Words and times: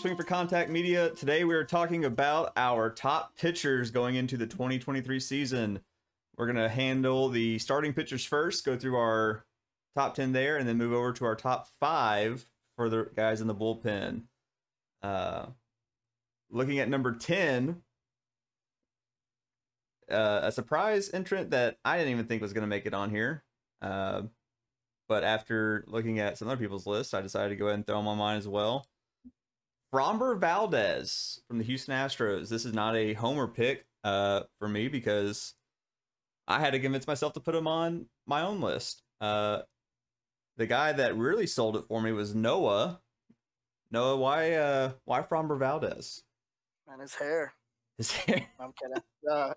Swing 0.00 0.16
for 0.16 0.22
Contact 0.22 0.70
Media. 0.70 1.10
Today 1.10 1.44
we 1.44 1.54
are 1.54 1.62
talking 1.62 2.06
about 2.06 2.52
our 2.56 2.88
top 2.88 3.36
pitchers 3.36 3.90
going 3.90 4.14
into 4.14 4.38
the 4.38 4.46
2023 4.46 5.20
season. 5.20 5.80
We're 6.38 6.46
going 6.46 6.56
to 6.56 6.70
handle 6.70 7.28
the 7.28 7.58
starting 7.58 7.92
pitchers 7.92 8.24
first, 8.24 8.64
go 8.64 8.78
through 8.78 8.96
our 8.96 9.44
top 9.94 10.14
10 10.14 10.32
there, 10.32 10.56
and 10.56 10.66
then 10.66 10.78
move 10.78 10.94
over 10.94 11.12
to 11.12 11.26
our 11.26 11.36
top 11.36 11.68
five 11.80 12.46
for 12.76 12.88
the 12.88 13.10
guys 13.14 13.42
in 13.42 13.46
the 13.46 13.54
bullpen. 13.54 14.22
Uh, 15.02 15.48
looking 16.50 16.78
at 16.78 16.88
number 16.88 17.14
10, 17.14 17.82
uh, 20.10 20.40
a 20.44 20.50
surprise 20.50 21.10
entrant 21.12 21.50
that 21.50 21.76
I 21.84 21.98
didn't 21.98 22.12
even 22.12 22.24
think 22.24 22.40
was 22.40 22.54
going 22.54 22.62
to 22.62 22.68
make 22.68 22.86
it 22.86 22.94
on 22.94 23.10
here. 23.10 23.44
Uh, 23.82 24.22
but 25.10 25.24
after 25.24 25.84
looking 25.88 26.20
at 26.20 26.38
some 26.38 26.48
other 26.48 26.56
people's 26.56 26.86
lists, 26.86 27.12
I 27.12 27.20
decided 27.20 27.50
to 27.50 27.56
go 27.56 27.66
ahead 27.66 27.74
and 27.74 27.86
throw 27.86 27.98
them 27.98 28.08
on 28.08 28.16
mine 28.16 28.38
as 28.38 28.48
well. 28.48 28.86
Framber 29.92 30.38
Valdez 30.38 31.40
from 31.48 31.58
the 31.58 31.64
Houston 31.64 31.94
Astros. 31.94 32.48
This 32.48 32.64
is 32.64 32.72
not 32.72 32.96
a 32.96 33.14
homer 33.14 33.48
pick 33.48 33.86
uh, 34.04 34.42
for 34.58 34.68
me 34.68 34.88
because 34.88 35.54
I 36.46 36.60
had 36.60 36.72
to 36.72 36.80
convince 36.80 37.06
myself 37.06 37.32
to 37.34 37.40
put 37.40 37.54
him 37.54 37.66
on 37.66 38.06
my 38.26 38.42
own 38.42 38.60
list. 38.60 39.02
Uh, 39.20 39.62
the 40.56 40.66
guy 40.66 40.92
that 40.92 41.16
really 41.16 41.46
sold 41.46 41.76
it 41.76 41.84
for 41.88 42.00
me 42.00 42.12
was 42.12 42.34
Noah. 42.34 43.00
Noah, 43.90 44.16
why 44.16 44.52
uh, 44.54 44.92
why 45.04 45.22
Framber 45.22 45.58
Valdez? 45.58 46.22
And 46.86 47.00
his 47.00 47.14
hair. 47.14 47.52
His 47.98 48.12
hair. 48.12 48.46
I'm 48.60 48.72
kidding. 48.80 49.02
Uh, 49.30 49.54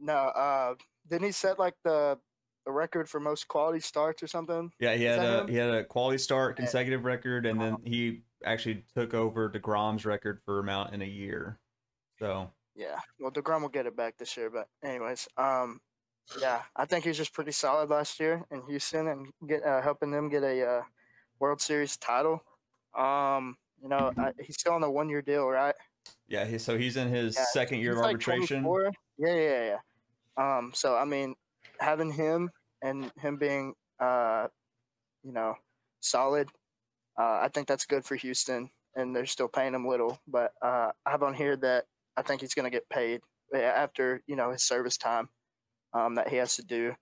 no, 0.00 0.12
uh, 0.14 0.74
didn't 1.08 1.26
he 1.26 1.32
set 1.32 1.58
like 1.58 1.74
the 1.84 2.18
the 2.66 2.72
record 2.72 3.08
for 3.08 3.20
most 3.20 3.46
quality 3.48 3.80
starts 3.80 4.22
or 4.22 4.26
something? 4.26 4.72
Yeah, 4.80 4.94
he 4.94 5.04
had 5.04 5.20
a 5.20 5.40
him? 5.42 5.48
he 5.48 5.56
had 5.56 5.70
a 5.70 5.84
quality 5.84 6.18
start 6.18 6.56
consecutive 6.56 7.04
record, 7.04 7.46
and 7.46 7.60
then 7.60 7.74
Uh-huh. 7.74 7.82
he 7.84 8.22
actually 8.44 8.84
took 8.94 9.14
over 9.14 9.50
Degrom's 9.50 10.04
record 10.04 10.40
for 10.44 10.58
amount 10.58 10.94
in 10.94 11.02
a 11.02 11.06
year. 11.06 11.60
So 12.18 12.52
Yeah. 12.74 13.00
Well, 13.18 13.30
Degrom 13.32 13.62
will 13.62 13.68
get 13.68 13.86
it 13.86 13.96
back 13.96 14.16
this 14.18 14.36
year, 14.36 14.50
but 14.50 14.68
anyways, 14.82 15.28
um, 15.36 15.80
yeah, 16.40 16.64
I 16.76 16.84
think 16.84 17.04
he 17.04 17.10
was 17.10 17.16
just 17.16 17.32
pretty 17.32 17.52
solid 17.52 17.90
last 17.90 18.20
year 18.20 18.44
in 18.50 18.62
Houston 18.68 19.08
and 19.08 19.32
get 19.48 19.64
uh, 19.64 19.82
helping 19.82 20.10
them 20.10 20.28
get 20.28 20.42
a 20.44 20.66
uh, 20.66 20.82
World 21.40 21.60
Series 21.60 21.96
title. 21.96 22.44
Um, 22.94 23.56
you 23.82 23.88
know, 23.88 24.12
I, 24.18 24.32
he's 24.40 24.58
still 24.60 24.74
on 24.74 24.82
a 24.82 24.90
one 24.90 25.08
year 25.08 25.22
deal, 25.22 25.46
right? 25.48 25.74
yeah, 26.28 26.44
he, 26.44 26.58
so 26.58 26.76
he's 26.76 26.96
in 26.96 27.08
his 27.08 27.36
Yeah, 27.36 27.44
second 27.44 27.80
year 27.80 27.92
of 27.92 27.98
like 27.98 28.16
arbitration. 28.16 28.62
24. 28.62 28.92
Yeah, 29.18 29.34
yeah, 29.34 29.78
yeah. 30.38 30.58
Um, 30.58 30.72
so 30.74 30.96
I 30.96 31.04
mean, 31.04 31.34
having 31.80 32.12
him 32.12 32.50
and 32.82 33.10
him 33.16 33.36
being, 33.36 33.74
uh, 34.00 34.48
you 35.22 35.32
know, 35.32 35.56
solid, 36.00 36.50
uh, 37.18 37.40
I 37.42 37.48
think 37.48 37.66
that's 37.66 37.86
good 37.86 38.04
for 38.04 38.16
Houston, 38.16 38.70
and 38.94 39.14
they're 39.14 39.26
still 39.26 39.48
paying 39.48 39.74
him 39.74 39.86
little. 39.86 40.20
But 40.28 40.52
uh, 40.62 40.92
I 41.04 41.10
have 41.10 41.22
on 41.22 41.34
here 41.34 41.56
that 41.56 41.84
I 42.16 42.22
think 42.22 42.40
he's 42.40 42.54
going 42.54 42.64
to 42.64 42.70
get 42.70 42.88
paid 42.88 43.20
uh, 43.54 43.58
after 43.58 44.22
you 44.26 44.36
know 44.36 44.52
his 44.52 44.64
service 44.64 44.96
time 44.96 45.28
um, 45.92 46.14
that 46.14 46.28
he 46.28 46.36
has 46.36 46.56
to 46.56 46.64
do, 46.64 46.94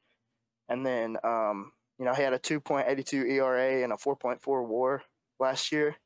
and 0.69 0.85
then 0.85 1.17
um, 1.23 1.73
you 1.99 2.05
know 2.05 2.15
he 2.15 2.23
had 2.23 2.33
a 2.33 2.39
2.82 2.39 3.31
ERA 3.31 3.83
and 3.83 3.93
a 3.93 3.97
4.4 3.97 4.41
WAR 4.67 5.03
last 5.39 5.71
year, 5.71 5.97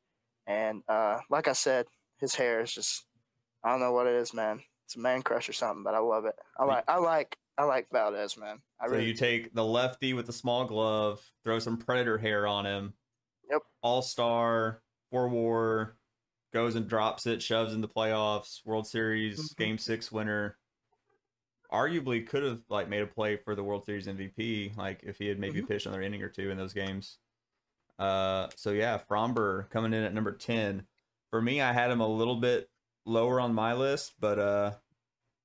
and 0.45 0.83
uh, 0.89 1.19
like 1.29 1.47
I 1.47 1.53
said, 1.53 1.85
his 2.19 2.35
hair 2.35 2.61
is 2.61 2.73
just 2.73 3.05
I 3.63 3.71
don't 3.71 3.79
know 3.79 3.93
what 3.93 4.07
it 4.07 4.15
is, 4.15 4.33
man. 4.33 4.61
It's 4.85 4.97
a 4.97 4.99
man 4.99 5.21
crush 5.21 5.47
or 5.47 5.53
something, 5.53 5.83
but 5.83 5.93
I 5.93 5.99
love 5.99 6.25
it. 6.25 6.35
I 6.59 6.65
like 6.65 6.83
I 6.87 6.97
like 6.97 7.37
I 7.57 7.63
like 7.63 7.87
Valdez, 7.93 8.37
man. 8.37 8.61
I 8.79 8.87
So 8.87 8.93
really 8.93 9.05
you 9.05 9.13
take 9.13 9.53
the 9.53 9.63
lefty 9.63 10.13
with 10.13 10.25
the 10.25 10.33
small 10.33 10.65
glove, 10.65 11.21
throw 11.43 11.59
some 11.59 11.77
predator 11.77 12.17
hair 12.17 12.47
on 12.47 12.65
him. 12.65 12.93
Yep. 13.51 13.61
All 13.81 14.01
star, 14.01 14.81
four 15.11 15.27
war, 15.29 15.97
goes 16.53 16.75
and 16.75 16.87
drops 16.87 17.27
it, 17.27 17.41
shoves 17.41 17.73
in 17.73 17.81
the 17.81 17.87
playoffs, 17.87 18.65
World 18.65 18.87
Series, 18.87 19.53
Mhm. 19.53 19.57
Game 19.57 19.77
Six 19.77 20.11
winner. 20.11 20.57
Arguably 21.71 22.25
could 22.27 22.43
have 22.43 22.61
like 22.69 22.89
made 22.89 23.01
a 23.01 23.07
play 23.07 23.37
for 23.37 23.55
the 23.55 23.63
World 23.63 23.85
Series 23.85 24.07
MVP, 24.07 24.73
like 24.77 25.03
if 25.03 25.17
he 25.17 25.27
had 25.27 25.39
maybe 25.39 25.61
Mhm. 25.61 25.67
pitched 25.67 25.85
another 25.85 26.01
inning 26.01 26.21
or 26.21 26.27
two 26.29 26.49
in 26.49 26.57
those 26.57 26.73
games. 26.73 27.17
Uh, 27.97 28.49
so 28.55 28.71
yeah, 28.71 28.97
Framber 28.97 29.69
coming 29.69 29.93
in 29.93 30.03
at 30.03 30.13
number 30.13 30.33
ten. 30.35 30.87
For 31.29 31.41
me, 31.41 31.61
I 31.61 31.71
had 31.71 31.91
him 31.91 32.01
a 32.01 32.07
little 32.07 32.35
bit 32.35 32.69
lower 33.05 33.39
on 33.39 33.53
my 33.53 33.73
list, 33.73 34.13
but 34.19 34.37
uh, 34.39 34.77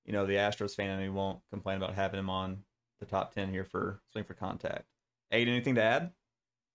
you 0.04 0.12
know 0.12 0.26
the 0.26 0.34
Astros 0.34 0.74
fan 0.74 0.90
in 0.90 0.98
me 1.00 1.08
won't 1.08 1.42
complain 1.50 1.76
about 1.76 1.94
having 1.94 2.18
him 2.18 2.30
on 2.30 2.64
the 2.98 3.06
top 3.06 3.32
10 3.34 3.50
here 3.50 3.64
for 3.64 4.00
swing 4.10 4.24
for 4.24 4.34
contact. 4.34 4.88
Aid, 5.30 5.48
anything 5.48 5.74
to 5.76 5.82
add? 5.82 6.14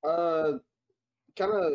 Uh, 0.03 0.59
kind 1.37 1.53
of 1.53 1.73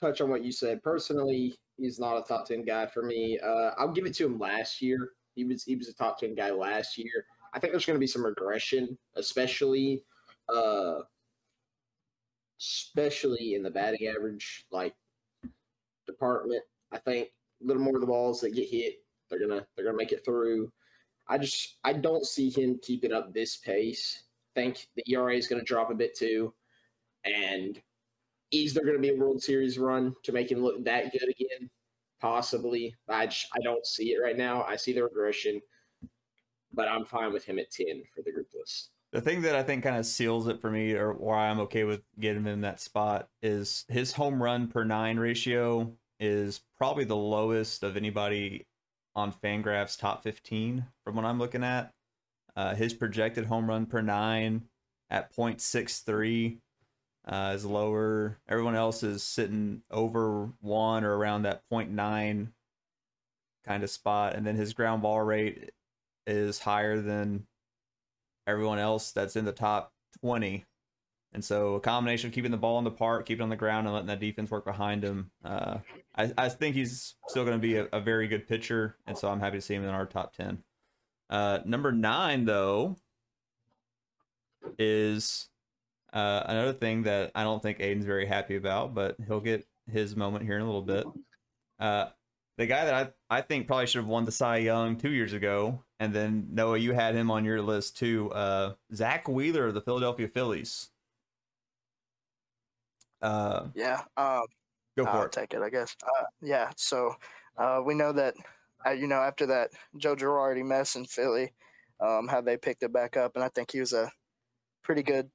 touch 0.00 0.20
on 0.20 0.30
what 0.30 0.44
you 0.44 0.52
said. 0.52 0.82
Personally, 0.82 1.54
he's 1.78 1.98
not 1.98 2.18
a 2.18 2.22
top 2.22 2.46
ten 2.46 2.64
guy 2.64 2.86
for 2.86 3.02
me. 3.02 3.38
Uh, 3.38 3.70
I'll 3.78 3.92
give 3.92 4.06
it 4.06 4.14
to 4.16 4.26
him 4.26 4.38
last 4.38 4.80
year. 4.82 5.10
He 5.34 5.44
was 5.44 5.64
he 5.64 5.76
was 5.76 5.88
a 5.88 5.94
top 5.94 6.18
ten 6.18 6.34
guy 6.34 6.50
last 6.50 6.96
year. 6.98 7.26
I 7.52 7.58
think 7.58 7.72
there's 7.72 7.86
going 7.86 7.96
to 7.96 8.00
be 8.00 8.06
some 8.06 8.24
regression, 8.24 8.98
especially, 9.14 10.02
uh, 10.52 11.00
especially 12.60 13.54
in 13.54 13.62
the 13.62 13.70
batting 13.70 14.08
average 14.08 14.66
like 14.70 14.94
department. 16.06 16.62
I 16.92 16.98
think 16.98 17.28
a 17.62 17.66
little 17.66 17.82
more 17.82 17.94
of 17.94 18.00
the 18.00 18.06
balls 18.06 18.40
that 18.40 18.54
get 18.54 18.68
hit, 18.68 18.96
they're 19.28 19.40
gonna 19.40 19.66
they're 19.74 19.84
gonna 19.84 19.96
make 19.96 20.12
it 20.12 20.24
through. 20.24 20.70
I 21.28 21.38
just 21.38 21.76
I 21.84 21.92
don't 21.92 22.26
see 22.26 22.50
him 22.50 22.78
keeping 22.82 23.12
up 23.12 23.32
this 23.32 23.56
pace. 23.56 24.24
Think 24.54 24.86
the 24.94 25.04
ERA 25.12 25.34
is 25.34 25.48
going 25.48 25.60
to 25.60 25.64
drop 25.64 25.90
a 25.90 25.94
bit 25.94 26.16
too, 26.16 26.54
and 27.24 27.80
is 28.54 28.74
there 28.74 28.84
going 28.84 28.96
to 28.96 29.02
be 29.02 29.10
a 29.10 29.16
World 29.16 29.42
Series 29.42 29.78
run 29.78 30.14
to 30.22 30.32
make 30.32 30.50
him 30.50 30.62
look 30.62 30.84
that 30.84 31.12
good 31.12 31.28
again? 31.28 31.68
Possibly. 32.20 32.94
I 33.08 33.26
just, 33.26 33.48
I 33.52 33.60
don't 33.62 33.84
see 33.84 34.12
it 34.12 34.22
right 34.22 34.36
now. 34.36 34.62
I 34.62 34.76
see 34.76 34.92
the 34.92 35.02
regression, 35.02 35.60
but 36.72 36.88
I'm 36.88 37.04
fine 37.04 37.32
with 37.32 37.44
him 37.44 37.58
at 37.58 37.70
ten 37.70 38.02
for 38.14 38.22
the 38.22 38.32
group 38.32 38.48
list. 38.54 38.90
The 39.12 39.20
thing 39.20 39.42
that 39.42 39.54
I 39.54 39.62
think 39.62 39.84
kind 39.84 39.96
of 39.96 40.06
seals 40.06 40.48
it 40.48 40.60
for 40.60 40.70
me, 40.70 40.92
or 40.92 41.12
why 41.12 41.48
I'm 41.48 41.60
okay 41.60 41.84
with 41.84 42.02
getting 42.18 42.42
him 42.42 42.46
in 42.46 42.60
that 42.62 42.80
spot, 42.80 43.28
is 43.42 43.84
his 43.88 44.12
home 44.12 44.42
run 44.42 44.68
per 44.68 44.84
nine 44.84 45.18
ratio 45.18 45.92
is 46.20 46.60
probably 46.76 47.04
the 47.04 47.16
lowest 47.16 47.82
of 47.82 47.96
anybody 47.96 48.66
on 49.14 49.32
Fangraphs 49.32 49.98
top 49.98 50.22
15 50.22 50.86
from 51.04 51.16
what 51.16 51.24
I'm 51.24 51.38
looking 51.38 51.64
at. 51.64 51.92
Uh, 52.56 52.74
his 52.74 52.94
projected 52.94 53.46
home 53.46 53.68
run 53.68 53.86
per 53.86 54.00
nine 54.00 54.62
at 55.10 55.34
0.63 55.34 56.58
uh, 57.26 57.52
is 57.54 57.64
lower. 57.64 58.38
Everyone 58.48 58.74
else 58.74 59.02
is 59.02 59.22
sitting 59.22 59.82
over 59.90 60.50
one 60.60 61.04
or 61.04 61.16
around 61.16 61.42
that 61.42 61.62
0.9 61.72 62.48
kind 63.66 63.82
of 63.82 63.90
spot. 63.90 64.34
And 64.34 64.46
then 64.46 64.56
his 64.56 64.74
ground 64.74 65.02
ball 65.02 65.22
rate 65.22 65.70
is 66.26 66.60
higher 66.60 67.00
than 67.00 67.46
everyone 68.46 68.78
else 68.78 69.12
that's 69.12 69.36
in 69.36 69.44
the 69.44 69.52
top 69.52 69.92
20. 70.20 70.64
And 71.32 71.44
so 71.44 71.74
a 71.74 71.80
combination 71.80 72.28
of 72.28 72.34
keeping 72.34 72.52
the 72.52 72.56
ball 72.56 72.78
in 72.78 72.84
the 72.84 72.90
park, 72.90 73.26
keeping 73.26 73.42
on 73.42 73.48
the 73.48 73.56
ground, 73.56 73.86
and 73.86 73.94
letting 73.94 74.06
that 74.06 74.20
defense 74.20 74.50
work 74.50 74.64
behind 74.64 75.02
him. 75.02 75.32
Uh, 75.44 75.78
I, 76.16 76.32
I 76.38 76.48
think 76.48 76.76
he's 76.76 77.16
still 77.28 77.44
going 77.44 77.56
to 77.56 77.62
be 77.66 77.76
a, 77.76 77.88
a 77.92 78.00
very 78.00 78.28
good 78.28 78.46
pitcher, 78.46 78.96
and 79.06 79.18
so 79.18 79.28
I'm 79.28 79.40
happy 79.40 79.58
to 79.58 79.60
see 79.60 79.74
him 79.74 79.82
in 79.82 79.90
our 79.90 80.06
top 80.06 80.34
10. 80.36 80.62
Uh, 81.28 81.58
number 81.64 81.90
nine, 81.90 82.44
though, 82.44 82.96
is 84.78 85.48
uh, 86.14 86.44
another 86.46 86.72
thing 86.72 87.02
that 87.02 87.32
I 87.34 87.42
don't 87.42 87.62
think 87.62 87.78
Aiden's 87.78 88.06
very 88.06 88.24
happy 88.26 88.56
about, 88.56 88.94
but 88.94 89.16
he'll 89.26 89.40
get 89.40 89.66
his 89.90 90.16
moment 90.16 90.44
here 90.44 90.56
in 90.56 90.62
a 90.62 90.64
little 90.64 90.82
bit. 90.82 91.04
Uh, 91.78 92.06
the 92.56 92.66
guy 92.66 92.84
that 92.84 93.12
I, 93.28 93.38
I 93.38 93.40
think 93.40 93.66
probably 93.66 93.86
should 93.86 93.98
have 93.98 94.06
won 94.06 94.24
the 94.24 94.32
Cy 94.32 94.58
Young 94.58 94.96
two 94.96 95.10
years 95.10 95.32
ago, 95.32 95.82
and 95.98 96.14
then 96.14 96.46
Noah, 96.52 96.78
you 96.78 96.92
had 96.92 97.16
him 97.16 97.30
on 97.30 97.44
your 97.44 97.60
list 97.60 97.96
too. 97.96 98.30
Uh, 98.30 98.74
Zack 98.94 99.28
Wheeler 99.28 99.66
of 99.66 99.74
the 99.74 99.80
Philadelphia 99.80 100.28
Phillies. 100.28 100.90
Uh, 103.20 103.68
yeah. 103.74 104.02
Um, 104.16 104.44
go 104.96 105.04
for 105.04 105.10
I'll 105.10 105.22
it. 105.24 105.32
take 105.32 105.52
it, 105.52 105.62
I 105.62 105.70
guess. 105.70 105.96
Uh, 106.02 106.24
yeah. 106.42 106.70
So 106.76 107.16
uh, 107.56 107.80
we 107.84 107.94
know 107.94 108.12
that, 108.12 108.34
uh, 108.86 108.90
you 108.90 109.08
know, 109.08 109.16
after 109.20 109.46
that 109.46 109.70
Joe 109.96 110.14
Girardi 110.14 110.64
mess 110.64 110.94
in 110.94 111.06
Philly, 111.06 111.52
um, 112.00 112.28
how 112.28 112.40
they 112.40 112.56
picked 112.56 112.82
it 112.82 112.92
back 112.92 113.16
up, 113.16 113.32
and 113.34 113.42
I 113.42 113.48
think 113.48 113.72
he 113.72 113.80
was 113.80 113.92
a 113.92 114.12
pretty 114.82 115.02
good, 115.02 115.30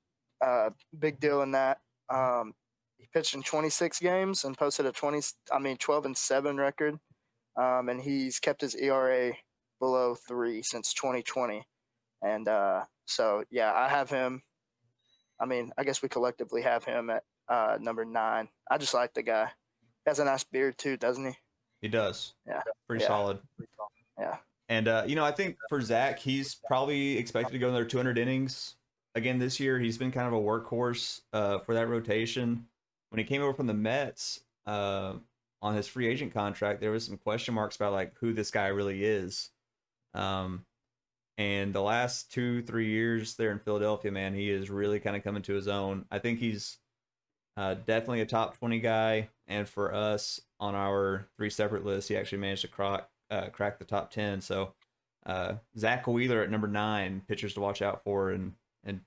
uh, 0.46 0.70
big 0.98 1.20
deal 1.20 1.42
in 1.42 1.52
that. 1.52 1.80
Um, 2.10 2.54
he 2.98 3.08
pitched 3.14 3.34
in 3.36 3.44
26 3.44 4.00
games 4.00 4.44
and 4.44 4.58
posted 4.58 4.86
a 4.86 4.92
20, 4.92 5.22
I 5.54 5.60
mean, 5.60 5.78
12 5.78 6.06
and 6.08 6.18
seven 6.18 6.58
record, 6.58 7.00
um, 7.56 7.90
and 7.90 8.02
he's 8.02 8.40
kept 8.40 8.62
his 8.62 8.76
ERA 8.76 9.34
below 9.80 10.16
three 10.16 10.62
since 10.64 10.94
2020, 10.94 11.66
and 12.22 12.48
uh, 12.48 12.84
so 13.06 13.44
yeah, 13.50 13.72
I 13.74 13.88
have 13.88 14.10
him. 14.10 14.42
I 15.40 15.46
mean, 15.46 15.72
I 15.78 15.84
guess 15.86 16.02
we 16.02 16.10
collectively 16.10 16.62
have 16.64 16.84
him 16.84 17.10
at 17.10 17.24
uh, 17.48 17.78
number 17.80 18.04
nine. 18.04 18.50
I 18.70 18.78
just 18.78 18.94
like 18.94 19.14
the 19.14 19.24
guy. 19.24 19.46
He 20.06 20.10
has 20.10 20.20
a 20.20 20.26
nice 20.26 20.44
beard 20.44 20.78
too, 20.78 20.98
doesn't 20.98 21.26
he? 21.26 21.34
He 21.82 21.88
does. 21.88 22.34
Yeah. 22.46 22.62
Pretty 22.88 23.04
Yeah. 23.04 23.08
solid. 23.08 23.40
Yeah. 24.20 24.38
And 24.68 24.88
uh, 24.90 25.04
you 25.08 25.16
know, 25.16 25.24
I 25.24 25.32
think 25.32 25.56
for 25.70 25.80
Zach, 25.82 26.20
he's 26.20 26.56
probably 26.68 27.18
expected 27.18 27.54
to 27.54 27.60
go 27.60 27.70
another 27.70 27.86
200 27.86 28.18
innings 28.18 28.76
again 29.16 29.40
this 29.40 29.60
year. 29.60 29.80
He's 29.80 29.98
been 29.98 30.12
kind 30.12 30.28
of 30.28 30.34
a 30.34 30.44
workhorse 30.44 31.22
uh, 31.34 31.60
for 31.60 31.74
that 31.74 31.88
rotation. 31.88 32.66
When 33.10 33.20
he 33.20 33.26
came 33.26 33.42
over 33.42 33.54
from 33.54 33.68
the 33.68 33.74
Mets, 33.74 34.42
uh, 34.66 35.14
on 35.62 35.76
his 35.76 35.88
free 35.88 36.08
agent 36.08 36.34
contract, 36.34 36.80
there 36.80 36.92
was 36.92 37.06
some 37.06 37.18
question 37.18 37.54
marks 37.54 37.76
about 37.76 37.94
like 37.94 38.14
who 38.20 38.34
this 38.34 38.52
guy 38.52 38.68
really 38.68 39.04
is. 39.04 39.50
Um, 40.14 40.66
and 41.38 41.74
the 41.74 41.82
last 41.82 42.32
two, 42.32 42.62
three 42.64 42.90
years 42.90 43.36
there 43.36 43.52
in 43.52 43.60
Philadelphia, 43.60 44.12
man, 44.12 44.34
he 44.34 44.50
is 44.50 44.70
really 44.70 45.00
kind 45.00 45.16
of 45.16 45.24
coming 45.24 45.42
to 45.44 45.54
his 45.54 45.68
own. 45.68 46.06
I 46.12 46.20
think 46.20 46.40
he's 46.40 46.78
uh, 47.58 47.76
definitely 47.76 48.22
a 48.22 48.26
top 48.26 48.58
20 48.58 48.80
guy. 48.80 49.30
And 49.48 49.68
for 49.68 49.94
us 49.94 50.42
on 50.60 50.76
our 50.76 51.28
three 51.38 51.50
separate 51.50 51.86
lists, 51.86 52.10
he 52.10 52.18
actually 52.18 52.40
managed 52.40 52.62
to 52.62 52.68
crack, 52.68 53.10
uh, 53.32 53.48
crack 53.48 53.80
the 53.80 53.86
top 53.86 54.12
10. 54.12 54.42
So 54.42 54.74
uh, 55.26 55.56
Zack 55.78 56.08
Wheeler 56.08 56.42
at 56.42 56.52
number 56.52 56.68
nine, 56.68 57.22
pitchers 57.28 57.54
to 57.54 57.62
watch 57.62 57.82
out 57.82 58.04
for 58.04 58.32
in, 58.32 58.54
in 58.84 58.98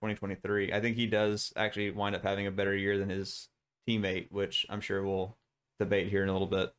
2023. 0.00 0.72
I 0.72 0.80
think 0.80 0.96
he 0.96 1.06
does 1.06 1.52
actually 1.56 1.90
wind 1.90 2.16
up 2.16 2.22
having 2.22 2.46
a 2.46 2.50
better 2.50 2.76
year 2.76 2.98
than 2.98 3.08
his 3.08 3.48
teammate, 3.86 4.30
which 4.30 4.66
I'm 4.68 4.80
sure 4.80 5.04
we'll 5.04 5.36
debate 5.78 6.08
here 6.08 6.22
in 6.22 6.28
a 6.28 6.32
little 6.32 6.46
bit. 6.46 6.72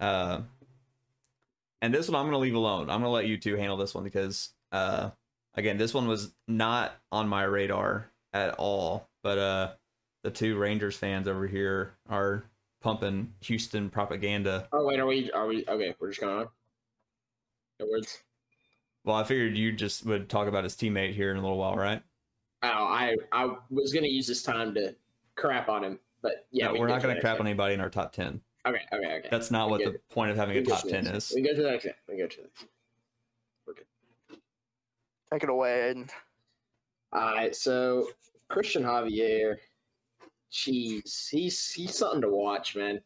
Uh, 0.00 0.42
and 1.80 1.94
this 1.94 2.08
one 2.08 2.16
I'm 2.16 2.26
going 2.26 2.32
to 2.32 2.38
leave 2.38 2.54
alone. 2.54 2.90
I'm 2.90 3.00
going 3.00 3.02
to 3.02 3.08
let 3.10 3.26
you 3.26 3.36
two 3.36 3.56
handle 3.56 3.76
this 3.76 3.94
one 3.94 4.04
because, 4.04 4.50
uh, 4.72 5.10
again, 5.54 5.78
this 5.78 5.94
one 5.94 6.08
was 6.08 6.32
not 6.46 6.92
on 7.12 7.28
my 7.28 7.44
radar 7.44 8.10
at 8.32 8.54
all. 8.54 9.08
But 9.22 9.38
uh, 9.38 9.72
the 10.22 10.30
two 10.30 10.56
Rangers 10.56 10.96
fans 10.96 11.28
over 11.28 11.46
here 11.46 11.94
are 12.08 12.44
pumping 12.80 13.32
Houston 13.40 13.90
propaganda. 13.90 14.68
Oh 14.72 14.86
wait, 14.86 15.00
are 15.00 15.06
we? 15.06 15.30
Are 15.32 15.46
we? 15.46 15.64
Okay, 15.66 15.94
we're 15.98 16.08
just 16.08 16.20
going 16.20 16.38
on. 16.40 16.48
No 17.80 17.86
words. 17.90 18.22
Well, 19.08 19.16
I 19.16 19.24
figured 19.24 19.56
you 19.56 19.72
just 19.72 20.04
would 20.04 20.28
talk 20.28 20.48
about 20.48 20.64
his 20.64 20.76
teammate 20.76 21.14
here 21.14 21.30
in 21.30 21.38
a 21.38 21.40
little 21.40 21.56
while, 21.56 21.74
right? 21.74 22.02
Oh, 22.62 22.68
I 22.68 23.16
I 23.32 23.54
was 23.70 23.90
gonna 23.90 24.06
use 24.06 24.26
this 24.26 24.42
time 24.42 24.74
to 24.74 24.94
crap 25.34 25.70
on 25.70 25.82
him, 25.82 25.98
but 26.20 26.46
yeah, 26.50 26.66
no, 26.66 26.74
we 26.74 26.80
we're 26.80 26.88
not 26.88 27.00
going 27.00 27.14
to 27.14 27.20
crap 27.22 27.36
next 27.36 27.40
on 27.40 27.46
anybody 27.46 27.72
in 27.72 27.80
our 27.80 27.88
top 27.88 28.12
10. 28.12 28.38
Okay, 28.66 28.82
okay, 28.92 29.12
okay. 29.14 29.28
That's 29.30 29.50
not 29.50 29.70
what 29.70 29.78
We 29.78 29.86
the 29.86 29.98
point 30.10 30.30
of 30.30 30.36
having 30.36 30.58
a 30.58 30.62
top 30.62 30.82
to 30.82 30.90
10 30.90 31.06
is. 31.06 31.32
We 31.34 31.40
go 31.40 31.54
to 31.54 31.62
the 31.62 31.70
next 31.70 31.86
one. 31.86 31.94
We 32.06 32.18
go 32.18 32.26
to 32.26 32.36
the 32.36 32.42
next. 32.42 32.60
one. 32.60 32.68
We're 33.66 33.74
good. 33.74 33.86
Take 35.32 35.42
it 35.44 35.48
away, 35.48 35.94
Aiden. 35.94 36.10
All 37.14 37.34
right, 37.34 37.56
so 37.56 38.08
Christian 38.48 38.82
Javier, 38.82 39.56
jeez, 40.52 41.30
he's 41.30 41.70
he's 41.70 41.96
something 41.96 42.20
to 42.20 42.28
watch, 42.28 42.76
man. 42.76 43.00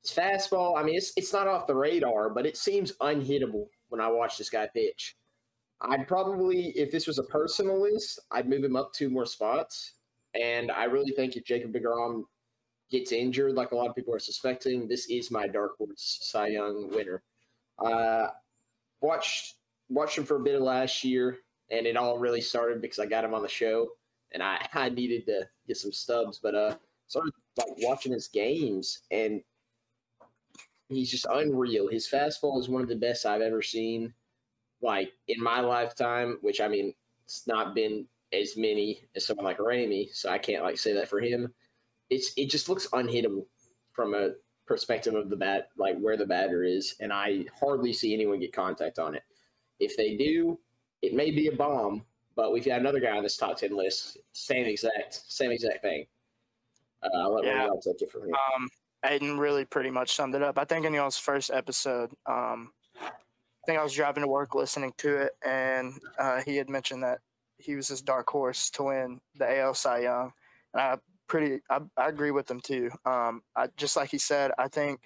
His 0.00 0.12
fastball, 0.12 0.78
I 0.78 0.82
mean, 0.82 0.94
it's 0.94 1.12
it's 1.14 1.34
not 1.34 1.46
off 1.46 1.66
the 1.66 1.76
radar, 1.76 2.30
but 2.30 2.46
it 2.46 2.56
seems 2.56 2.92
unhittable 3.02 3.66
when 3.90 4.00
I 4.00 4.08
watch 4.08 4.38
this 4.38 4.48
guy 4.48 4.66
pitch. 4.72 5.14
I'd 5.82 6.08
probably, 6.08 6.68
if 6.70 6.90
this 6.90 7.06
was 7.06 7.18
a 7.18 7.24
personal 7.24 7.80
list, 7.80 8.20
I'd 8.30 8.48
move 8.48 8.64
him 8.64 8.76
up 8.76 8.92
two 8.92 9.10
more 9.10 9.26
spots. 9.26 9.92
And 10.34 10.70
I 10.70 10.84
really 10.84 11.12
think 11.12 11.36
if 11.36 11.44
Jacob 11.44 11.72
DeGrom 11.72 12.22
gets 12.90 13.12
injured, 13.12 13.54
like 13.54 13.72
a 13.72 13.76
lot 13.76 13.88
of 13.88 13.94
people 13.94 14.14
are 14.14 14.18
suspecting, 14.18 14.88
this 14.88 15.06
is 15.10 15.30
my 15.30 15.46
dark 15.46 15.76
horse 15.76 16.18
Cy 16.22 16.48
Young 16.48 16.90
winner. 16.90 17.22
Uh, 17.78 18.28
watched 19.00 19.56
watched 19.88 20.18
him 20.18 20.24
for 20.24 20.36
a 20.36 20.42
bit 20.42 20.54
of 20.54 20.62
last 20.62 21.04
year, 21.04 21.38
and 21.70 21.86
it 21.86 21.96
all 21.96 22.18
really 22.18 22.40
started 22.40 22.80
because 22.80 22.98
I 22.98 23.06
got 23.06 23.24
him 23.24 23.34
on 23.34 23.42
the 23.42 23.48
show, 23.48 23.88
and 24.32 24.42
I, 24.42 24.66
I 24.74 24.88
needed 24.88 25.26
to 25.26 25.48
get 25.66 25.76
some 25.76 25.92
stubs. 25.92 26.38
But 26.42 26.54
uh, 26.54 26.76
started 27.06 27.32
like 27.56 27.68
watching 27.78 28.12
his 28.12 28.28
games, 28.28 29.00
and 29.10 29.42
he's 30.88 31.10
just 31.10 31.26
unreal. 31.30 31.88
His 31.88 32.08
fastball 32.08 32.58
is 32.60 32.68
one 32.68 32.82
of 32.82 32.88
the 32.88 32.96
best 32.96 33.26
I've 33.26 33.42
ever 33.42 33.62
seen, 33.62 34.12
like 34.82 35.12
in 35.28 35.42
my 35.42 35.60
lifetime. 35.60 36.38
Which 36.40 36.60
I 36.60 36.68
mean, 36.68 36.94
it's 37.24 37.46
not 37.46 37.74
been 37.74 38.06
as 38.32 38.56
many 38.56 39.00
as 39.14 39.24
someone 39.26 39.44
like 39.44 39.58
Ramey, 39.58 40.14
so 40.14 40.28
I 40.30 40.38
can't 40.38 40.62
like 40.62 40.78
say 40.78 40.92
that 40.94 41.08
for 41.08 41.20
him. 41.20 41.52
It's 42.10 42.32
it 42.36 42.50
just 42.50 42.68
looks 42.68 42.86
unhittable 42.88 43.46
from 43.92 44.14
a 44.14 44.30
perspective 44.66 45.14
of 45.14 45.30
the 45.30 45.36
bat, 45.36 45.68
like 45.76 45.98
where 45.98 46.16
the 46.16 46.26
batter 46.26 46.64
is, 46.64 46.96
and 47.00 47.12
I 47.12 47.44
hardly 47.58 47.92
see 47.92 48.12
anyone 48.12 48.40
get 48.40 48.52
contact 48.52 48.98
on 48.98 49.14
it. 49.14 49.22
If 49.78 49.96
they 49.96 50.16
do, 50.16 50.58
it 51.02 51.14
may 51.14 51.30
be 51.30 51.48
a 51.48 51.52
bomb, 51.52 52.04
but 52.34 52.52
we've 52.52 52.64
got 52.64 52.80
another 52.80 53.00
guy 53.00 53.16
on 53.16 53.22
this 53.22 53.36
top 53.36 53.56
ten 53.58 53.76
list, 53.76 54.18
same 54.32 54.66
exact, 54.66 55.22
same 55.28 55.50
exact 55.52 55.82
thing. 55.82 56.06
Uh, 57.02 57.18
I'll 57.18 57.34
let 57.34 57.44
Yeah. 57.44 57.68
take 57.80 58.02
it 58.02 58.10
from 58.10 58.26
here. 58.26 58.34
Um, 58.56 58.68
Aiden 59.04 59.38
really 59.38 59.64
pretty 59.64 59.90
much 59.90 60.14
summed 60.14 60.34
it 60.34 60.42
up. 60.42 60.58
I 60.58 60.64
think 60.64 60.84
in 60.84 60.94
y'all's 60.94 61.18
first 61.18 61.50
episode, 61.50 62.10
um, 62.26 62.72
think 63.66 63.78
I 63.78 63.82
was 63.82 63.92
driving 63.92 64.22
to 64.22 64.28
work 64.28 64.54
listening 64.54 64.92
to 64.98 65.16
it, 65.16 65.32
and 65.44 65.94
uh, 66.18 66.40
he 66.42 66.56
had 66.56 66.70
mentioned 66.70 67.02
that 67.02 67.18
he 67.58 67.74
was 67.74 67.88
his 67.88 68.00
dark 68.00 68.28
horse 68.30 68.70
to 68.70 68.84
win 68.84 69.20
the 69.36 69.60
AL 69.60 69.74
Cy 69.74 70.00
Young, 70.00 70.32
and 70.72 70.80
I 70.80 70.96
pretty 71.28 71.60
I, 71.68 71.80
I 71.96 72.08
agree 72.08 72.30
with 72.30 72.50
him 72.50 72.60
too. 72.60 72.90
Um, 73.04 73.42
I 73.56 73.68
just 73.76 73.96
like 73.96 74.10
he 74.10 74.18
said, 74.18 74.52
I 74.58 74.68
think 74.68 75.00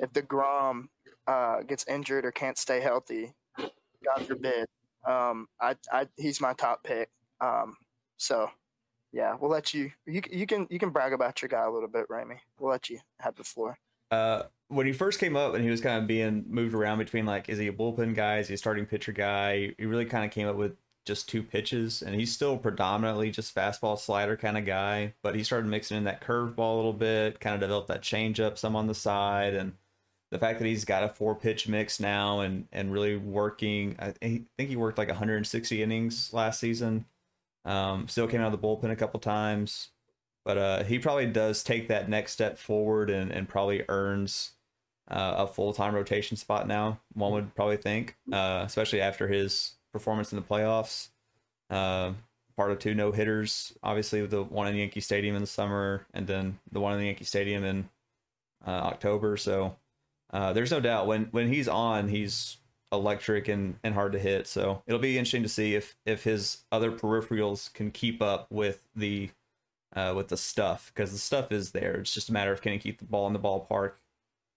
if 0.00 0.12
deGrom 0.12 0.88
uh, 1.26 1.62
gets 1.62 1.86
injured 1.86 2.24
or 2.24 2.32
can't 2.32 2.58
stay 2.58 2.80
healthy, 2.80 3.34
God 3.58 4.26
forbid, 4.26 4.66
um, 5.06 5.46
I, 5.60 5.76
I 5.92 6.08
he's 6.16 6.40
my 6.40 6.54
top 6.54 6.82
pick. 6.84 7.10
Um, 7.40 7.76
so 8.16 8.50
yeah, 9.12 9.36
we'll 9.38 9.50
let 9.50 9.74
you. 9.74 9.90
You 10.06 10.22
you 10.30 10.46
can 10.46 10.66
you 10.70 10.78
can 10.78 10.90
brag 10.90 11.12
about 11.12 11.42
your 11.42 11.48
guy 11.48 11.64
a 11.64 11.70
little 11.70 11.88
bit, 11.88 12.08
Ramey. 12.08 12.38
We'll 12.58 12.70
let 12.70 12.90
you 12.90 13.00
have 13.20 13.36
the 13.36 13.44
floor. 13.44 13.78
Uh, 14.10 14.42
when 14.68 14.86
he 14.86 14.92
first 14.92 15.18
came 15.18 15.36
up 15.36 15.54
and 15.54 15.64
he 15.64 15.70
was 15.70 15.80
kind 15.80 16.00
of 16.00 16.06
being 16.06 16.44
moved 16.48 16.74
around 16.74 16.98
between 16.98 17.26
like, 17.26 17.48
is 17.48 17.58
he 17.58 17.68
a 17.68 17.72
bullpen 17.72 18.14
guy? 18.14 18.38
Is 18.38 18.48
he 18.48 18.54
a 18.54 18.58
starting 18.58 18.86
pitcher 18.86 19.12
guy? 19.12 19.74
He 19.78 19.86
really 19.86 20.04
kind 20.04 20.24
of 20.24 20.30
came 20.30 20.46
up 20.46 20.56
with 20.56 20.76
just 21.06 21.28
two 21.28 21.42
pitches, 21.42 22.02
and 22.02 22.14
he's 22.14 22.32
still 22.32 22.58
predominantly 22.58 23.30
just 23.30 23.54
fastball 23.54 23.98
slider 23.98 24.36
kind 24.36 24.58
of 24.58 24.66
guy. 24.66 25.14
But 25.22 25.34
he 25.34 25.42
started 25.42 25.66
mixing 25.68 25.96
in 25.96 26.04
that 26.04 26.20
curveball 26.20 26.74
a 26.74 26.76
little 26.76 26.92
bit, 26.92 27.40
kind 27.40 27.54
of 27.54 27.60
developed 27.60 27.88
that 27.88 28.02
changeup 28.02 28.58
some 28.58 28.76
on 28.76 28.86
the 28.86 28.94
side, 28.94 29.54
and 29.54 29.72
the 30.30 30.38
fact 30.38 30.58
that 30.58 30.66
he's 30.66 30.84
got 30.84 31.02
a 31.02 31.08
four 31.08 31.34
pitch 31.34 31.66
mix 31.66 31.98
now 31.98 32.40
and 32.40 32.68
and 32.72 32.92
really 32.92 33.16
working. 33.16 33.96
I 33.98 34.10
think 34.12 34.48
he 34.58 34.76
worked 34.76 34.98
like 34.98 35.08
160 35.08 35.82
innings 35.82 36.32
last 36.34 36.60
season. 36.60 37.06
Um, 37.64 38.06
still 38.08 38.28
came 38.28 38.40
out 38.42 38.52
of 38.52 38.60
the 38.60 38.66
bullpen 38.66 38.90
a 38.90 38.96
couple 38.96 39.20
times 39.20 39.90
but 40.48 40.56
uh, 40.56 40.82
he 40.82 40.98
probably 40.98 41.26
does 41.26 41.62
take 41.62 41.88
that 41.88 42.08
next 42.08 42.32
step 42.32 42.56
forward 42.56 43.10
and, 43.10 43.30
and 43.30 43.46
probably 43.46 43.84
earns 43.90 44.52
uh, 45.10 45.34
a 45.36 45.46
full 45.46 45.74
time 45.74 45.94
rotation 45.94 46.38
spot 46.38 46.66
now. 46.66 47.00
One 47.12 47.32
would 47.32 47.54
probably 47.54 47.76
think, 47.76 48.16
uh, 48.32 48.62
especially 48.64 49.02
after 49.02 49.28
his 49.28 49.72
performance 49.92 50.32
in 50.32 50.36
the 50.36 50.42
playoffs. 50.42 51.08
Uh, 51.68 52.12
part 52.56 52.72
of 52.72 52.78
two 52.78 52.94
no 52.94 53.12
hitters, 53.12 53.74
obviously 53.82 54.24
the 54.24 54.42
one 54.42 54.66
in 54.68 54.76
Yankee 54.76 55.00
Stadium 55.00 55.36
in 55.36 55.42
the 55.42 55.46
summer, 55.46 56.06
and 56.14 56.26
then 56.26 56.58
the 56.72 56.80
one 56.80 56.94
in 56.94 56.98
the 56.98 57.04
Yankee 57.04 57.24
Stadium 57.24 57.62
in 57.62 57.90
uh, 58.66 58.70
October. 58.70 59.36
So 59.36 59.76
uh, 60.32 60.54
there's 60.54 60.70
no 60.70 60.80
doubt 60.80 61.06
when 61.06 61.26
when 61.26 61.52
he's 61.52 61.68
on, 61.68 62.08
he's 62.08 62.56
electric 62.90 63.48
and, 63.48 63.76
and 63.84 63.92
hard 63.92 64.12
to 64.12 64.18
hit. 64.18 64.46
So 64.46 64.82
it'll 64.86 64.98
be 64.98 65.18
interesting 65.18 65.42
to 65.42 65.48
see 65.50 65.74
if 65.74 65.94
if 66.06 66.24
his 66.24 66.64
other 66.72 66.90
peripherals 66.90 67.70
can 67.74 67.90
keep 67.90 68.22
up 68.22 68.46
with 68.50 68.82
the 68.96 69.28
uh, 69.94 70.12
with 70.16 70.28
the 70.28 70.36
stuff 70.36 70.92
because 70.94 71.12
the 71.12 71.18
stuff 71.18 71.52
is 71.52 71.72
there. 71.72 71.94
It's 71.94 72.14
just 72.14 72.28
a 72.28 72.32
matter 72.32 72.52
of 72.52 72.60
can 72.60 72.72
he 72.72 72.78
keep 72.78 72.98
the 72.98 73.04
ball 73.04 73.26
in 73.26 73.32
the 73.32 73.38
ballpark 73.38 73.92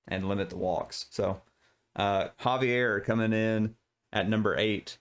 and 0.08 0.28
limit 0.28 0.50
the 0.50 0.58
walks. 0.58 1.06
So 1.10 1.42
uh, 1.96 2.30
Javier 2.42 3.04
coming 3.04 3.34
in 3.34 3.76
at 4.12 4.30
number 4.30 4.58
eight. 4.58 4.98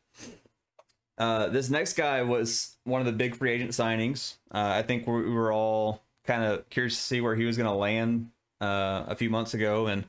Uh, 1.19 1.49
this 1.49 1.69
next 1.69 1.95
guy 1.95 2.23
was 2.23 2.77
one 2.85 3.01
of 3.01 3.07
the 3.07 3.13
big 3.13 3.37
free 3.37 3.51
agent 3.51 3.73
signings. 3.73 4.37
Uh, 4.51 4.73
I 4.75 4.83
think 4.83 5.07
we 5.07 5.23
we 5.23 5.31
were 5.31 5.53
all 5.53 6.03
kind 6.25 6.45
of 6.45 6.69
curious 6.71 6.97
to 6.97 7.03
see 7.03 7.21
where 7.21 7.37
he 7.37 7.45
was 7.45 7.57
going 7.57 7.69
to 7.69 7.75
land 7.75 8.31
uh, 8.61 9.05
a 9.07 9.15
few 9.15 9.29
months 9.29 9.53
ago, 9.53 9.87
and 9.87 10.05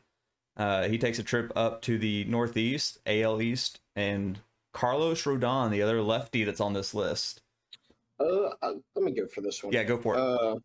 uh, 0.56 0.88
he 0.88 0.98
takes 0.98 1.20
a 1.20 1.24
trip 1.24 1.52
up 1.56 1.82
to 1.84 1.98
the 1.98 2.24
Northeast, 2.26 3.00
AL 3.06 3.42
East, 3.42 3.82
and 3.96 4.40
Carlos 4.74 5.24
Rodon, 5.24 5.70
the 5.70 5.82
other 5.82 6.02
lefty 6.02 6.44
that's 6.44 6.62
on 6.62 6.74
this 6.74 6.94
list. 6.94 7.42
Uh, 8.22 8.54
uh, 8.62 8.74
let 8.96 9.06
me 9.06 9.12
go 9.12 9.28
for 9.28 9.42
this 9.42 9.64
one. 9.64 9.74
Yeah, 9.74 9.84
go 9.84 9.98
for 9.98 10.16
it. 10.16 10.20
Uh, 10.20 10.56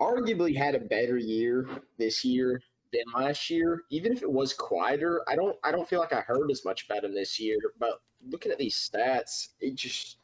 arguably 0.00 0.56
had 0.56 0.74
a 0.74 0.80
better 0.80 1.16
year 1.16 1.68
this 1.98 2.24
year 2.24 2.60
than 2.92 3.02
last 3.14 3.50
year. 3.50 3.82
Even 3.90 4.12
if 4.12 4.22
it 4.22 4.30
was 4.30 4.52
quieter, 4.52 5.22
I 5.28 5.36
don't 5.36 5.56
I 5.64 5.70
don't 5.70 5.88
feel 5.88 6.00
like 6.00 6.12
I 6.12 6.20
heard 6.20 6.50
as 6.50 6.64
much 6.64 6.86
about 6.86 7.04
him 7.04 7.14
this 7.14 7.38
year. 7.38 7.58
But 7.78 8.00
looking 8.28 8.52
at 8.52 8.58
these 8.58 8.76
stats, 8.76 9.48
it 9.60 9.74
just 9.74 10.18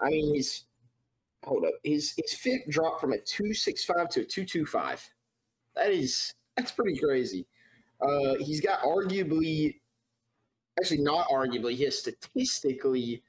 I 0.00 0.08
mean 0.08 0.34
he's 0.34 0.64
hold 1.44 1.64
up. 1.64 1.74
His 1.84 2.14
his 2.16 2.34
FIP 2.34 2.68
dropped 2.68 3.00
from 3.00 3.12
a 3.12 3.18
two 3.18 3.52
six 3.54 3.84
five 3.84 4.08
to 4.10 4.20
a 4.20 4.24
two 4.24 4.44
two 4.44 4.66
five. 4.66 5.06
That 5.74 5.90
is 5.90 6.34
that's 6.56 6.72
pretty 6.72 6.98
crazy. 6.98 7.46
Uh 8.00 8.34
he's 8.40 8.60
got 8.60 8.80
arguably 8.80 9.76
actually 10.80 11.02
not 11.02 11.28
arguably, 11.28 11.74
he 11.74 11.84
has 11.84 11.98
statistically 11.98 13.22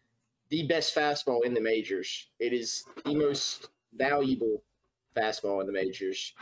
the 0.53 0.67
best 0.67 0.93
fastball 0.93 1.43
in 1.43 1.55
the 1.55 1.59
majors. 1.59 2.27
It 2.39 2.53
is 2.53 2.83
the 3.05 3.15
most 3.15 3.69
valuable 3.91 4.61
fastball 5.17 5.61
in 5.61 5.65
the 5.65 5.73
majors. 5.73 6.33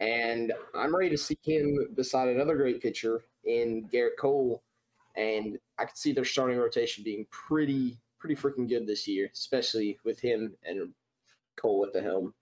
And 0.00 0.52
I'm 0.74 0.94
ready 0.94 1.10
to 1.10 1.16
see 1.16 1.38
him 1.40 1.86
beside 1.94 2.26
another 2.26 2.56
great 2.56 2.82
pitcher 2.82 3.22
in 3.44 3.88
Gerrit 3.92 4.16
Cole. 4.18 4.64
And 5.14 5.56
I 5.78 5.84
could 5.84 5.96
see 5.96 6.10
their 6.10 6.24
starting 6.24 6.58
rotation 6.58 7.04
being 7.04 7.26
pretty, 7.30 7.96
pretty 8.18 8.34
freaking 8.34 8.68
good 8.68 8.88
this 8.88 9.06
year, 9.06 9.30
especially 9.32 10.00
with 10.04 10.18
him 10.18 10.56
and 10.64 10.92
Cole 11.56 11.84
at 11.86 11.92
the 11.92 12.02
helm. 12.02 12.34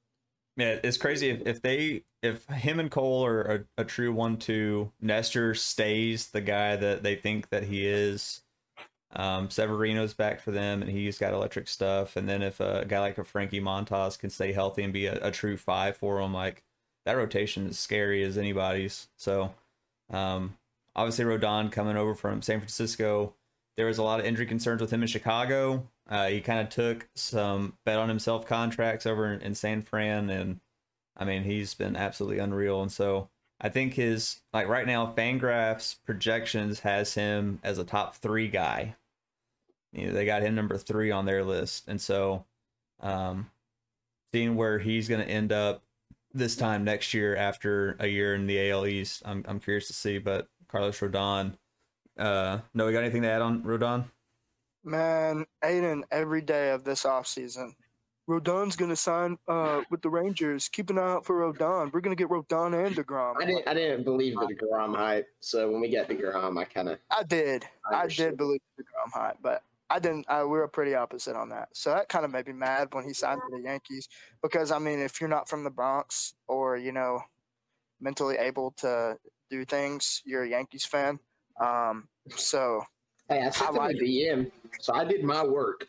Yeah, 0.57 0.79
it's 0.83 0.97
crazy 0.97 1.29
if, 1.29 1.47
if 1.47 1.61
they 1.61 2.05
if 2.23 2.47
him 2.47 2.81
and 2.81 2.91
Cole 2.91 3.27
are 3.27 3.43
a, 3.43 3.83
a 3.83 3.85
true 3.85 4.15
one 4.15 4.39
two. 4.39 4.93
Nestor 4.99 5.55
stays 5.55 6.29
the 6.29 6.41
guy 6.41 6.77
that 6.77 7.03
they 7.03 7.17
think 7.17 7.51
that 7.51 7.65
he 7.65 7.87
is. 7.87 8.42
Um, 9.15 9.51
Severino's 9.51 10.15
back 10.15 10.41
for 10.41 10.51
them, 10.51 10.83
and 10.83 10.91
he's 10.91 11.19
got 11.19 11.35
electric 11.35 11.69
stuff. 11.69 12.17
And 12.17 12.29
then 12.29 12.43
if 12.43 12.61
a 12.61 12.85
guy 12.87 13.01
like 13.01 13.19
a 13.19 13.25
Frankie 13.25 13.61
Montas 13.61 14.19
can 14.19 14.31
stay 14.31 14.53
healthy 14.53 14.83
and 14.83 14.93
be 14.93 15.07
a, 15.07 15.19
a 15.27 15.31
true 15.31 15.57
five 15.57 15.97
for 15.97 16.21
them, 16.21 16.33
like 16.33 16.65
that 17.05 17.17
rotation 17.17 17.67
is 17.69 17.79
scary 17.79 18.23
as 18.23 18.39
anybody's. 18.39 19.09
So, 19.17 19.55
um, 20.11 20.57
obviously 20.97 21.25
Rodon 21.25 21.71
coming 21.71 21.97
over 21.97 22.15
from 22.15 22.43
San 22.43 22.61
Francisco, 22.61 23.35
there 23.77 23.87
was 23.87 23.99
a 23.99 24.03
lot 24.03 24.21
of 24.21 24.27
injury 24.27 24.47
concerns 24.47 24.81
with 24.81 24.93
him 24.93 25.03
in 25.03 25.09
Chicago. 25.09 25.89
Uh, 26.09 26.29
he 26.29 26.41
kind 26.41 26.61
of 26.61 26.69
took 26.69 27.09
some 27.15 27.75
bet 27.85 27.99
on 27.99 28.09
himself 28.09 28.47
contracts 28.47 29.07
over 29.07 29.33
in, 29.33 29.41
in 29.41 29.55
San 29.55 29.83
Fran, 29.83 30.31
and 30.31 30.61
I 31.17 31.25
mean 31.25 31.45
he's 31.45 31.75
been 31.75 31.97
absolutely 31.97 32.39
unreal. 32.39 32.83
And 32.83 32.93
so 32.93 33.29
I 33.61 33.69
think 33.69 33.95
his 33.95 34.41
like 34.53 34.69
right 34.69 34.87
now, 34.87 35.15
Fangraphs 35.17 35.97
projections 36.05 36.81
has 36.81 37.15
him 37.15 37.61
as 37.63 37.79
a 37.79 37.85
top 37.85 38.17
three 38.17 38.49
guy. 38.49 38.97
You 39.93 40.07
know, 40.07 40.13
they 40.13 40.25
got 40.25 40.43
him 40.43 40.55
number 40.55 40.79
three 40.79 41.11
on 41.11 41.27
their 41.27 41.45
list, 41.45 41.89
and 41.89 42.01
so 42.01 42.45
um, 43.01 43.51
seeing 44.33 44.57
where 44.57 44.79
he's 44.79 45.09
going 45.09 45.21
to 45.21 45.29
end 45.31 45.53
up 45.53 45.83
this 46.35 46.57
time 46.57 46.85
next 46.85 47.13
year 47.13 47.37
after 47.37 47.97
a 48.01 48.07
year 48.07 48.35
in 48.35 48.47
the 48.47 48.71
AL 48.71 48.87
East, 48.87 49.23
I'm 49.25 49.45
I'm 49.47 49.61
curious 49.61 49.87
to 49.89 49.93
see. 49.93 50.19
But 50.19 50.49
Carlos 50.69 50.99
Rodon, 50.99 51.55
uh, 52.19 52.59
no, 52.75 52.87
we 52.87 52.93
got 52.93 53.03
anything 53.03 53.23
to 53.23 53.29
add 53.29 53.43
on 53.43 53.63
Rodon? 53.63 54.05
Man, 54.85 55.47
Aiden, 55.63 56.03
every 56.11 56.41
day 56.41 56.71
of 56.71 56.85
this 56.85 57.05
offseason, 57.05 57.73
Rodon's 58.29 58.77
gonna 58.77 58.97
sign 58.97 59.39
uh, 59.47 59.83
with 59.91 60.03
the 60.03 60.09
Rangers. 60.09 60.69
Keep 60.69 60.91
an 60.91 60.99
eye 60.99 61.03
out 61.13 61.27
for 61.27 61.41
Rodon. 61.41 61.93
We're 61.93 62.01
gonna 62.01 62.17
get 62.17 62.29
Rodon 62.29 62.87
and 62.87 62.97
Degrom. 62.97 63.35
I 63.41 63.45
didn't. 63.45 63.69
I 63.69 63.75
didn't 63.75 64.05
believe 64.05 64.35
the 64.35 64.47
Degrom 64.47 64.97
hype. 64.97 65.29
So 65.41 65.71
when 65.71 65.81
we 65.81 65.91
got 65.91 66.09
Degrom, 66.09 66.59
I 66.59 66.65
kind 66.65 66.89
of. 66.89 66.99
I 67.11 67.23
did. 67.23 67.67
I 67.91 68.03
I, 68.03 68.07
did 68.07 68.37
believe 68.37 68.61
the 68.77 68.85
Degrom 68.85 69.13
hype, 69.13 69.37
but 69.43 69.63
I 69.93 69.99
didn't. 69.99 70.25
I, 70.29 70.43
we 70.43 70.49
were 70.51 70.69
pretty 70.69 70.95
opposite 70.95 71.37
on 71.37 71.51
that. 71.51 71.69
So 71.75 71.91
that 71.91 72.09
kind 72.09 72.25
of 72.25 72.31
made 72.31 72.47
me 72.47 72.55
mad 72.55 72.89
when 72.93 73.05
he 73.05 73.13
signed 73.13 73.43
to 73.47 73.57
the 73.57 73.63
Yankees 73.63 74.09
because 74.43 74.73
I 74.73 74.79
mean, 74.79 75.01
if 75.01 75.21
you're 75.21 75.29
not 75.29 75.51
from 75.51 75.65
the 75.65 75.71
Bronx 75.71 76.35
or 76.49 76.79
you 76.79 76.93
know, 76.93 77.21
mentally 78.01 78.37
able 78.37 78.71
to 78.79 79.19
do 79.51 79.67
things, 79.67 80.23
you're 80.25 80.45
a 80.45 80.49
Yankees 80.49 80.87
fan. 80.87 81.21
Um, 81.61 82.09
so 82.31 82.83
Hey, 83.29 83.43
I 83.43 83.51
sent 83.51 83.79
I 83.79 83.91
him 83.91 83.97
a 83.97 83.99
DM, 83.99 84.51
so 84.81 84.95
I 84.95 85.05
did 85.05 85.25
my 85.25 85.45
work. 85.45 85.89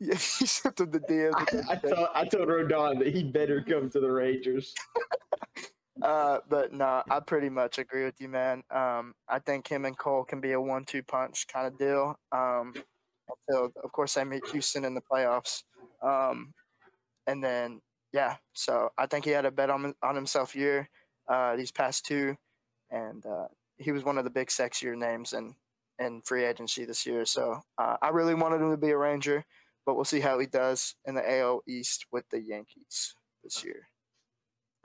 yeah, 0.00 0.14
he 0.38 0.46
sent 0.46 0.80
him 0.80 0.90
the 0.90 1.00
DM. 1.00 1.32
I, 1.34 1.74
I 1.74 1.76
told 1.76 2.08
I 2.12 2.24
told 2.24 2.48
Rodon 2.48 2.98
that 2.98 3.14
he 3.14 3.22
better 3.22 3.62
come 3.62 3.88
to 3.90 4.00
the 4.00 4.10
Rangers. 4.10 4.74
Uh, 6.02 6.38
but 6.48 6.72
no, 6.72 7.02
I 7.10 7.20
pretty 7.20 7.48
much 7.48 7.78
agree 7.78 8.04
with 8.04 8.20
you, 8.20 8.28
man. 8.28 8.62
Um, 8.70 9.14
I 9.28 9.38
think 9.38 9.68
him 9.68 9.84
and 9.84 9.96
Cole 9.96 10.24
can 10.24 10.40
be 10.40 10.52
a 10.52 10.60
one-two 10.60 11.02
punch 11.02 11.46
kind 11.46 11.66
of 11.66 11.78
deal. 11.78 12.18
Um, 12.32 12.74
until 13.48 13.72
of 13.82 13.92
course 13.92 14.14
they 14.14 14.24
meet 14.24 14.46
Houston 14.48 14.84
in 14.84 14.94
the 14.94 15.00
playoffs. 15.00 15.62
Um, 16.02 16.52
and 17.26 17.42
then 17.42 17.80
yeah, 18.12 18.36
so 18.52 18.90
I 18.96 19.06
think 19.06 19.24
he 19.24 19.30
had 19.32 19.44
a 19.44 19.50
bet 19.50 19.70
on 19.70 19.94
on 20.02 20.14
himself 20.14 20.54
year, 20.54 20.88
uh, 21.28 21.56
these 21.56 21.72
past 21.72 22.04
two, 22.04 22.36
and 22.90 23.24
uh, 23.26 23.48
he 23.78 23.92
was 23.92 24.04
one 24.04 24.18
of 24.18 24.24
the 24.24 24.30
big 24.30 24.48
sexier 24.48 24.96
names 24.96 25.32
in 25.32 25.54
in 25.98 26.22
free 26.22 26.44
agency 26.44 26.84
this 26.84 27.06
year. 27.06 27.24
So 27.24 27.60
uh, 27.78 27.96
I 28.00 28.08
really 28.08 28.34
wanted 28.34 28.60
him 28.60 28.70
to 28.70 28.76
be 28.76 28.90
a 28.90 28.98
Ranger, 28.98 29.44
but 29.84 29.94
we'll 29.96 30.04
see 30.04 30.20
how 30.20 30.38
he 30.38 30.46
does 30.46 30.94
in 31.04 31.14
the 31.14 31.38
AL 31.38 31.62
East 31.66 32.06
with 32.12 32.24
the 32.30 32.40
Yankees 32.40 33.14
this 33.42 33.64
year. 33.64 33.88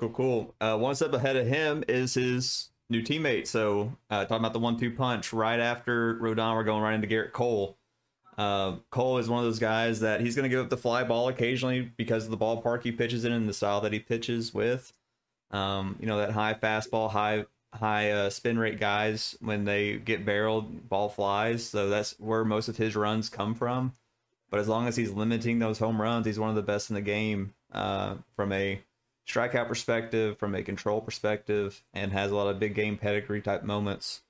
Cool, 0.02 0.10
cool. 0.10 0.56
Uh, 0.60 0.76
one 0.80 0.96
step 0.96 1.14
ahead 1.14 1.36
of 1.36 1.46
him 1.46 1.84
is 1.88 2.16
his 2.16 2.70
new 2.90 3.04
teammate. 3.04 3.46
So, 3.46 3.96
uh, 4.10 4.26
talking 4.26 4.38
about 4.38 4.54
the 4.54 4.58
one-two 4.58 4.96
punch, 4.96 5.32
right 5.32 5.60
after 5.60 6.16
Rodon, 6.16 6.56
we're 6.56 6.64
going 6.64 6.82
right 6.82 6.96
into 6.96 7.08
Gerrit 7.08 7.34
Cole. 7.34 7.78
Uh, 8.36 8.78
Cole 8.90 9.20
is 9.20 9.30
one 9.30 9.38
of 9.38 9.46
those 9.46 9.60
guys 9.60 10.00
that 10.00 10.22
he's 10.22 10.36
going 10.36 10.42
to 10.42 10.50
give 10.50 10.60
up 10.60 10.72
the 10.72 10.78
fly 10.78 11.04
ball 11.04 11.28
occasionally 11.28 11.82
because 11.98 12.26
of 12.26 12.32
the 12.32 12.38
ballpark 12.38 12.82
he 12.82 12.92
pitches 12.92 13.26
in 13.26 13.32
and 13.32 13.48
the 13.48 13.54
style 13.54 13.80
that 13.82 13.94
he 13.94 14.00
pitches 14.00 14.52
with. 14.56 14.92
Um, 15.52 15.98
you 16.00 16.08
know 16.08 16.18
that 16.18 16.32
high 16.32 16.56
fastball, 16.56 17.12
high 17.12 17.46
high 17.72 18.10
uh, 18.10 18.32
spin 18.32 18.58
rate 18.58 18.80
guys 18.80 19.36
when 19.40 19.66
they 19.66 19.98
get 19.98 20.26
barreled, 20.26 20.90
ball 20.90 21.10
flies. 21.10 21.64
So 21.64 21.90
that's 21.90 22.20
where 22.20 22.44
most 22.44 22.70
of 22.70 22.78
his 22.78 22.96
runs 22.96 23.30
come 23.30 23.54
from. 23.54 23.94
But 24.50 24.62
as 24.62 24.68
long 24.68 24.88
as 24.88 24.96
he's 24.96 25.12
limiting 25.12 25.60
those 25.60 25.78
home 25.78 26.02
runs, 26.02 26.26
he's 26.26 26.40
one 26.40 26.50
of 26.50 26.56
the 26.56 26.64
best 26.64 26.90
in 26.90 26.96
the 26.96 27.02
game 27.02 27.54
uh, 27.72 28.16
from 28.36 28.52
a 28.52 28.82
strikeout 29.32 29.68
perspective, 29.68 30.38
from 30.38 30.56
a 30.56 30.64
control 30.64 31.02
perspective, 31.02 31.84
and 31.94 32.12
has 32.12 32.32
a 32.32 32.36
lot 32.36 32.48
of 32.48 32.60
big 32.60 32.76
game 32.76 32.98
pedigree 32.98 33.42
type 33.42 33.64
moments. 33.64 34.22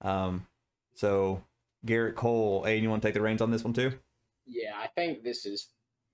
Um, 0.00 0.46
so 0.94 1.42
Gerrit 1.86 2.14
Cole, 2.14 2.64
hey, 2.64 2.78
you 2.78 2.90
want 2.90 3.02
to 3.02 3.08
take 3.08 3.14
the 3.14 3.20
reins 3.20 3.40
on 3.40 3.50
this 3.50 3.64
one 3.64 3.72
too? 3.72 3.92
Yeah, 4.46 4.72
I 4.76 4.88
think 4.88 5.22
this 5.22 5.46
is 5.46 5.68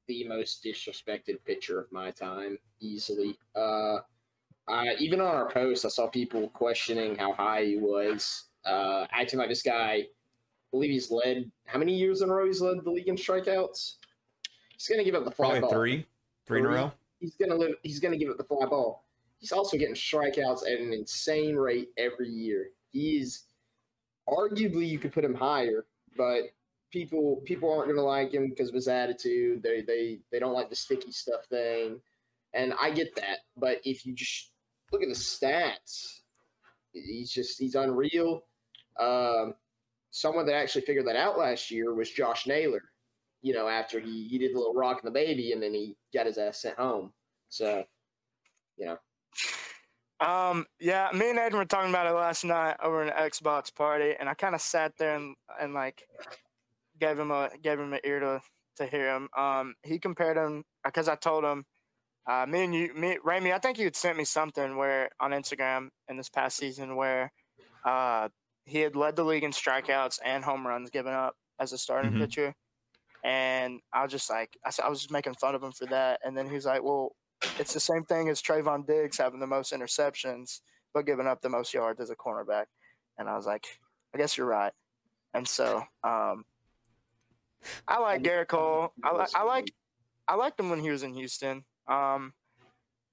the 0.06 0.26
most 0.28 0.62
disrespected 0.62 1.38
pitcher 1.44 1.80
of 1.80 1.90
my 1.90 2.10
time, 2.10 2.58
easily. 2.80 3.38
Uh, 3.54 3.98
I, 4.68 4.94
even 4.98 5.20
on 5.20 5.34
our 5.34 5.48
post, 5.48 5.84
I 5.84 5.88
saw 5.88 6.08
people 6.08 6.48
questioning 6.50 7.16
how 7.16 7.32
high 7.32 7.64
he 7.64 7.76
was, 7.78 8.44
uh, 8.64 9.06
acting 9.10 9.38
like 9.38 9.48
this 9.48 9.62
guy. 9.62 9.92
I 9.92 10.06
believe 10.70 10.90
he's 10.90 11.10
led 11.10 11.50
how 11.64 11.78
many 11.78 11.94
years 11.94 12.20
in 12.20 12.28
a 12.28 12.34
row 12.34 12.46
he's 12.46 12.60
led 12.60 12.84
the 12.84 12.90
league 12.90 13.08
in 13.08 13.16
strikeouts. 13.16 13.94
He's 14.72 14.88
going 14.88 14.98
to 14.98 15.04
give 15.04 15.14
up 15.14 15.24
the 15.24 15.30
fly 15.30 15.50
Probably 15.50 15.60
ball. 15.60 15.70
three, 15.70 16.06
three 16.46 16.60
in 16.60 16.66
a 16.66 16.68
row. 16.68 16.92
He's 17.20 17.34
to 17.50 17.56
live. 17.56 17.74
He's 17.82 18.00
to 18.12 18.18
give 18.18 18.30
up 18.30 18.38
the 18.38 18.44
fly 18.44 18.66
ball. 18.66 19.04
He's 19.38 19.52
also 19.52 19.76
getting 19.76 19.94
strikeouts 19.94 20.62
at 20.66 20.80
an 20.80 20.92
insane 20.92 21.56
rate 21.56 21.88
every 21.96 22.28
year. 22.28 22.70
He 22.92 23.18
is 23.18 23.44
arguably 24.28 24.88
you 24.88 24.98
could 24.98 25.12
put 25.12 25.24
him 25.24 25.34
higher, 25.34 25.86
but 26.16 26.42
people 26.90 27.42
people 27.44 27.70
aren't 27.72 27.88
to 27.96 28.02
like 28.02 28.32
him 28.32 28.48
because 28.48 28.68
of 28.68 28.74
his 28.74 28.88
attitude. 28.88 29.62
They 29.62 29.82
they 29.82 30.18
they 30.32 30.38
don't 30.38 30.54
like 30.54 30.70
the 30.70 30.76
sticky 30.76 31.12
stuff 31.12 31.44
thing, 31.50 32.00
and 32.54 32.74
I 32.80 32.90
get 32.90 33.14
that. 33.16 33.40
But 33.56 33.80
if 33.84 34.06
you 34.06 34.14
just 34.14 34.52
look 34.92 35.02
at 35.02 35.08
the 35.08 35.14
stats, 35.14 36.20
he's 36.92 37.30
just 37.30 37.58
he's 37.58 37.74
unreal. 37.74 38.44
Um, 38.98 39.54
someone 40.10 40.46
that 40.46 40.54
actually 40.54 40.82
figured 40.82 41.06
that 41.06 41.16
out 41.16 41.38
last 41.38 41.70
year 41.70 41.94
was 41.94 42.10
Josh 42.10 42.46
Naylor. 42.46 42.82
You 43.46 43.54
know, 43.54 43.68
after 43.68 44.00
he 44.00 44.26
he 44.28 44.38
did 44.38 44.54
a 44.54 44.58
little 44.58 44.74
rock 44.74 44.98
and 45.02 45.08
the 45.08 45.12
baby, 45.14 45.52
and 45.52 45.62
then 45.62 45.72
he 45.72 45.96
got 46.12 46.26
his 46.26 46.38
ass 46.38 46.62
sent 46.62 46.78
home. 46.78 47.12
So, 47.48 47.84
you 48.76 48.86
know, 48.86 48.98
Um, 50.20 50.66
yeah, 50.80 51.10
me 51.12 51.30
and 51.30 51.38
Aiden 51.38 51.52
were 51.54 51.64
talking 51.66 51.90
about 51.90 52.06
it 52.06 52.12
last 52.14 52.44
night 52.44 52.76
over 52.82 53.02
an 53.02 53.10
Xbox 53.10 53.74
party, 53.74 54.14
and 54.18 54.28
I 54.28 54.34
kind 54.34 54.54
of 54.54 54.60
sat 54.60 54.92
there 54.98 55.14
and, 55.16 55.36
and 55.60 55.74
like 55.74 56.02
gave 56.98 57.18
him 57.18 57.30
a 57.30 57.50
gave 57.62 57.78
him 57.78 57.92
an 57.92 58.00
ear 58.04 58.20
to 58.20 58.40
to 58.76 58.86
hear 58.86 59.14
him. 59.14 59.28
Um, 59.36 59.74
he 59.84 59.98
compared 59.98 60.36
him 60.36 60.64
because 60.84 61.08
I 61.08 61.16
told 61.16 61.44
him, 61.44 61.64
uh, 62.28 62.46
me 62.46 62.64
and 62.64 62.74
you, 62.74 62.94
me, 62.94 63.18
Ramy, 63.24 63.52
I 63.52 63.58
think 63.58 63.78
you 63.78 63.84
had 63.84 63.96
sent 63.96 64.18
me 64.18 64.24
something 64.24 64.76
where 64.76 65.10
on 65.20 65.32
Instagram 65.32 65.90
in 66.08 66.16
this 66.16 66.30
past 66.30 66.56
season 66.56 66.96
where 66.96 67.32
uh 67.84 68.28
he 68.64 68.80
had 68.80 68.96
led 68.96 69.16
the 69.16 69.24
league 69.24 69.44
in 69.44 69.52
strikeouts 69.52 70.18
and 70.24 70.44
home 70.44 70.66
runs 70.66 70.90
given 70.90 71.12
up 71.14 71.34
as 71.60 71.72
a 71.72 71.78
starting 71.78 72.12
Mhm. 72.12 72.20
pitcher, 72.20 72.54
and 73.24 73.80
I 73.92 74.02
was 74.02 74.12
just 74.12 74.30
like, 74.30 74.56
I 74.64 74.88
was 74.88 75.00
just 75.00 75.10
making 75.10 75.34
fun 75.34 75.54
of 75.54 75.62
him 75.62 75.72
for 75.72 75.86
that, 75.86 76.20
and 76.24 76.36
then 76.36 76.48
he's 76.48 76.66
like, 76.66 76.82
well 76.82 77.14
it's 77.58 77.74
the 77.74 77.80
same 77.80 78.02
thing 78.04 78.30
as 78.30 78.40
Trevon 78.40 78.86
Diggs 78.86 79.18
having 79.18 79.40
the 79.40 79.46
most 79.46 79.70
interceptions, 79.74 80.60
but 80.94 81.04
giving 81.04 81.26
up 81.26 81.42
the 81.42 81.50
most 81.50 81.74
yards 81.74 82.00
as 82.00 82.08
a 82.08 82.16
cornerback. 82.16 82.64
And 83.18 83.28
I 83.28 83.36
was 83.36 83.44
like, 83.44 83.66
I 84.14 84.18
guess 84.18 84.38
you're 84.38 84.46
right. 84.46 84.72
And 85.34 85.46
so, 85.46 85.82
um, 86.02 86.44
I 87.86 87.98
like 87.98 88.22
Gerrit 88.22 88.48
Cole. 88.48 88.92
I, 89.04 89.12
li- 89.14 89.26
I 89.34 89.42
like, 89.42 89.70
I 90.26 90.34
liked 90.34 90.58
him 90.58 90.70
when 90.70 90.80
he 90.80 90.88
was 90.90 91.02
in 91.02 91.12
Houston. 91.12 91.62
Um, 91.88 92.32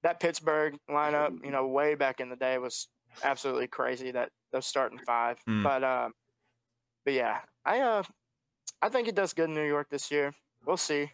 that 0.02 0.20
Pittsburgh 0.20 0.78
lineup, 0.90 1.44
you 1.44 1.50
know, 1.50 1.66
way 1.66 1.94
back 1.94 2.20
in 2.20 2.30
the 2.30 2.36
day 2.36 2.56
was 2.56 2.88
absolutely 3.22 3.66
crazy. 3.66 4.10
That 4.10 4.30
those 4.52 4.66
starting 4.66 4.98
five, 4.98 5.36
Mm. 5.48 5.62
but 5.62 5.84
um, 5.84 6.12
but 7.04 7.12
yeah, 7.14 7.40
I 7.64 7.80
uh, 7.80 8.02
I 8.82 8.88
think 8.88 9.06
he 9.06 9.12
does 9.12 9.32
good 9.32 9.48
in 9.48 9.54
New 9.54 9.66
York 9.66 9.88
this 9.90 10.10
year. 10.10 10.34
We'll 10.66 10.76
see. 10.76 11.10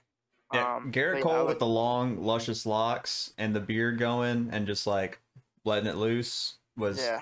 Yeah, 0.53 0.77
Um, 0.77 0.91
Gerrit 0.91 1.23
but 1.23 1.29
yeah, 1.29 1.35
I 1.35 1.39
Cole 1.39 1.47
with 1.47 1.59
the 1.61 1.67
long, 1.67 2.23
luscious 2.23 2.67
locks 2.67 3.33
and 3.39 3.55
the 3.55 3.61
beard 3.61 3.99
going 3.99 4.49
and 4.53 4.67
just 4.67 4.87
like 4.87 5.21
letting 5.65 5.89
it 5.89 5.97
loose 5.97 6.57
was, 6.77 6.99
yeah. 7.01 7.21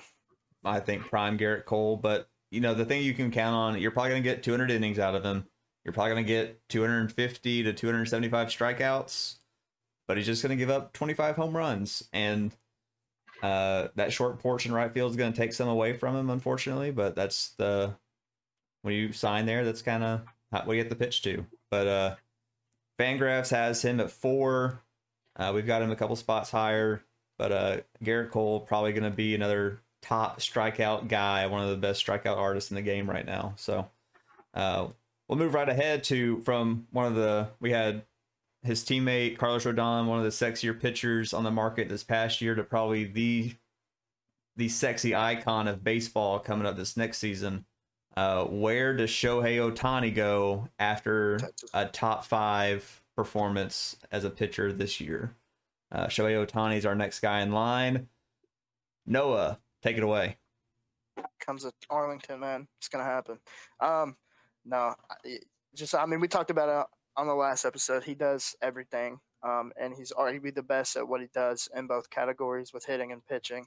I 0.65 0.79
think, 0.79 1.03
prime 1.03 1.37
Gerrit 1.37 1.65
Cole. 1.65 1.97
But 1.97 2.27
you 2.51 2.61
know, 2.61 2.73
the 2.73 2.85
thing 2.85 3.03
you 3.03 3.13
can 3.13 3.29
count 3.29 3.55
on, 3.55 3.79
you're 3.79 3.91
probably 3.91 4.09
gonna 4.09 4.21
get 4.21 4.41
200 4.41 4.71
innings 4.71 4.97
out 4.97 5.13
of 5.13 5.23
him. 5.23 5.45
You're 5.85 5.93
probably 5.93 6.11
gonna 6.11 6.23
get 6.23 6.59
250 6.69 7.63
to 7.63 7.73
275 7.73 8.47
strikeouts, 8.47 9.35
but 10.07 10.17
he's 10.17 10.25
just 10.25 10.41
gonna 10.41 10.55
give 10.55 10.71
up 10.71 10.93
25 10.93 11.35
home 11.35 11.55
runs, 11.55 12.09
and 12.11 12.55
uh, 13.43 13.89
that 13.95 14.11
short 14.11 14.39
porch 14.39 14.65
in 14.65 14.71
right 14.71 14.91
field 14.91 15.11
is 15.11 15.17
gonna 15.17 15.35
take 15.35 15.53
some 15.53 15.67
away 15.69 15.93
from 15.93 16.15
him, 16.15 16.31
unfortunately. 16.31 16.89
But 16.89 17.15
that's 17.15 17.49
the 17.51 17.95
when 18.81 18.93
you 18.93 19.11
sign 19.11 19.45
there, 19.45 19.65
that's 19.65 19.81
kind 19.81 20.03
of 20.03 20.21
what 20.51 20.75
you 20.75 20.81
get 20.81 20.89
the 20.89 20.95
pitch 20.95 21.21
to. 21.23 21.45
But 21.69 21.87
uh, 21.87 22.15
Fangraphs 22.99 23.49
has 23.51 23.81
him 23.81 23.99
at 23.99 24.11
four. 24.11 24.81
Uh, 25.35 25.51
we've 25.53 25.67
got 25.67 25.81
him 25.81 25.91
a 25.91 25.95
couple 25.95 26.15
spots 26.15 26.51
higher, 26.51 27.03
but 27.37 27.51
uh, 27.51 27.77
Gerrit 28.03 28.31
Cole 28.31 28.59
probably 28.59 28.91
going 28.91 29.09
to 29.09 29.15
be 29.15 29.35
another 29.35 29.79
top 30.01 30.39
strikeout 30.39 31.07
guy, 31.07 31.45
one 31.47 31.61
of 31.61 31.69
the 31.69 31.77
best 31.77 32.05
strikeout 32.05 32.37
artists 32.37 32.71
in 32.71 32.75
the 32.75 32.81
game 32.81 33.09
right 33.09 33.25
now. 33.25 33.53
So 33.57 33.87
uh, 34.53 34.87
we'll 35.27 35.37
move 35.37 35.53
right 35.53 35.69
ahead 35.69 36.03
to 36.05 36.41
from 36.41 36.87
one 36.91 37.05
of 37.05 37.15
the 37.15 37.49
we 37.59 37.71
had 37.71 38.03
his 38.63 38.83
teammate 38.83 39.37
Carlos 39.37 39.65
Rodon, 39.65 40.07
one 40.07 40.17
of 40.17 40.25
the 40.25 40.29
sexier 40.29 40.77
pitchers 40.77 41.33
on 41.33 41.43
the 41.43 41.51
market 41.51 41.87
this 41.87 42.03
past 42.03 42.41
year, 42.41 42.55
to 42.55 42.63
probably 42.63 43.05
the 43.05 43.53
the 44.57 44.67
sexy 44.67 45.15
icon 45.15 45.69
of 45.69 45.83
baseball 45.83 46.39
coming 46.39 46.67
up 46.67 46.75
this 46.75 46.97
next 46.97 47.19
season. 47.19 47.65
Uh, 48.15 48.45
where 48.45 48.95
does 48.95 49.09
Shohei 49.09 49.57
Ohtani 49.57 50.13
go 50.13 50.67
after 50.77 51.39
a 51.73 51.85
top 51.85 52.25
five 52.25 53.01
performance 53.15 53.95
as 54.11 54.23
a 54.23 54.29
pitcher 54.29 54.73
this 54.73 54.99
year? 54.99 55.35
Uh, 55.91 56.07
Shohei 56.07 56.45
Ohtani 56.45 56.77
is 56.77 56.85
our 56.85 56.95
next 56.95 57.19
guy 57.19 57.41
in 57.41 57.51
line. 57.51 58.07
Noah, 59.05 59.59
take 59.81 59.97
it 59.97 60.03
away. 60.03 60.37
Comes 61.39 61.65
at 61.65 61.73
Arlington, 61.89 62.39
man. 62.39 62.67
It's 62.77 62.89
gonna 62.89 63.03
happen. 63.03 63.39
Um, 63.79 64.15
no, 64.65 64.95
just 65.75 65.95
I 65.95 66.05
mean, 66.05 66.19
we 66.19 66.27
talked 66.27 66.51
about 66.51 66.69
it 66.69 66.87
on 67.17 67.27
the 67.27 67.33
last 67.33 67.65
episode. 67.65 68.03
He 68.03 68.15
does 68.15 68.55
everything, 68.61 69.19
um, 69.43 69.71
and 69.79 69.93
he's 69.93 70.11
arguably 70.11 70.53
the 70.53 70.63
best 70.63 70.95
at 70.95 71.07
what 71.07 71.21
he 71.21 71.27
does 71.33 71.67
in 71.75 71.87
both 71.87 72.09
categories 72.09 72.73
with 72.73 72.85
hitting 72.85 73.11
and 73.11 73.25
pitching. 73.25 73.65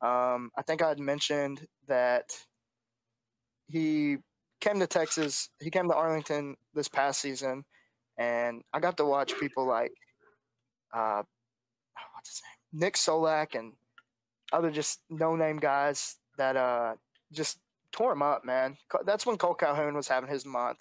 Um, 0.00 0.50
I 0.56 0.62
think 0.66 0.82
I 0.82 0.88
had 0.88 0.98
mentioned 0.98 1.66
that 1.86 2.36
he 3.72 4.18
came 4.60 4.78
to 4.80 4.86
Texas. 4.86 5.48
He 5.60 5.70
came 5.70 5.88
to 5.88 5.94
Arlington 5.94 6.56
this 6.74 6.88
past 6.88 7.20
season, 7.20 7.64
and 8.18 8.62
I 8.72 8.80
got 8.80 8.96
to 8.98 9.04
watch 9.04 9.38
people 9.40 9.66
like, 9.66 9.92
uh, 10.94 11.22
what's 12.14 12.28
his 12.28 12.42
name, 12.44 12.80
Nick 12.80 12.94
Solak, 12.94 13.58
and 13.58 13.72
other 14.52 14.70
just 14.70 15.00
no-name 15.08 15.58
guys 15.58 16.16
that 16.36 16.56
uh, 16.56 16.94
just 17.32 17.58
tore 17.92 18.12
him 18.12 18.22
up, 18.22 18.44
man. 18.44 18.76
That's 19.06 19.24
when 19.24 19.36
Kole 19.38 19.58
Calhoun 19.58 19.94
was 19.94 20.08
having 20.08 20.30
his 20.30 20.44
month, 20.44 20.78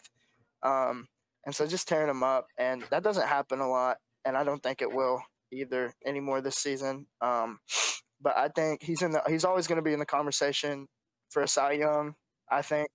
um, 0.63 1.07
and 1.45 1.55
so 1.55 1.65
just 1.65 1.87
tearing 1.87 2.09
him 2.09 2.23
up, 2.23 2.47
and 2.57 2.83
that 2.91 3.03
doesn't 3.03 3.27
happen 3.27 3.61
a 3.61 3.69
lot, 3.69 3.97
and 4.25 4.35
I 4.35 4.43
don't 4.43 4.61
think 4.61 4.81
it 4.81 4.91
will 4.91 5.21
either 5.53 5.93
anymore 6.05 6.41
this 6.41 6.57
season. 6.57 7.07
Um, 7.21 7.59
but 8.21 8.37
I 8.37 8.49
think 8.49 8.83
he's 8.83 9.01
in 9.01 9.11
the 9.11 9.21
he's 9.27 9.45
always 9.45 9.67
going 9.67 9.77
to 9.77 9.81
be 9.81 9.93
in 9.93 9.99
the 9.99 10.05
conversation 10.05 10.87
for 11.29 11.41
a 11.41 11.47
Cy 11.47 11.71
Young. 11.73 12.15
I 12.51 12.61
think, 12.61 12.89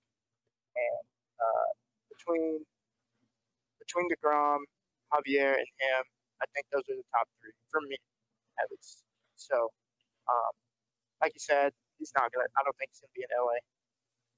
and 0.77 1.05
uh, 1.41 1.69
between 2.13 2.61
between 3.81 4.07
Degrom, 4.13 4.61
Javier, 5.13 5.57
and 5.57 5.71
him, 5.81 6.03
I 6.43 6.47
think 6.55 6.67
those 6.71 6.85
are 6.91 6.97
the 6.97 7.09
top 7.15 7.27
three 7.41 7.53
for 7.71 7.81
me, 7.89 7.97
at 8.61 8.69
least. 8.71 9.03
So, 9.37 9.73
um, 10.29 10.53
like 11.23 11.33
you 11.35 11.41
said, 11.41 11.73
he's 11.99 12.13
not 12.15 12.31
gonna. 12.33 12.45
I 12.57 12.63
don't 12.65 12.77
think 12.77 12.91
he's 12.93 13.01
gonna 13.01 13.17
be 13.17 13.25
in 13.25 13.33
LA 13.33 13.59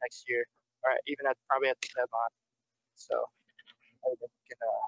next 0.03 0.25
year, 0.29 0.45
or 0.85 0.93
even 1.07 1.27
at 1.27 1.37
probably 1.51 1.69
at 1.69 1.81
the 1.83 1.89
deadline. 1.95 2.35
So, 2.95 3.15
I 4.07 4.15
think 4.15 4.31
we 4.31 4.43
can 4.49 4.59
uh, 4.63 4.87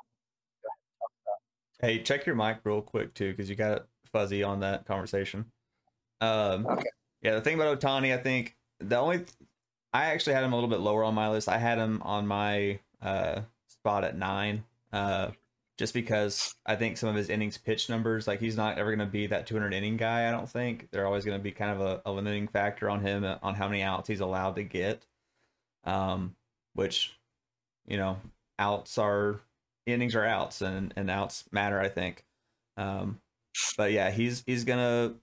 go 0.63 0.69
ahead 0.71 0.79
and 0.79 0.95
talk 1.03 1.13
about. 1.27 1.41
Hey, 1.83 2.03
check 2.03 2.27
your 2.27 2.37
mic 2.37 2.63
real 2.65 2.83
quick 2.83 3.15
too, 3.15 3.33
because 3.33 3.51
you 3.51 3.57
got 3.57 3.87
fuzzy 4.13 4.43
on 4.43 4.61
that 4.61 4.87
conversation. 4.87 5.47
Um, 6.21 6.67
Okay. 6.67 6.89
Yeah, 7.23 7.35
the 7.35 7.43
thing 7.43 7.55
about 7.57 7.81
Ohtani, 7.81 8.15
I 8.15 8.23
think 8.23 8.57
the 8.79 8.97
only 8.97 9.25
I 9.93 10.07
actually 10.07 10.35
had 10.35 10.45
him 10.45 10.53
a 10.53 10.57
little 10.57 10.71
bit 10.71 10.81
lower 10.81 11.05
on 11.05 11.15
my 11.15 11.31
list. 11.31 11.49
I 11.49 11.59
had 11.59 11.79
him 11.79 12.01
on 12.03 12.27
my 12.27 12.79
uh, 13.03 13.43
spot 13.69 14.05
at 14.05 14.17
nine, 14.17 14.65
uh, 14.93 15.31
just 15.79 15.95
because 15.95 16.55
I 16.65 16.77
think 16.77 16.97
some 16.97 17.09
of 17.09 17.17
his 17.17 17.29
innings 17.29 17.59
pitch 17.59 17.89
numbers, 17.89 18.27
like 18.27 18.41
he's 18.41 18.57
not 18.57 18.79
ever 18.79 18.95
going 18.95 19.07
to 19.07 19.11
be 19.11 19.27
that 19.29 19.47
200 19.47 19.73
inning 19.73 19.97
guy. 19.97 20.29
I 20.29 20.31
don't 20.31 20.49
think 20.49 20.89
they're 20.91 21.07
always 21.07 21.25
going 21.25 21.39
to 21.39 21.43
be 21.43 21.51
kind 21.51 21.71
of 21.71 21.81
a, 21.81 22.03
a 22.07 22.13
limiting 22.13 22.47
factor 22.47 22.89
on 22.89 23.01
him 23.01 23.25
uh, 23.25 23.37
on 23.43 23.55
how 23.55 23.69
many 23.69 23.83
outs 23.83 24.09
he's 24.09 24.21
allowed 24.21 24.57
to 24.57 24.63
get. 24.63 25.07
Um, 25.85 26.37
which, 26.75 27.19
you 27.87 27.97
know, 27.97 28.19
outs 28.59 28.99
are 28.99 29.41
innings 29.87 30.15
are 30.15 30.25
outs, 30.25 30.61
and 30.61 30.93
and 30.97 31.11
outs 31.11 31.45
matter. 31.51 31.81
I 31.81 31.89
think. 31.89 32.25
Um, 32.77 33.21
but 33.77 33.93
yeah, 33.93 34.11
he's 34.11 34.43
he's 34.47 34.65
gonna 34.65 35.15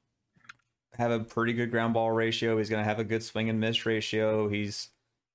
have 0.97 1.12
a 1.12 1.19
pretty 1.19 1.53
good 1.53 1.71
ground 1.71 1.93
ball 1.93 2.12
ratio. 2.12 2.57
He's 2.57 2.69
going 2.69 2.81
to 2.81 2.88
have 2.88 2.99
a 2.99 3.03
good 3.03 3.23
swing 3.23 3.49
and 3.49 3.60
miss 3.60 3.86
ratio. 3.86 4.49
He's 4.49 4.89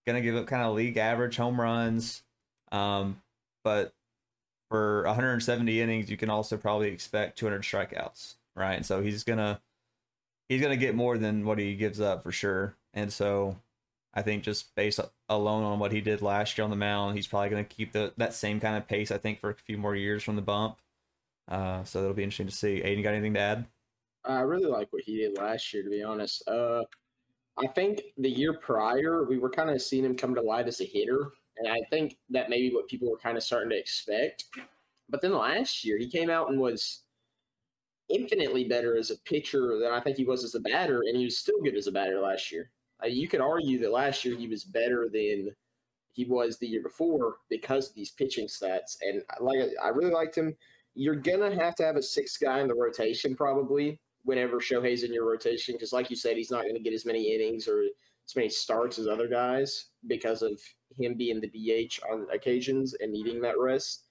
going 0.06 0.16
to 0.16 0.22
give 0.22 0.36
up 0.36 0.46
kind 0.46 0.62
of 0.62 0.74
league 0.74 0.96
average 0.96 1.36
home 1.36 1.60
runs. 1.60 2.22
Um, 2.72 3.20
but 3.64 3.94
for 4.72 5.02
170 5.04 5.80
innings, 5.80 6.10
you 6.10 6.16
can 6.16 6.30
also 6.30 6.56
probably 6.56 6.88
expect 6.88 7.38
200 7.38 7.62
strikeouts, 7.62 8.36
right? 8.56 8.84
So 8.86 9.02
he's 9.02 9.22
gonna 9.22 9.60
he's 10.48 10.62
gonna 10.62 10.78
get 10.78 10.94
more 10.94 11.18
than 11.18 11.44
what 11.44 11.58
he 11.58 11.76
gives 11.76 12.00
up 12.00 12.22
for 12.22 12.32
sure. 12.32 12.74
And 12.94 13.12
so 13.12 13.56
I 14.14 14.22
think 14.22 14.44
just 14.44 14.74
based 14.74 14.98
alone 15.28 15.62
on 15.62 15.78
what 15.78 15.92
he 15.92 16.00
did 16.00 16.22
last 16.22 16.56
year 16.56 16.64
on 16.64 16.70
the 16.70 16.76
mound, 16.76 17.16
he's 17.16 17.26
probably 17.26 17.50
gonna 17.50 17.64
keep 17.64 17.92
the 17.92 18.14
that 18.16 18.32
same 18.32 18.60
kind 18.60 18.76
of 18.76 18.88
pace. 18.88 19.10
I 19.10 19.18
think 19.18 19.40
for 19.40 19.50
a 19.50 19.54
few 19.54 19.76
more 19.76 19.94
years 19.94 20.22
from 20.22 20.36
the 20.36 20.42
bump. 20.42 20.78
Uh, 21.48 21.84
so 21.84 22.00
that'll 22.00 22.14
be 22.14 22.22
interesting 22.22 22.46
to 22.46 22.52
see. 22.52 22.80
Aiden, 22.80 23.02
got 23.02 23.12
anything 23.12 23.34
to 23.34 23.40
add? 23.40 23.66
I 24.24 24.40
really 24.40 24.70
like 24.70 24.92
what 24.92 25.02
he 25.02 25.16
did 25.16 25.36
last 25.38 25.72
year, 25.72 25.82
to 25.82 25.90
be 25.90 26.02
honest. 26.02 26.46
Uh, 26.48 26.82
I 27.58 27.66
think 27.66 28.02
the 28.16 28.30
year 28.30 28.54
prior, 28.54 29.24
we 29.24 29.38
were 29.38 29.50
kind 29.50 29.70
of 29.70 29.82
seeing 29.82 30.04
him 30.04 30.16
come 30.16 30.34
to 30.34 30.42
light 30.42 30.68
as 30.68 30.80
a 30.80 30.84
hitter. 30.84 31.32
And 31.58 31.68
I 31.68 31.80
think 31.90 32.16
that 32.30 32.48
may 32.48 32.60
be 32.60 32.74
what 32.74 32.88
people 32.88 33.10
were 33.10 33.18
kind 33.18 33.36
of 33.36 33.42
starting 33.42 33.70
to 33.70 33.78
expect. 33.78 34.44
But 35.08 35.20
then 35.20 35.32
last 35.36 35.84
year, 35.84 35.98
he 35.98 36.08
came 36.08 36.30
out 36.30 36.48
and 36.48 36.58
was 36.58 37.02
infinitely 38.08 38.64
better 38.64 38.96
as 38.96 39.10
a 39.10 39.18
pitcher 39.18 39.78
than 39.78 39.92
I 39.92 40.00
think 40.00 40.16
he 40.16 40.24
was 40.24 40.44
as 40.44 40.54
a 40.54 40.60
batter. 40.60 41.02
And 41.06 41.16
he 41.16 41.24
was 41.24 41.38
still 41.38 41.60
good 41.62 41.76
as 41.76 41.86
a 41.86 41.92
batter 41.92 42.20
last 42.20 42.50
year. 42.50 42.70
Uh, 43.02 43.08
you 43.08 43.28
could 43.28 43.40
argue 43.40 43.78
that 43.80 43.92
last 43.92 44.24
year 44.24 44.36
he 44.36 44.48
was 44.48 44.64
better 44.64 45.08
than 45.12 45.50
he 46.12 46.24
was 46.24 46.58
the 46.58 46.66
year 46.66 46.82
before 46.82 47.36
because 47.50 47.88
of 47.88 47.94
these 47.94 48.12
pitching 48.12 48.46
stats. 48.46 48.96
And 49.02 49.22
like 49.40 49.58
I 49.82 49.88
really 49.88 50.12
liked 50.12 50.36
him. 50.36 50.54
You're 50.94 51.16
gonna 51.16 51.54
have 51.54 51.74
to 51.76 51.84
have 51.84 51.96
a 51.96 52.02
sixth 52.02 52.40
guy 52.40 52.60
in 52.60 52.68
the 52.68 52.74
rotation 52.74 53.34
probably 53.34 53.98
whenever 54.24 54.58
Shohei's 54.58 55.02
in 55.02 55.12
your 55.12 55.28
rotation, 55.28 55.74
because 55.74 55.92
like 55.92 56.10
you 56.10 56.16
said, 56.16 56.36
he's 56.36 56.50
not 56.50 56.62
going 56.62 56.74
to 56.74 56.80
get 56.80 56.92
as 56.92 57.06
many 57.06 57.34
innings 57.34 57.66
or 57.66 57.82
as 57.82 58.36
many 58.36 58.48
starts 58.48 58.98
as 58.98 59.08
other 59.08 59.28
guys 59.28 59.86
because 60.06 60.42
of 60.42 60.60
him 60.98 61.14
being 61.14 61.40
the 61.40 61.48
DH 61.48 62.00
on 62.10 62.26
occasions 62.32 62.94
and 63.00 63.12
needing 63.12 63.40
that 63.40 63.58
rest. 63.58 64.06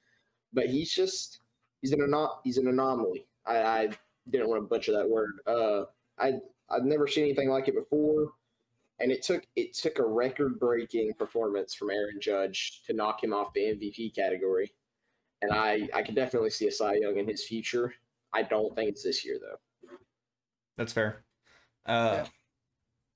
But 0.54 0.68
he's 0.68 0.94
just 0.94 1.40
he's 1.82 1.92
an 1.92 2.14
he's 2.44 2.58
an 2.58 2.68
anomaly. 2.68 3.26
I, 3.46 3.58
I 3.58 3.90
didn't 4.30 4.50
want 4.50 4.62
to 4.62 4.68
butcher 4.68 4.92
that 4.94 5.10
word. 5.10 5.40
Uh, 5.48 5.84
I 6.20 6.34
I've 6.70 6.84
never 6.84 7.08
seen 7.08 7.26
anything 7.26 7.50
like 7.50 7.68
it 7.68 7.76
before, 7.76 8.32
and 9.00 9.12
it 9.12 9.24
took 9.24 9.44
it 9.56 9.74
took 9.74 10.00
a 10.00 10.06
record 10.06 10.60
breaking 10.60 11.14
performance 11.14 11.74
from 11.74 11.90
Aaron 11.90 12.20
Judge 12.20 12.82
to 12.86 12.94
knock 12.94 13.24
him 13.24 13.34
off 13.34 13.54
the 13.54 13.62
MVP 13.62 14.16
category. 14.16 14.74
And 15.42 15.52
I 15.52 15.88
I 15.94 16.02
can 16.04 16.16
definitely 16.16 16.52
see 16.52 16.68
a 16.68 16.72
Cy 16.72 16.96
Young 16.96 17.18
in 17.18 17.28
his 17.28 17.46
future. 17.46 17.94
I 18.34 18.44
don't 18.44 18.76
think 18.76 18.90
it's 18.90 19.04
this 19.04 19.26
year 19.26 19.38
though. 19.42 19.58
That's 20.82 20.94
fair. 20.94 21.24
Uh, 21.86 22.24
Yeah. 22.24 22.26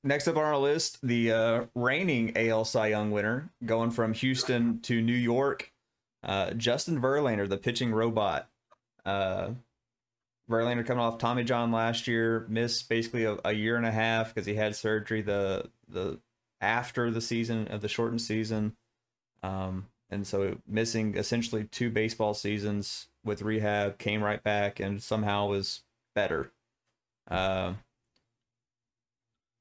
Next 0.03 0.27
up 0.27 0.37
on 0.37 0.43
our 0.43 0.57
list, 0.59 0.99
the 1.01 1.31
uh, 1.31 1.65
reigning 1.73 2.33
AL 2.37 2.65
Cy 2.65 2.89
Young 2.89 3.09
winner, 3.09 3.49
going 3.65 3.89
from 3.89 4.13
Houston 4.13 4.79
to 4.81 5.01
New 5.01 5.15
York, 5.15 5.73
uh, 6.23 6.51
Justin 6.51 7.01
Verlander, 7.01 7.49
the 7.49 7.57
pitching 7.57 7.91
robot. 7.91 8.47
Uh, 9.03 9.53
Verlander 10.47 10.85
coming 10.85 11.01
off 11.01 11.17
Tommy 11.17 11.43
John 11.43 11.71
last 11.71 12.07
year, 12.07 12.45
missed 12.49 12.87
basically 12.87 13.23
a, 13.23 13.37
a 13.43 13.53
year 13.53 13.77
and 13.77 13.85
a 13.87 13.91
half 13.91 14.31
because 14.31 14.45
he 14.45 14.53
had 14.53 14.75
surgery 14.75 15.23
the 15.23 15.71
the 15.89 16.19
after 16.61 17.09
the 17.09 17.21
season 17.21 17.67
of 17.69 17.81
the 17.81 17.87
shortened 17.87 18.21
season, 18.21 18.75
um, 19.41 19.87
and 20.11 20.27
so 20.27 20.59
missing 20.67 21.17
essentially 21.17 21.63
two 21.63 21.89
baseball 21.89 22.35
seasons 22.35 23.07
with 23.23 23.41
rehab, 23.41 23.97
came 23.97 24.23
right 24.23 24.43
back 24.43 24.79
and 24.79 25.01
somehow 25.01 25.47
was 25.47 25.81
better. 26.13 26.51
Uh, 27.29 27.73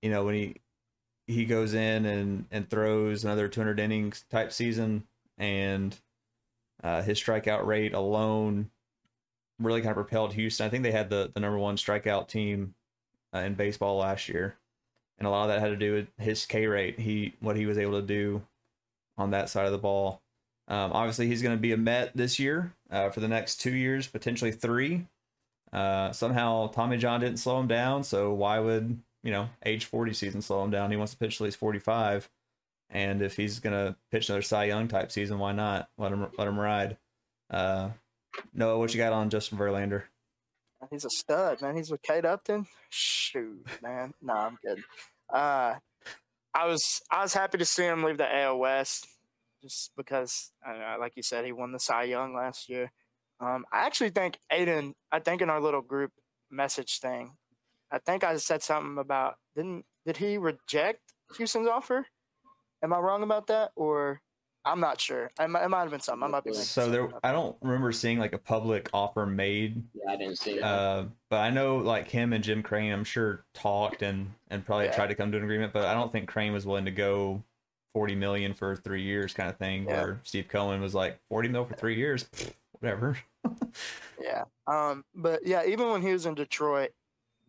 you 0.02 0.10
know 0.10 0.24
when 0.24 0.34
he 0.34 0.56
he 1.26 1.44
goes 1.44 1.74
in 1.74 2.04
and 2.04 2.44
and 2.50 2.68
throws 2.68 3.24
another 3.24 3.48
200 3.48 3.80
innings 3.80 4.24
type 4.30 4.52
season, 4.52 5.04
and 5.38 5.96
uh, 6.82 7.02
his 7.02 7.18
strikeout 7.18 7.64
rate 7.64 7.94
alone 7.94 8.70
really 9.58 9.80
kind 9.80 9.90
of 9.90 9.96
propelled 9.96 10.34
Houston. 10.34 10.66
I 10.66 10.68
think 10.68 10.82
they 10.82 10.92
had 10.92 11.10
the 11.10 11.30
the 11.32 11.40
number 11.40 11.58
one 11.58 11.76
strikeout 11.76 12.28
team 12.28 12.74
uh, 13.34 13.38
in 13.38 13.54
baseball 13.54 13.96
last 13.98 14.28
year, 14.28 14.56
and 15.18 15.26
a 15.26 15.30
lot 15.30 15.44
of 15.44 15.48
that 15.48 15.60
had 15.60 15.68
to 15.68 15.76
do 15.76 15.94
with 15.94 16.08
his 16.18 16.44
K 16.46 16.66
rate. 16.66 17.00
He 17.00 17.34
what 17.40 17.56
he 17.56 17.66
was 17.66 17.78
able 17.78 18.00
to 18.00 18.06
do 18.06 18.42
on 19.16 19.30
that 19.30 19.48
side 19.48 19.66
of 19.66 19.72
the 19.72 19.78
ball. 19.78 20.20
Um, 20.68 20.92
obviously, 20.92 21.26
he's 21.26 21.42
going 21.42 21.56
to 21.56 21.60
be 21.60 21.72
a 21.72 21.76
Met 21.76 22.16
this 22.16 22.38
year 22.38 22.74
uh, 22.90 23.10
for 23.10 23.20
the 23.20 23.28
next 23.28 23.60
two 23.60 23.74
years, 23.74 24.06
potentially 24.06 24.52
three. 24.52 25.06
Uh, 25.74 26.12
somehow 26.12 26.68
Tommy 26.68 26.96
John 26.96 27.20
didn't 27.20 27.38
slow 27.38 27.58
him 27.58 27.66
down, 27.66 28.04
so 28.04 28.32
why 28.32 28.60
would 28.60 28.96
you 29.24 29.32
know 29.32 29.48
age 29.66 29.86
forty 29.86 30.12
season 30.12 30.40
slow 30.40 30.62
him 30.62 30.70
down? 30.70 30.90
He 30.92 30.96
wants 30.96 31.12
to 31.12 31.18
pitch 31.18 31.36
till 31.38 31.46
he's 31.46 31.56
forty 31.56 31.80
five, 31.80 32.30
and 32.90 33.20
if 33.20 33.36
he's 33.36 33.58
gonna 33.58 33.96
pitch 34.12 34.28
another 34.28 34.42
Cy 34.42 34.64
Young 34.64 34.86
type 34.86 35.10
season, 35.10 35.38
why 35.40 35.50
not 35.52 35.88
let 35.98 36.12
him 36.12 36.28
let 36.38 36.46
him 36.46 36.60
ride? 36.60 36.96
Uh, 37.50 37.90
Noah, 38.52 38.78
what 38.78 38.94
you 38.94 38.98
got 38.98 39.12
on 39.12 39.30
Justin 39.30 39.58
Verlander? 39.58 40.04
He's 40.90 41.04
a 41.04 41.10
stud, 41.10 41.60
man. 41.60 41.76
He's 41.76 41.90
with 41.90 42.02
Kate 42.02 42.24
Upton. 42.24 42.66
Shoot, 42.90 43.66
man. 43.82 44.14
Nah, 44.22 44.46
I'm 44.46 44.58
good. 44.64 44.82
Uh, 45.32 45.74
I 46.54 46.66
was 46.66 47.02
I 47.10 47.22
was 47.22 47.34
happy 47.34 47.58
to 47.58 47.64
see 47.64 47.84
him 47.84 48.04
leave 48.04 48.18
the 48.18 48.32
AL 48.32 48.58
West, 48.58 49.08
just 49.60 49.90
because, 49.96 50.52
uh, 50.64 50.96
like 51.00 51.16
you 51.16 51.22
said, 51.24 51.44
he 51.44 51.52
won 51.52 51.72
the 51.72 51.80
Cy 51.80 52.04
Young 52.04 52.34
last 52.34 52.68
year. 52.68 52.92
Um, 53.44 53.64
I 53.72 53.84
actually 53.86 54.10
think 54.10 54.38
Aiden. 54.52 54.94
I 55.12 55.20
think 55.20 55.42
in 55.42 55.50
our 55.50 55.60
little 55.60 55.82
group 55.82 56.12
message 56.50 57.00
thing, 57.00 57.32
I 57.90 57.98
think 57.98 58.24
I 58.24 58.36
said 58.36 58.62
something 58.62 58.98
about 58.98 59.36
didn't 59.54 59.84
did 60.06 60.16
he 60.16 60.38
reject 60.38 61.00
Houston's 61.36 61.68
offer? 61.68 62.06
Am 62.82 62.92
I 62.92 62.98
wrong 62.98 63.22
about 63.22 63.46
that, 63.48 63.72
or 63.76 64.20
I'm 64.66 64.80
not 64.80 64.98
sure. 65.00 65.30
I, 65.38 65.46
might, 65.46 65.64
it 65.64 65.68
might 65.68 65.82
have 65.82 65.90
been 65.90 66.00
something. 66.00 66.24
I 66.24 66.28
might 66.28 66.44
be 66.44 66.50
making 66.50 66.64
So 66.64 66.82
something 66.84 67.08
there. 67.10 67.20
I 67.22 67.32
don't 67.32 67.56
remember 67.60 67.92
seeing 67.92 68.18
like 68.18 68.32
a 68.32 68.38
public 68.38 68.88
offer 68.94 69.26
made 69.26 69.82
Yeah, 69.92 70.12
I 70.12 70.16
didn't 70.16 70.38
see 70.38 70.52
it. 70.52 70.62
Uh, 70.62 71.04
but 71.28 71.40
I 71.40 71.50
know 71.50 71.76
like 71.76 72.08
him 72.10 72.32
and 72.32 72.42
Jim 72.42 72.62
Crane, 72.62 72.92
I'm 72.92 73.04
sure 73.04 73.44
talked 73.52 74.02
and 74.02 74.32
and 74.48 74.64
probably 74.64 74.86
Yeah. 74.86 74.92
tried 74.96 75.08
to 75.08 75.14
come 75.14 75.30
to 75.32 75.38
an 75.38 75.44
agreement, 75.44 75.72
but 75.74 75.84
I 75.84 75.92
don't 75.94 76.10
think 76.10 76.28
Crane 76.28 76.52
was 76.54 76.64
willing 76.64 76.86
to 76.86 76.90
go 76.90 77.42
40 77.92 78.14
million 78.14 78.54
for 78.54 78.74
three 78.74 79.02
years 79.02 79.34
kind 79.34 79.50
of 79.50 79.56
thing. 79.58 79.84
Yeah. 79.84 80.02
Where 80.02 80.20
Steve 80.24 80.48
Cohen 80.48 80.80
was 80.80 80.94
like 80.94 81.18
40 81.28 81.48
mil 81.48 81.64
for 81.66 81.74
three 81.74 81.96
years, 81.96 82.24
pfft, 82.24 82.52
whatever. 82.84 83.16
Yeah. 84.22 84.44
Um. 84.66 85.04
But 85.14 85.46
yeah, 85.46 85.64
even 85.66 85.90
when 85.90 86.02
he 86.02 86.12
was 86.12 86.26
in 86.26 86.34
Detroit, 86.34 86.90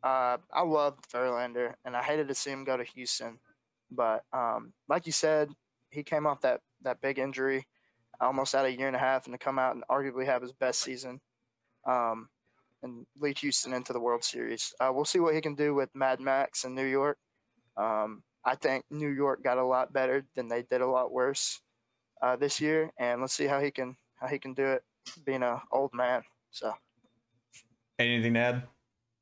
uh, 0.03 0.37
I 0.51 0.63
loved 0.63 1.09
Verlander, 1.11 1.73
and 1.83 1.95
I 1.95 2.01
hated 2.01 2.27
to 2.27 2.35
see 2.35 2.51
him 2.51 2.63
go 2.63 2.77
to 2.77 2.83
Houston. 2.83 3.39
But 3.91 4.23
um, 4.33 4.73
like 4.89 5.05
you 5.05 5.11
said, 5.11 5.49
he 5.91 6.03
came 6.03 6.25
off 6.25 6.41
that 6.41 6.61
that 6.81 7.01
big 7.01 7.19
injury, 7.19 7.67
almost 8.19 8.55
out 8.55 8.65
a 8.65 8.75
year 8.75 8.87
and 8.87 8.95
a 8.95 8.99
half, 8.99 9.25
and 9.25 9.33
to 9.33 9.37
come 9.37 9.59
out 9.59 9.75
and 9.75 9.83
arguably 9.89 10.25
have 10.25 10.41
his 10.41 10.53
best 10.53 10.81
season, 10.81 11.21
um, 11.85 12.29
and 12.81 13.05
lead 13.19 13.37
Houston 13.39 13.73
into 13.73 13.93
the 13.93 13.99
World 13.99 14.23
Series. 14.23 14.73
Uh, 14.79 14.91
we'll 14.93 15.05
see 15.05 15.19
what 15.19 15.35
he 15.35 15.41
can 15.41 15.55
do 15.55 15.73
with 15.73 15.89
Mad 15.93 16.19
Max 16.19 16.63
in 16.63 16.75
New 16.75 16.85
York. 16.85 17.17
Um, 17.77 18.23
I 18.43 18.55
think 18.55 18.85
New 18.89 19.09
York 19.09 19.43
got 19.43 19.57
a 19.57 19.65
lot 19.65 19.93
better 19.93 20.25
than 20.35 20.47
they 20.47 20.63
did 20.63 20.81
a 20.81 20.87
lot 20.87 21.11
worse 21.11 21.61
uh, 22.21 22.35
this 22.35 22.59
year, 22.59 22.91
and 22.97 23.21
let's 23.21 23.33
see 23.33 23.45
how 23.47 23.59
he 23.59 23.71
can 23.71 23.95
how 24.15 24.27
he 24.27 24.39
can 24.39 24.53
do 24.53 24.65
it 24.65 24.83
being 25.25 25.43
a 25.43 25.61
old 25.71 25.93
man. 25.93 26.23
So. 26.51 26.73
Anything 27.99 28.33
to 28.33 28.39
add? 28.39 28.63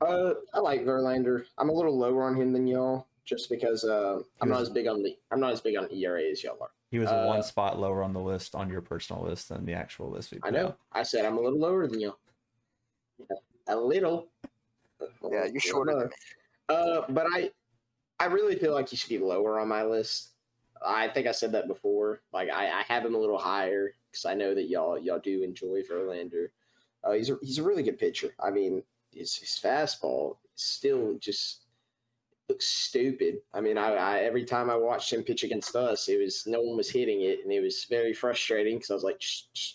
Uh, 0.01 0.33
I 0.53 0.59
like 0.59 0.83
Verlander. 0.83 1.45
I'm 1.57 1.69
a 1.69 1.73
little 1.73 1.97
lower 1.97 2.23
on 2.23 2.35
him 2.35 2.51
than 2.51 2.67
y'all, 2.67 3.07
just 3.25 3.49
because 3.49 3.83
uh, 3.83 4.19
I'm 4.41 4.49
not 4.49 4.61
as 4.61 4.69
big 4.69 4.87
on 4.87 5.01
the 5.03 5.17
I'm 5.31 5.39
not 5.39 5.53
as 5.53 5.61
big 5.61 5.77
on 5.77 5.87
ERA 5.91 6.23
as 6.23 6.43
y'all 6.43 6.57
are. 6.61 6.71
He 6.89 6.99
was 6.99 7.09
Uh, 7.09 7.25
one 7.25 7.41
spot 7.41 7.79
lower 7.79 8.03
on 8.03 8.13
the 8.13 8.19
list 8.19 8.55
on 8.55 8.69
your 8.69 8.81
personal 8.81 9.23
list 9.23 9.49
than 9.49 9.65
the 9.65 9.73
actual 9.73 10.09
list. 10.09 10.33
I 10.43 10.49
know. 10.49 10.67
out. 10.67 10.79
I 10.91 11.03
said 11.03 11.25
I'm 11.25 11.37
a 11.37 11.41
little 11.41 11.59
lower 11.59 11.87
than 11.87 11.99
y'all. 11.99 12.17
Yeah, 13.17 13.37
a 13.67 13.77
little. 13.77 14.27
Yeah, 15.31 15.45
you're 15.45 15.59
shorter. 15.59 16.11
Uh, 16.69 17.01
but 17.09 17.25
I, 17.33 17.51
I 18.19 18.25
really 18.25 18.55
feel 18.55 18.73
like 18.73 18.89
he 18.89 18.95
should 18.95 19.09
be 19.09 19.19
lower 19.19 19.59
on 19.59 19.67
my 19.67 19.83
list. 19.83 20.31
I 20.85 21.07
think 21.07 21.27
I 21.27 21.31
said 21.31 21.51
that 21.53 21.67
before. 21.67 22.21
Like 22.33 22.49
I, 22.49 22.67
I 22.67 22.83
have 22.87 23.05
him 23.05 23.15
a 23.15 23.17
little 23.17 23.37
higher 23.37 23.95
because 24.13 24.25
I 24.25 24.35
know 24.35 24.53
that 24.53 24.69
y'all 24.69 24.97
y'all 24.97 25.19
do 25.19 25.43
enjoy 25.43 25.81
Verlander. 25.81 26.47
Uh, 27.03 27.13
he's 27.13 27.29
a, 27.29 27.37
he's 27.41 27.57
a 27.57 27.63
really 27.63 27.83
good 27.83 27.99
pitcher. 27.99 28.33
I 28.39 28.51
mean, 28.51 28.83
his 29.11 29.35
his 29.35 29.59
fastball 29.61 30.37
still 30.55 31.17
just 31.19 31.65
looks 32.47 32.67
stupid. 32.67 33.37
I 33.53 33.61
mean, 33.61 33.77
I, 33.77 33.93
I 33.95 34.19
every 34.19 34.45
time 34.45 34.69
I 34.69 34.75
watched 34.75 35.11
him 35.11 35.23
pitch 35.23 35.43
against 35.43 35.75
us, 35.75 36.07
it 36.07 36.19
was 36.21 36.45
no 36.45 36.61
one 36.61 36.77
was 36.77 36.89
hitting 36.89 37.21
it, 37.21 37.39
and 37.43 37.51
it 37.51 37.61
was 37.61 37.85
very 37.89 38.13
frustrating 38.13 38.77
because 38.77 38.91
I 38.91 38.95
was 38.95 39.03
like, 39.03 39.21
"Shh, 39.21 39.43
shh, 39.53 39.71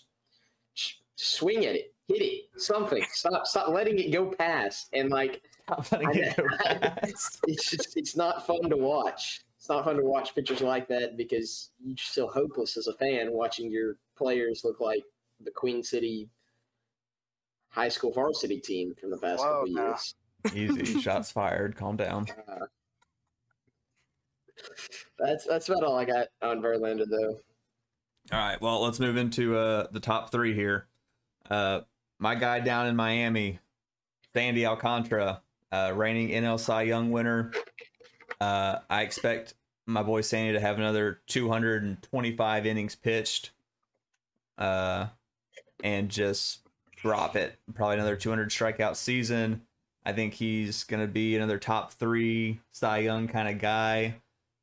shh, 0.73 0.93
swing 1.15 1.65
at 1.65 1.75
it, 1.75 1.93
hit 2.07 2.21
it, 2.21 2.61
something. 2.61 3.03
Stop 3.11 3.45
stop 3.45 3.69
letting 3.69 3.99
it 3.99 4.11
go 4.11 4.31
past. 4.31 4.89
And 4.93 5.09
like 5.09 5.43
Stop 5.63 5.91
letting 5.91 6.23
it 6.23 6.35
go 6.37 6.43
past. 6.63 7.39
it's 7.47 7.69
just 7.69 7.97
it's 7.97 8.15
not 8.15 8.45
fun 8.45 8.69
to 8.69 8.77
watch. 8.77 9.41
It's 9.57 9.69
not 9.69 9.85
fun 9.85 9.97
to 9.97 10.03
watch 10.03 10.33
pictures 10.33 10.61
like 10.61 10.87
that 10.87 11.17
because 11.17 11.71
you're 11.83 11.97
still 11.97 12.27
hopeless 12.27 12.77
as 12.77 12.87
a 12.87 12.93
fan 12.93 13.31
watching 13.31 13.69
your 13.69 13.97
players 14.19 14.61
look 14.63 14.79
like 14.79 15.03
the 15.43 15.51
Queen 15.51 15.81
City 15.81 16.29
high 17.69 17.89
school 17.89 18.11
varsity 18.11 18.59
team 18.59 18.93
from 18.99 19.09
the 19.11 19.17
past 19.17 19.39
Whoa, 19.39 19.61
couple 19.61 19.73
now. 19.73 19.85
years. 19.87 20.15
Easy 20.53 21.01
shots 21.01 21.31
fired. 21.31 21.75
Calm 21.75 21.95
down. 21.95 22.27
Uh, 22.47 22.65
that's 25.17 25.45
that's 25.45 25.69
about 25.69 25.83
all 25.83 25.97
I 25.97 26.05
got 26.05 26.27
on 26.41 26.61
Verlander 26.61 27.05
though. 27.09 27.39
All 28.31 28.39
right, 28.39 28.61
well, 28.61 28.83
let's 28.83 28.99
move 28.99 29.17
into 29.17 29.57
uh, 29.57 29.87
the 29.91 29.99
top 29.99 30.31
three 30.31 30.53
here. 30.53 30.87
Uh, 31.49 31.81
my 32.19 32.35
guy 32.35 32.59
down 32.59 32.85
in 32.85 32.95
Miami, 32.95 33.59
Sandy 34.35 34.65
Alcantara, 34.65 35.41
uh, 35.71 35.93
reigning 35.95 36.29
NL 36.29 36.59
Cy 36.59 36.83
Young 36.83 37.09
winner. 37.09 37.51
Uh, 38.39 38.79
I 38.89 39.01
expect 39.01 39.55
my 39.87 40.03
boy 40.03 40.21
Sandy 40.21 40.53
to 40.53 40.59
have 40.59 40.77
another 40.77 41.21
225 41.27 42.65
innings 42.67 42.95
pitched, 42.95 43.51
uh, 44.59 45.07
and 45.83 46.09
just 46.09 46.59
drop 46.95 47.35
it. 47.35 47.55
Probably 47.73 47.95
another 47.95 48.15
200 48.15 48.49
strikeout 48.49 48.95
season. 48.95 49.63
I 50.05 50.13
think 50.13 50.35
he's 50.35 50.83
gonna 50.83 51.07
be 51.07 51.35
another 51.35 51.57
top 51.57 51.93
three 51.93 52.59
Cy 52.71 52.99
Young 52.99 53.27
kind 53.27 53.49
of 53.49 53.59
guy 53.59 54.15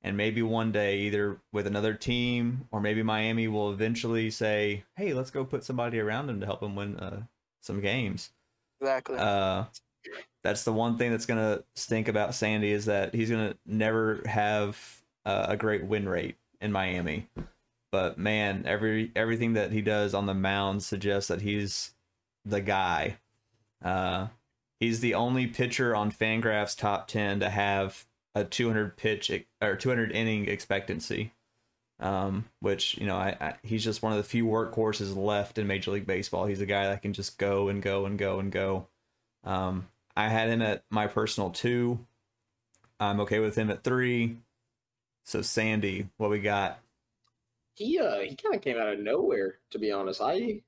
and 0.07 0.17
maybe 0.17 0.41
one 0.41 0.71
day 0.71 0.99
either 1.01 1.41
with 1.53 1.67
another 1.67 1.93
team 1.93 2.69
or 2.71 2.81
maybe 2.81 3.03
Miami 3.03 3.49
will 3.49 3.73
eventually 3.73 4.31
say, 4.31 4.85
"Hey, 4.97 5.13
let's 5.13 5.31
go 5.33 5.45
put 5.45 5.65
somebody 5.65 5.99
around 5.99 6.31
him 6.31 6.39
to 6.41 6.47
help 6.47 6.63
him 6.63 6.77
win 6.77 6.97
uh, 6.97 7.23
some 7.61 7.81
games." 7.81 8.31
Exactly. 8.81 9.19
Uh, 9.19 9.65
that's 10.45 10.63
the 10.63 10.73
one 10.73 10.97
thing 10.97 11.11
that's 11.11 11.27
gonna 11.27 11.65
stink 11.75 12.07
about 12.07 12.37
Sandy 12.37 12.71
is 12.71 12.85
that 12.85 13.15
he's 13.15 13.31
gonna 13.31 13.57
never 13.67 14.23
have 14.27 15.03
uh, 15.25 15.47
a 15.49 15.57
great 15.57 15.85
win 15.85 16.09
rate 16.09 16.37
in 16.61 16.71
Miami. 16.71 17.27
But 17.93 18.19
man, 18.19 18.65
every 18.67 19.13
everything 19.17 19.55
that 19.55 19.73
he 19.73 19.81
does 19.81 20.15
on 20.15 20.27
the 20.27 20.35
mound 20.35 20.83
suggests 20.83 21.29
that 21.29 21.43
he's 21.43 21.93
the 22.45 22.61
guy. 22.61 23.19
Uh, 23.83 24.29
he's 24.81 25.01
the 25.01 25.15
only 25.15 25.47
pitcher 25.47 25.95
on 25.95 26.11
Fangraphs 26.11 26.77
top 26.77 27.09
ten 27.09 27.41
to 27.41 27.51
have 27.51 28.07
a 28.35 28.45
200 28.45 28.99
pitch 28.99 29.31
or 29.63 29.77
200 29.77 30.13
inning 30.13 30.47
expectancy. 30.47 31.33
Um, 31.99 32.45
which 32.61 32.99
you 32.99 33.07
know, 33.07 33.17
I, 33.17 33.37
I 33.41 33.55
he's 33.63 33.83
just 33.83 34.03
one 34.03 34.13
of 34.13 34.19
the 34.19 34.25
few 34.25 34.45
workhorses 34.45 35.17
left 35.17 35.57
in 35.57 35.67
Major 35.67 35.93
League 35.93 36.07
Baseball. 36.07 36.45
He's 36.45 36.61
a 36.61 36.67
guy 36.67 36.89
that 36.89 37.01
can 37.01 37.15
just 37.15 37.39
go 37.39 37.69
and 37.69 37.81
go 37.81 38.05
and 38.05 38.19
go 38.19 38.39
and 38.39 38.53
go. 38.53 38.87
Um, 39.45 39.89
I 40.15 40.29
had 40.29 40.51
him 40.51 40.61
at 40.61 40.85
my 40.91 41.07
personal 41.07 41.49
two. 41.49 41.99
I'm 43.01 43.21
okay 43.21 43.39
with 43.39 43.57
him 43.57 43.71
at 43.71 43.83
three. 43.83 44.37
So 45.25 45.41
Sandy, 45.41 46.09
what 46.19 46.29
we 46.29 46.39
got? 46.39 46.81
He 47.77 47.99
uh 48.01 48.21
he 48.23 48.35
kind 48.35 48.57
of 48.57 48.63
came 48.63 48.77
out 48.77 48.93
of 48.93 48.99
nowhere 48.99 49.61
to 49.71 49.79
be 49.79 49.93
honest. 49.93 50.21
I 50.21 50.63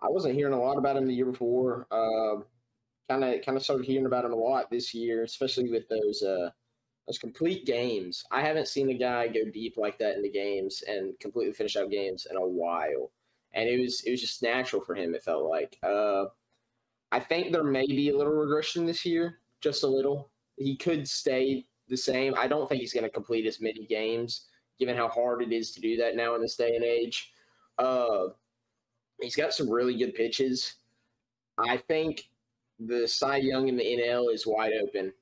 I 0.00 0.08
wasn't 0.08 0.34
hearing 0.34 0.54
a 0.54 0.60
lot 0.60 0.78
about 0.78 0.96
him 0.96 1.06
the 1.06 1.14
year 1.14 1.26
before. 1.26 1.86
Kind 3.08 3.22
of 3.22 3.40
kind 3.42 3.56
of 3.56 3.62
started 3.62 3.86
hearing 3.86 4.06
about 4.06 4.24
him 4.24 4.32
a 4.32 4.36
lot 4.36 4.68
this 4.68 4.92
year, 4.92 5.22
especially 5.22 5.70
with 5.70 5.88
those 5.88 6.22
uh 6.22 6.50
those 7.06 7.18
complete 7.18 7.66
games. 7.66 8.24
I 8.32 8.42
haven't 8.42 8.68
seen 8.68 8.90
a 8.90 8.94
guy 8.94 9.28
go 9.28 9.44
deep 9.52 9.76
like 9.76 9.98
that 9.98 10.16
in 10.16 10.22
the 10.22 10.30
games 10.30 10.82
and 10.88 11.18
completely 11.20 11.52
finish 11.54 11.76
out 11.76 11.90
games 11.90 12.26
in 12.30 12.36
a 12.36 12.46
while. 12.46 13.12
And 13.54 13.68
it 13.68 13.80
was 13.80 14.02
it 14.02 14.12
was 14.12 14.20
just 14.20 14.42
natural 14.42 14.82
for 14.82 14.94
him. 14.96 15.14
It 15.14 15.24
felt 15.24 15.44
like. 15.50 15.78
Uh, 15.82 16.26
I 17.12 17.20
think 17.20 17.52
there 17.52 17.64
may 17.64 17.86
be 17.86 18.10
a 18.10 18.16
little 18.16 18.32
regression 18.32 18.86
this 18.86 19.04
year, 19.06 19.40
just 19.60 19.82
a 19.84 19.86
little. 19.88 20.30
He 20.56 20.76
could 20.76 21.08
stay 21.08 21.66
the 21.88 21.96
same. 21.96 22.34
I 22.36 22.48
don't 22.48 22.68
think 22.68 22.80
he's 22.80 22.92
going 22.92 23.04
to 23.04 23.10
complete 23.10 23.46
as 23.46 23.60
many 23.60 23.86
games, 23.86 24.46
given 24.78 24.96
how 24.96 25.08
hard 25.08 25.42
it 25.42 25.52
is 25.52 25.72
to 25.72 25.80
do 25.80 25.96
that 25.96 26.16
now 26.16 26.34
in 26.34 26.42
this 26.42 26.56
day 26.56 26.74
and 26.74 26.84
age. 26.84 27.32
Uh, 27.78 28.28
he's 29.20 29.36
got 29.36 29.54
some 29.54 29.70
really 29.70 29.96
good 29.96 30.14
pitches. 30.14 30.74
I 31.58 31.76
think 31.76 32.28
the 32.78 33.06
Cy 33.08 33.36
Young 33.36 33.68
in 33.68 33.76
the 33.76 33.84
NL 33.84 34.32
is 34.32 34.46
wide 34.46 34.72
open. 34.82 35.12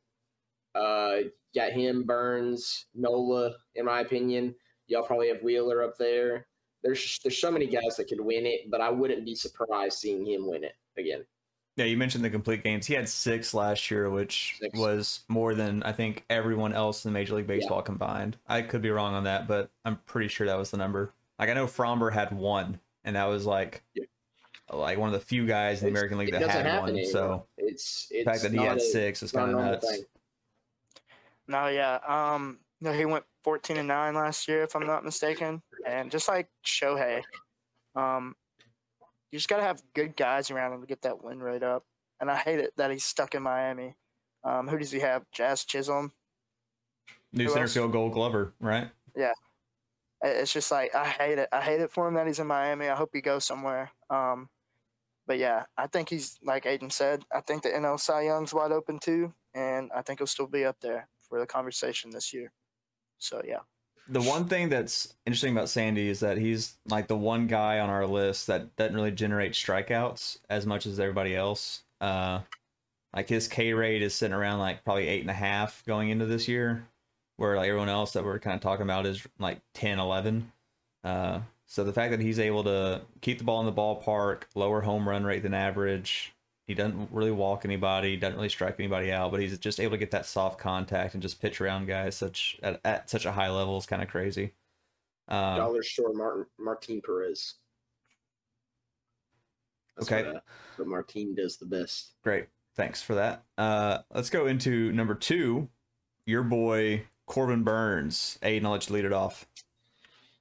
Uh, 0.74 1.28
got 1.54 1.72
him, 1.72 2.02
Burnes, 2.02 2.86
Nola, 2.94 3.54
in 3.76 3.84
my 3.84 4.00
opinion. 4.00 4.54
Y'all 4.88 5.04
probably 5.04 5.28
have 5.28 5.42
Wheeler 5.42 5.82
up 5.82 5.96
there. 5.96 6.46
There's 6.82 7.18
there's 7.22 7.38
so 7.38 7.50
many 7.50 7.66
guys 7.66 7.96
that 7.96 8.08
could 8.08 8.20
win 8.20 8.44
it, 8.44 8.70
but 8.70 8.80
I 8.80 8.90
wouldn't 8.90 9.24
be 9.24 9.34
surprised 9.34 9.98
seeing 9.98 10.26
him 10.26 10.46
win 10.46 10.64
it 10.64 10.74
again. 10.98 11.24
Yeah, 11.76 11.86
you 11.86 11.96
mentioned 11.96 12.24
the 12.24 12.30
complete 12.30 12.62
games. 12.62 12.86
He 12.86 12.94
had 12.94 13.08
six 13.08 13.52
last 13.52 13.90
year, 13.90 14.08
which 14.08 14.56
Six. 14.60 14.78
was 14.78 15.20
more 15.28 15.54
than 15.56 15.82
I 15.82 15.90
think 15.92 16.24
everyone 16.30 16.72
else 16.72 17.04
in 17.04 17.12
Major 17.12 17.34
League 17.34 17.48
Baseball 17.48 17.82
combined. 17.82 18.36
I 18.46 18.62
could 18.62 18.80
be 18.80 18.90
wrong 18.90 19.14
on 19.14 19.24
that, 19.24 19.48
but 19.48 19.70
I'm 19.84 19.96
pretty 20.06 20.28
sure 20.28 20.46
that 20.46 20.56
was 20.56 20.70
the 20.70 20.76
number. 20.76 21.12
Like 21.38 21.48
I 21.50 21.54
know 21.54 21.66
Framber 21.66 22.12
had 22.12 22.30
one, 22.32 22.78
and 23.04 23.16
that 23.16 23.24
was 23.24 23.44
like 23.44 23.82
Yeah. 23.94 24.04
like 24.72 24.98
one 24.98 25.08
of 25.08 25.12
the 25.14 25.26
few 25.26 25.46
guys 25.46 25.80
in 25.82 25.86
the 25.86 25.90
American 25.90 26.18
League 26.18 26.30
that 26.30 26.48
had 26.48 26.80
one. 26.80 26.90
anymore. 26.90 27.10
So 27.10 27.46
It's 27.58 28.06
the 28.08 28.22
fact 28.22 28.42
that 28.42 28.52
he 28.52 28.58
had 28.58 28.76
a- 28.76 28.80
six 28.80 29.24
is 29.24 29.34
not 29.34 29.46
kind 29.46 29.54
a 29.56 29.58
of 29.58 29.64
nuts. 29.64 29.90
thing. 29.90 30.04
no, 31.48 31.66
yeah. 31.66 31.98
Um, 32.06 32.60
no, 32.80 32.92
he 32.92 33.04
went 33.04 33.24
14 33.42 33.78
and 33.78 33.88
nine 33.88 34.14
last 34.14 34.46
year, 34.46 34.62
if 34.62 34.76
I'm 34.76 34.86
not 34.86 35.04
mistaken. 35.04 35.60
And 35.84 36.10
just 36.10 36.28
like 36.28 36.48
Shohei, 36.64 37.22
um, 37.96 38.36
you 39.34 39.38
just 39.38 39.48
gotta 39.48 39.64
have 39.64 39.82
good 39.94 40.14
guys 40.16 40.52
around 40.52 40.72
him 40.74 40.80
to 40.80 40.86
get 40.86 41.02
that 41.02 41.24
win 41.24 41.40
rate 41.42 41.64
up. 41.64 41.84
and 42.20 42.30
I 42.30 42.36
hate 42.36 42.60
it 42.60 42.72
that 42.76 42.92
he's 42.92 43.02
stuck 43.02 43.34
in 43.34 43.42
Miami. 43.42 43.96
Um, 44.44 44.68
who 44.68 44.78
does 44.78 44.92
he 44.92 45.00
have? 45.00 45.24
Jazz 45.32 45.64
Chisholm. 45.64 46.12
New 47.32 47.46
Who 47.46 47.50
center 47.50 47.62
else? 47.64 47.74
field 47.74 47.90
goal 47.90 48.10
Glover, 48.10 48.54
right? 48.60 48.88
Yeah. 49.16 49.32
It's 50.22 50.52
just 50.52 50.70
like 50.70 50.94
I 50.94 51.08
hate 51.08 51.38
it. 51.38 51.48
I 51.50 51.60
hate 51.60 51.80
it 51.80 51.90
for 51.90 52.06
him 52.06 52.14
that 52.14 52.28
he's 52.28 52.38
in 52.38 52.46
Miami. 52.46 52.88
I 52.88 52.94
hope 52.94 53.10
he 53.12 53.20
goes 53.20 53.44
somewhere. 53.44 53.90
Um, 54.08 54.48
but 55.26 55.38
yeah, 55.38 55.64
I 55.76 55.88
think 55.88 56.10
he's 56.10 56.38
like 56.44 56.62
Aiden 56.62 56.92
said. 56.92 57.24
I 57.34 57.40
think 57.40 57.64
the 57.64 57.70
NL 57.70 57.98
Cy 57.98 58.22
Young's 58.22 58.54
wide 58.54 58.70
open 58.70 59.00
too, 59.00 59.34
and 59.52 59.90
I 59.92 60.02
think 60.02 60.20
he'll 60.20 60.28
still 60.28 60.46
be 60.46 60.64
up 60.64 60.76
there 60.80 61.08
for 61.28 61.40
the 61.40 61.46
conversation 61.46 62.12
this 62.12 62.32
year. 62.32 62.52
So 63.18 63.42
yeah, 63.44 63.62
The 64.08 64.20
one 64.20 64.46
thing 64.46 64.68
that's 64.68 65.14
interesting 65.24 65.56
about 65.56 65.70
Sandy 65.70 66.08
is 66.08 66.20
that 66.20 66.36
he's 66.36 66.74
like 66.88 67.08
the 67.08 67.16
one 67.16 67.46
guy 67.46 67.78
on 67.78 67.88
our 67.88 68.06
list 68.06 68.46
that 68.48 68.76
doesn't 68.76 68.94
really 68.94 69.10
generate 69.10 69.52
strikeouts 69.52 70.38
as 70.50 70.66
much 70.66 70.84
as 70.84 71.00
everybody 71.00 71.34
else. 71.34 71.82
Uh, 72.00 72.40
like 73.14 73.28
his 73.28 73.48
K 73.48 73.72
rate 73.72 74.02
is 74.02 74.14
sitting 74.14 74.34
around 74.34 74.58
like 74.58 74.84
probably 74.84 75.08
eight 75.08 75.22
and 75.22 75.30
a 75.30 75.34
half 75.34 75.82
going 75.86 76.10
into 76.10 76.26
this 76.26 76.48
year, 76.48 76.86
where 77.36 77.56
like 77.56 77.68
everyone 77.68 77.88
else 77.88 78.12
that 78.12 78.24
we're 78.24 78.38
kind 78.38 78.56
of 78.56 78.60
talking 78.60 78.82
about 78.82 79.06
is 79.06 79.26
like 79.38 79.60
10, 79.72 79.98
11. 79.98 80.52
Uh, 81.02 81.40
so 81.66 81.82
the 81.82 81.92
fact 81.92 82.10
that 82.10 82.20
he's 82.20 82.38
able 82.38 82.64
to 82.64 83.00
keep 83.22 83.38
the 83.38 83.44
ball 83.44 83.60
in 83.60 83.66
the 83.66 83.72
ballpark, 83.72 84.42
lower 84.54 84.82
home 84.82 85.08
run 85.08 85.24
rate 85.24 85.42
than 85.42 85.54
average, 85.54 86.33
he 86.66 86.74
doesn't 86.74 87.10
really 87.12 87.30
walk 87.30 87.64
anybody, 87.64 88.16
doesn't 88.16 88.36
really 88.36 88.48
strike 88.48 88.76
anybody 88.78 89.12
out, 89.12 89.30
but 89.30 89.40
he's 89.40 89.58
just 89.58 89.80
able 89.80 89.92
to 89.92 89.98
get 89.98 90.10
that 90.12 90.26
soft 90.26 90.58
contact 90.58 91.14
and 91.14 91.22
just 91.22 91.40
pitch 91.40 91.60
around 91.60 91.86
guys 91.86 92.16
such 92.16 92.58
at, 92.62 92.80
at 92.84 93.10
such 93.10 93.26
a 93.26 93.32
high 93.32 93.50
level 93.50 93.76
is 93.76 93.86
kind 93.86 94.02
of 94.02 94.08
crazy. 94.08 94.52
Um, 95.28 95.56
Dollar 95.56 95.82
store 95.82 96.14
Martin 96.14 96.46
Martin 96.58 97.02
Perez. 97.04 97.54
That's 99.96 100.10
Okay. 100.10 100.26
What, 100.26 100.36
uh, 100.36 100.40
what 100.76 100.88
Martin 100.88 101.34
does 101.34 101.56
the 101.56 101.66
best. 101.66 102.14
Great. 102.22 102.46
Thanks 102.76 103.00
for 103.02 103.14
that. 103.14 103.44
Uh, 103.56 103.98
let's 104.12 104.30
go 104.30 104.46
into 104.46 104.90
number 104.92 105.14
two. 105.14 105.68
Your 106.26 106.42
boy 106.42 107.04
Corbin 107.26 107.62
Burnes. 107.62 108.38
Aiden, 108.42 108.64
I'll 108.64 108.72
let 108.72 108.88
you 108.88 108.94
lead 108.94 109.04
it 109.04 109.12
off. 109.12 109.46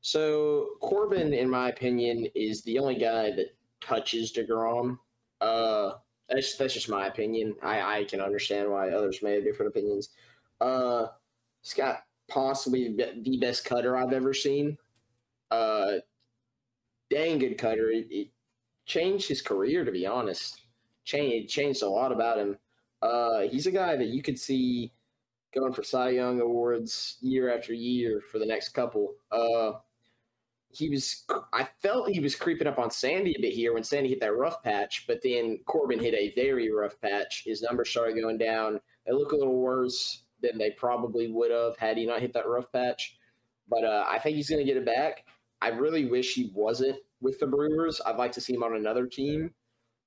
So 0.02 0.70
Corbin, 0.82 1.34
in 1.34 1.50
my 1.50 1.70
opinion, 1.70 2.28
is 2.36 2.62
the 2.64 2.80
only 2.80 2.96
guy 2.96 3.32
that 3.32 3.56
touches 3.82 4.34
Degrom. 4.34 4.98
Uh, 5.40 5.94
that's 6.30 6.56
that's 6.58 6.74
just 6.74 6.90
my 6.90 7.08
opinion. 7.08 7.56
I 7.62 8.00
I 8.00 8.04
can 8.06 8.22
understand 8.22 8.70
why 8.70 8.90
others 8.90 9.22
may 9.22 9.36
have 9.36 9.44
different 9.44 9.76
opinions. 9.76 10.10
Uh, 10.62 11.08
he's 11.62 11.74
got 11.74 12.04
possibly 12.28 12.96
the 12.96 13.38
best 13.38 13.66
cutter 13.66 13.98
I've 13.98 14.14
ever 14.14 14.34
seen. 14.34 14.78
Uh, 15.52 15.94
dang 17.10 17.40
good 17.40 17.58
cutter. 17.58 17.90
It, 17.92 18.08
it 18.10 18.28
changed 18.86 19.28
his 19.28 19.42
career, 19.42 19.86
to 19.86 19.92
be 19.92 20.06
honest. 20.06 20.62
Changed 21.06 21.54
changed 21.54 21.84
a 21.84 21.90
lot 21.90 22.12
about 22.12 22.40
him. 22.40 22.58
Uh, 23.02 23.42
he's 23.42 23.68
a 23.68 23.72
guy 23.72 23.96
that 23.98 24.08
you 24.08 24.22
could 24.22 24.40
see 24.40 24.94
going 25.54 25.74
for 25.74 25.84
Cy 25.84 26.10
Young 26.10 26.42
awards 26.42 27.18
year 27.22 27.54
after 27.56 27.74
year 27.74 28.22
for 28.32 28.40
the 28.40 28.46
next 28.46 28.70
couple. 28.70 29.14
Uh, 29.32 29.74
he 30.74 30.90
was 30.90 31.24
I 31.54 31.68
felt 31.82 32.10
he 32.10 32.20
was 32.20 32.36
creeping 32.36 32.68
up 32.68 32.80
on 32.80 32.92
Sandy 32.92 33.36
a 33.38 33.42
bit 33.42 33.54
here 33.54 33.74
when 33.74 33.84
Sandy 33.84 34.10
hit 34.10 34.20
that 34.22 34.36
rough 34.36 34.64
patch, 34.64 35.06
but 35.08 35.22
then 35.24 35.60
Corbin 35.66 36.00
hit 36.00 36.14
a 36.14 36.34
very 36.36 36.72
rough 36.72 37.00
patch. 37.02 37.44
His 37.46 37.62
numbers 37.62 37.90
started 37.90 38.20
going 38.20 38.38
down. 38.38 38.80
They 39.06 39.14
look 39.14 39.32
a 39.32 39.38
little 39.38 39.60
worse 39.60 40.24
than 40.42 40.58
they 40.58 40.72
probably 40.72 41.32
would 41.32 41.52
have 41.52 41.78
had 41.78 41.98
he 41.98 42.06
not 42.06 42.22
hit 42.22 42.34
that 42.34 42.48
rough 42.48 42.72
patch. 42.72 43.18
But 43.70 43.84
uh, 43.84 44.06
I 44.08 44.20
think 44.20 44.36
he's 44.36 44.50
going 44.50 44.66
to 44.66 44.72
get 44.72 44.78
it 44.78 44.86
back. 44.86 45.26
I 45.62 45.70
really 45.70 46.06
wish 46.06 46.34
he 46.34 46.52
wasn't 46.54 46.98
with 47.22 47.40
the 47.40 47.48
Brewers. 47.48 48.02
I'd 48.06 48.18
like 48.18 48.34
to 48.34 48.42
see 48.42 48.54
him 48.54 48.64
on 48.64 48.76
another 48.76 49.08
team, 49.08 49.54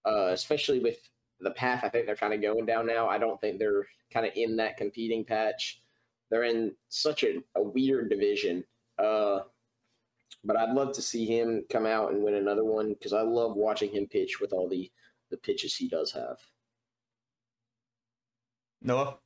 uh, 0.05 0.29
especially 0.33 0.81
with 0.81 0.99
the 1.41 1.51
path 1.51 1.85
I 1.85 1.89
think 1.89 2.07
they're 2.07 2.17
kind 2.17 2.33
of 2.33 2.43
going 2.43 2.67
down 2.67 2.87
now. 2.87 3.09
I 3.09 3.19
don't 3.19 3.41
think 3.41 3.59
they're 3.59 3.87
kind 4.13 4.27
of 4.27 4.33
in 4.37 4.57
that 4.57 4.77
competing 4.77 5.25
patch. 5.25 5.81
They're 6.31 6.45
in 6.45 6.75
such 6.89 7.23
a, 7.25 7.43
a 7.55 7.63
weird 7.63 8.11
division. 8.11 8.65
Uh, 8.99 9.41
but 10.45 10.57
I'd 10.57 10.75
love 10.75 10.93
to 10.95 11.03
see 11.03 11.27
him 11.27 11.65
come 11.71 11.87
out 11.87 12.13
and 12.13 12.23
win 12.23 12.35
another 12.35 12.65
one 12.65 12.91
because 12.91 13.13
I 13.13 13.23
love 13.23 13.57
watching 13.57 13.91
him 13.93 14.07
pitch 14.07 14.41
with 14.41 14.53
all 14.53 14.69
the 14.69 14.91
the 15.31 15.37
pitches 15.37 15.75
he 15.75 15.89
does 15.89 16.13
have. 16.13 16.39
Noah? 18.81 19.19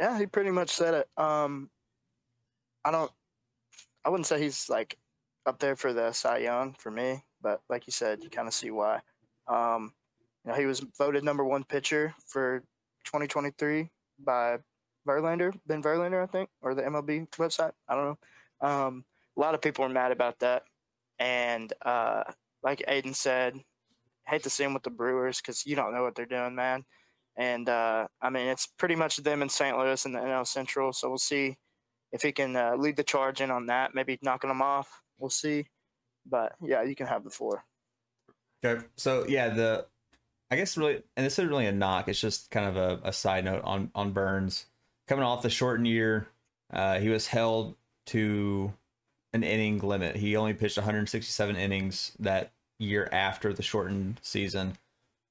yeah, 0.00 0.18
he 0.18 0.26
pretty 0.26 0.50
much 0.50 0.70
said 0.70 0.94
it. 0.94 1.08
Um, 1.16 1.70
I 2.84 2.90
don't. 2.90 3.10
I 4.04 4.10
wouldn't 4.10 4.26
say 4.26 4.40
he's 4.40 4.68
like 4.68 4.96
up 5.46 5.58
there 5.58 5.76
for 5.76 5.92
the 5.92 6.12
Cy 6.12 6.38
Young 6.38 6.74
for 6.78 6.90
me, 6.90 7.24
but 7.42 7.60
like 7.68 7.86
you 7.86 7.92
said, 7.92 8.22
you 8.22 8.30
kind 8.30 8.48
of 8.48 8.54
see 8.54 8.70
why. 8.70 9.00
Um, 9.48 9.92
you 10.44 10.52
know, 10.52 10.58
he 10.58 10.66
was 10.66 10.84
voted 10.96 11.24
number 11.24 11.44
one 11.44 11.64
pitcher 11.64 12.14
for 12.26 12.60
2023 13.04 13.90
by 14.24 14.58
Verlander, 15.06 15.52
Ben 15.66 15.82
Verlander, 15.82 16.22
I 16.22 16.26
think, 16.26 16.50
or 16.62 16.74
the 16.74 16.82
MLB 16.82 17.28
website. 17.30 17.72
I 17.88 17.94
don't 17.94 18.16
know. 18.62 18.68
Um, 18.68 19.04
a 19.36 19.40
lot 19.40 19.54
of 19.54 19.60
people 19.60 19.84
were 19.84 19.90
mad 19.90 20.12
about 20.12 20.38
that, 20.40 20.62
and 21.18 21.72
uh, 21.84 22.24
like 22.62 22.84
Aiden 22.88 23.14
said, 23.14 23.54
hate 24.26 24.42
to 24.42 24.50
see 24.50 24.64
him 24.64 24.74
with 24.74 24.82
the 24.82 24.90
Brewers 24.90 25.40
because 25.40 25.66
you 25.66 25.76
don't 25.76 25.94
know 25.94 26.02
what 26.02 26.14
they're 26.14 26.26
doing, 26.26 26.54
man. 26.54 26.84
And 27.36 27.68
uh, 27.68 28.08
I 28.20 28.30
mean, 28.30 28.48
it's 28.48 28.66
pretty 28.66 28.94
much 28.94 29.18
them 29.18 29.42
in 29.42 29.48
St. 29.48 29.76
Louis 29.76 30.04
and 30.04 30.14
the 30.14 30.20
NL 30.20 30.46
Central. 30.46 30.92
So 30.92 31.08
we'll 31.08 31.18
see 31.18 31.56
if 32.12 32.22
he 32.22 32.32
can 32.32 32.56
uh, 32.56 32.76
lead 32.76 32.96
the 32.96 33.04
charge 33.04 33.40
in 33.40 33.50
on 33.50 33.66
that. 33.66 33.94
Maybe 33.94 34.18
knocking 34.22 34.48
them 34.48 34.62
off. 34.62 34.88
We'll 35.18 35.30
see. 35.30 35.66
But 36.24 36.54
yeah, 36.62 36.82
you 36.82 36.96
can 36.96 37.06
have 37.06 37.24
the 37.24 37.30
four. 37.30 37.64
Okay. 38.64 38.84
So 38.96 39.26
yeah, 39.28 39.50
the 39.50 39.86
I 40.50 40.56
guess 40.56 40.76
really 40.76 41.02
and 41.16 41.26
this 41.26 41.34
isn't 41.34 41.48
really 41.48 41.66
a 41.66 41.72
knock, 41.72 42.08
it's 42.08 42.20
just 42.20 42.50
kind 42.50 42.66
of 42.66 42.76
a, 42.76 43.08
a 43.08 43.12
side 43.12 43.44
note 43.44 43.62
on 43.64 43.90
on 43.94 44.12
Burnes. 44.12 44.66
Coming 45.06 45.24
off 45.24 45.42
the 45.42 45.50
shortened 45.50 45.86
year, 45.86 46.28
uh, 46.72 46.98
he 46.98 47.10
was 47.10 47.28
held 47.28 47.76
to 48.06 48.72
an 49.36 49.44
inning 49.44 49.78
limit. 49.78 50.16
He 50.16 50.36
only 50.36 50.54
pitched 50.54 50.76
167 50.76 51.56
innings 51.56 52.12
that 52.18 52.52
year 52.78 53.08
after 53.12 53.52
the 53.52 53.62
shortened 53.62 54.18
season. 54.22 54.76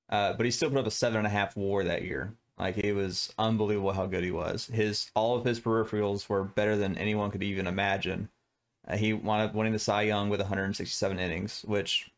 Uh, 0.09 0.33
but 0.33 0.45
he 0.45 0.51
still 0.51 0.69
put 0.69 0.79
up 0.79 0.87
a 0.87 0.91
seven 0.91 1.17
and 1.17 1.27
a 1.27 1.31
half 1.31 1.57
war 1.57 1.83
that 1.83 2.03
year. 2.03 2.33
Like 2.57 2.77
it 2.77 2.93
was 2.93 3.33
unbelievable 3.37 3.91
how 3.91 4.05
good 4.05 4.23
he 4.23 4.31
was. 4.31 4.67
His 4.67 5.11
all 5.13 5.35
of 5.35 5.43
his 5.43 5.59
peripherals 5.59 6.29
were 6.29 6.43
better 6.43 6.77
than 6.77 6.97
anyone 6.97 7.31
could 7.31 7.43
even 7.43 7.67
imagine. 7.67 8.29
Uh, 8.87 8.97
he 8.97 9.13
wound 9.13 9.41
up 9.41 9.53
winning 9.53 9.73
the 9.73 9.79
Cy 9.79 10.03
Young 10.03 10.29
with 10.29 10.39
167 10.39 11.19
innings, 11.19 11.63
which 11.67 12.11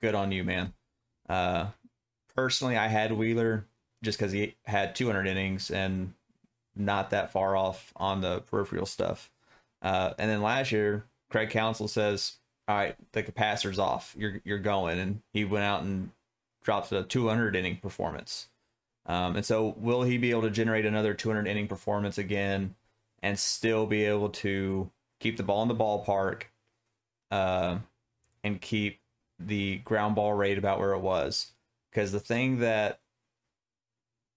good 0.00 0.14
on 0.14 0.32
you, 0.32 0.42
man. 0.42 0.72
Uh, 1.28 1.66
personally, 2.34 2.76
I 2.76 2.88
had 2.88 3.12
Wheeler 3.12 3.66
just 4.02 4.18
because 4.18 4.32
he 4.32 4.56
had 4.64 4.96
200 4.96 5.26
innings 5.26 5.70
and 5.70 6.14
not 6.74 7.10
that 7.10 7.30
far 7.30 7.56
off 7.56 7.92
on 7.96 8.20
the 8.20 8.40
peripheral 8.40 8.86
stuff. 8.86 9.30
Uh, 9.82 10.14
and 10.18 10.30
then 10.30 10.42
last 10.42 10.72
year, 10.72 11.04
Craig 11.30 11.50
Counsell 11.50 11.88
says, 11.88 12.38
"All 12.68 12.76
right, 12.76 12.96
the 13.12 13.22
capacitor's 13.22 13.78
off. 13.78 14.14
You're 14.16 14.40
you're 14.44 14.58
going," 14.58 14.98
and 14.98 15.22
he 15.32 15.44
went 15.44 15.64
out 15.64 15.82
and 15.82 16.10
dropped 16.62 16.92
a 16.92 17.02
200 17.02 17.56
inning 17.56 17.78
performance. 17.78 18.48
Um, 19.06 19.36
and 19.36 19.44
so, 19.44 19.74
will 19.78 20.02
he 20.04 20.18
be 20.18 20.30
able 20.30 20.42
to 20.42 20.50
generate 20.50 20.86
another 20.86 21.14
200 21.14 21.46
inning 21.48 21.66
performance 21.68 22.18
again, 22.18 22.76
and 23.22 23.38
still 23.38 23.86
be 23.86 24.04
able 24.04 24.28
to 24.30 24.90
keep 25.20 25.36
the 25.36 25.42
ball 25.42 25.62
in 25.62 25.68
the 25.68 25.74
ballpark, 25.74 26.44
uh, 27.30 27.78
and 28.44 28.60
keep 28.60 29.00
the 29.38 29.78
ground 29.78 30.14
ball 30.14 30.34
rate 30.34 30.58
about 30.58 30.78
where 30.78 30.92
it 30.92 31.00
was? 31.00 31.52
Because 31.90 32.12
the 32.12 32.20
thing 32.20 32.60
that 32.60 33.00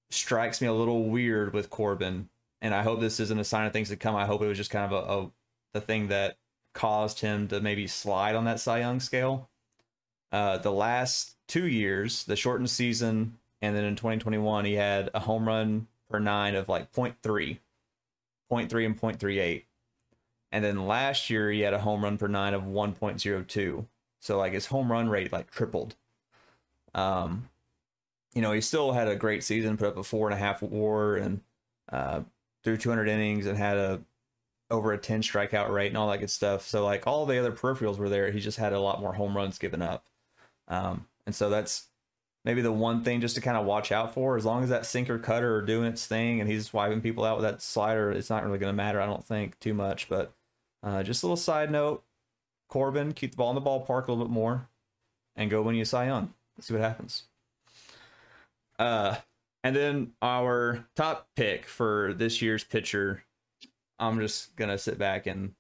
strikes 0.10 0.62
me 0.62 0.68
a 0.68 0.74
little 0.74 1.04
weird 1.10 1.54
with 1.54 1.70
Corbin, 1.70 2.30
and 2.66 2.74
I 2.74 2.82
hope 2.82 3.00
this 3.00 3.20
isn't 3.20 3.40
a 3.40 3.44
sign 3.44 3.68
of 3.68 3.74
things 3.74 3.90
to 3.90 3.96
come. 3.96 4.16
I 4.16 4.26
hope 4.26 4.42
it 4.42 4.48
was 4.48 4.58
just 4.58 4.72
kind 4.72 4.92
of 4.92 5.08
a, 5.08 5.14
a 5.14 5.32
the 5.74 5.82
thing 5.82 6.08
that 6.08 6.40
caused 6.74 7.20
him 7.20 7.48
to 7.50 7.62
maybe 7.62 7.86
slide 7.86 8.34
on 8.34 8.46
that 8.46 8.60
Cy 8.60 8.80
Young 8.80 9.00
scale. 9.00 9.52
Uh, 10.32 10.58
the 10.58 10.72
last 10.72 11.36
two 11.48 11.68
years, 11.68 12.24
the 12.24 12.36
shortened 12.36 12.72
season, 12.72 13.38
and 13.62 13.76
then 13.76 13.84
in 13.84 13.96
2021, 13.96 14.66
he 14.66 14.74
had 14.74 15.12
a 15.14 15.20
home 15.20 15.48
run 15.48 15.86
per 16.10 16.18
nine 16.18 16.56
of 16.56 16.68
like 16.68 16.92
0.3, 16.92 17.14
0.3 18.52 18.86
and 18.86 19.00
0.38. 19.00 19.64
And 20.52 20.66
then 20.66 20.88
last 20.88 21.30
year, 21.30 21.52
he 21.52 21.60
had 21.60 21.76
a 21.76 21.80
home 21.80 22.04
run 22.04 22.18
per 22.18 22.28
nine 22.28 22.56
of 22.56 22.64
1.02. 22.64 23.86
So 24.22 24.38
like 24.40 24.54
his 24.54 24.66
home 24.66 24.92
run 24.92 25.08
rate 25.08 25.32
like 25.32 25.52
tripled. 25.52 25.94
Um, 26.96 27.48
you 28.34 28.42
know, 28.42 28.54
he 28.54 28.62
still 28.62 28.94
had 28.94 29.08
a 29.08 29.16
great 29.16 29.44
season, 29.44 29.78
put 29.78 29.90
up 29.90 29.98
a 29.98 30.04
four 30.04 30.28
and 30.28 30.34
a 30.34 30.40
half 30.40 30.64
WAR 30.64 31.16
and 31.16 31.42
uh, 31.92 32.22
threw 32.66 32.76
200 32.76 33.08
innings 33.08 33.46
and 33.46 33.58
had 33.58 33.78
a 33.78 34.02
over 34.70 34.92
a 34.92 34.98
10 34.98 35.22
strikeout 35.22 35.70
rate 35.70 35.88
and 35.88 35.98
all 35.98 36.10
that 36.10 36.20
good 36.20 36.30
stuff. 36.30 36.68
So 36.68 36.84
like 36.84 37.06
all 37.08 37.26
the 37.26 37.40
other 37.40 37.52
peripherals 37.52 37.98
were 37.98 38.10
there. 38.10 38.32
He 38.32 38.40
just 38.40 38.58
had 38.58 38.74
a 38.74 38.80
lot 38.80 39.00
more 39.00 39.14
home 39.14 39.38
runs 39.38 39.60
given 39.60 39.82
up. 39.82 40.06
Um, 40.68 41.06
and 41.26 41.36
so 41.36 41.50
that's 41.50 41.88
maybe 42.44 42.62
the 42.62 42.72
one 42.72 43.04
thing 43.04 43.22
just 43.22 43.36
to 43.36 43.42
kind 43.42 43.58
of 43.58 43.66
watch 43.66 43.92
out 43.92 44.14
for. 44.14 44.36
As 44.36 44.44
long 44.44 44.64
as 44.64 44.70
that 44.70 44.88
sinker 44.88 45.20
cutter 45.20 45.56
are 45.56 45.62
doing 45.62 45.88
its 45.88 46.08
thing 46.08 46.42
and 46.42 46.50
he's 46.50 46.74
wiping 46.74 47.02
people 47.02 47.24
out 47.24 47.38
with 47.38 47.46
that 47.46 47.62
slider, 47.62 48.12
it's 48.12 48.30
not 48.30 48.44
really 48.44 48.58
going 48.58 48.74
to 48.74 48.76
matter, 48.76 49.00
I 49.00 49.06
don't 49.06 49.24
think, 49.24 49.60
too 49.60 49.76
much. 49.76 50.10
But 50.10 50.34
uh, 50.82 51.04
just 51.04 51.22
a 51.22 51.28
little 51.28 51.38
side 51.38 51.72
note 51.72 52.04
Corbin, 52.68 53.14
keep 53.14 53.32
the 53.32 53.38
ball 53.38 53.50
in 53.50 53.56
the 53.56 53.62
ballpark 53.62 54.08
a 54.08 54.12
little 54.12 54.26
bit 54.26 54.32
more 54.32 54.68
and 55.36 55.50
go 55.50 55.62
when 55.62 55.76
you 55.76 55.86
Cy 55.86 56.08
Young. 56.08 56.34
Let's 56.58 56.68
see 56.68 56.74
what 56.74 56.82
happens. 56.82 57.24
Uh, 58.80 59.18
and 59.66 59.76
then 59.76 60.12
our 60.22 60.86
top 60.96 61.28
pick 61.36 61.66
for 61.66 62.14
this 62.14 62.40
year's 62.40 62.64
pitcher, 62.64 63.24
I'm 63.98 64.20
just 64.20 64.56
gonna 64.56 64.78
sit 64.78 65.00
back 65.00 65.26
and 65.26 65.54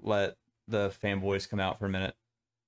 let 0.00 0.36
the 0.68 0.94
fanboys 1.02 1.48
come 1.48 1.58
out 1.58 1.80
for 1.80 1.86
a 1.86 1.88
minute. 1.88 2.14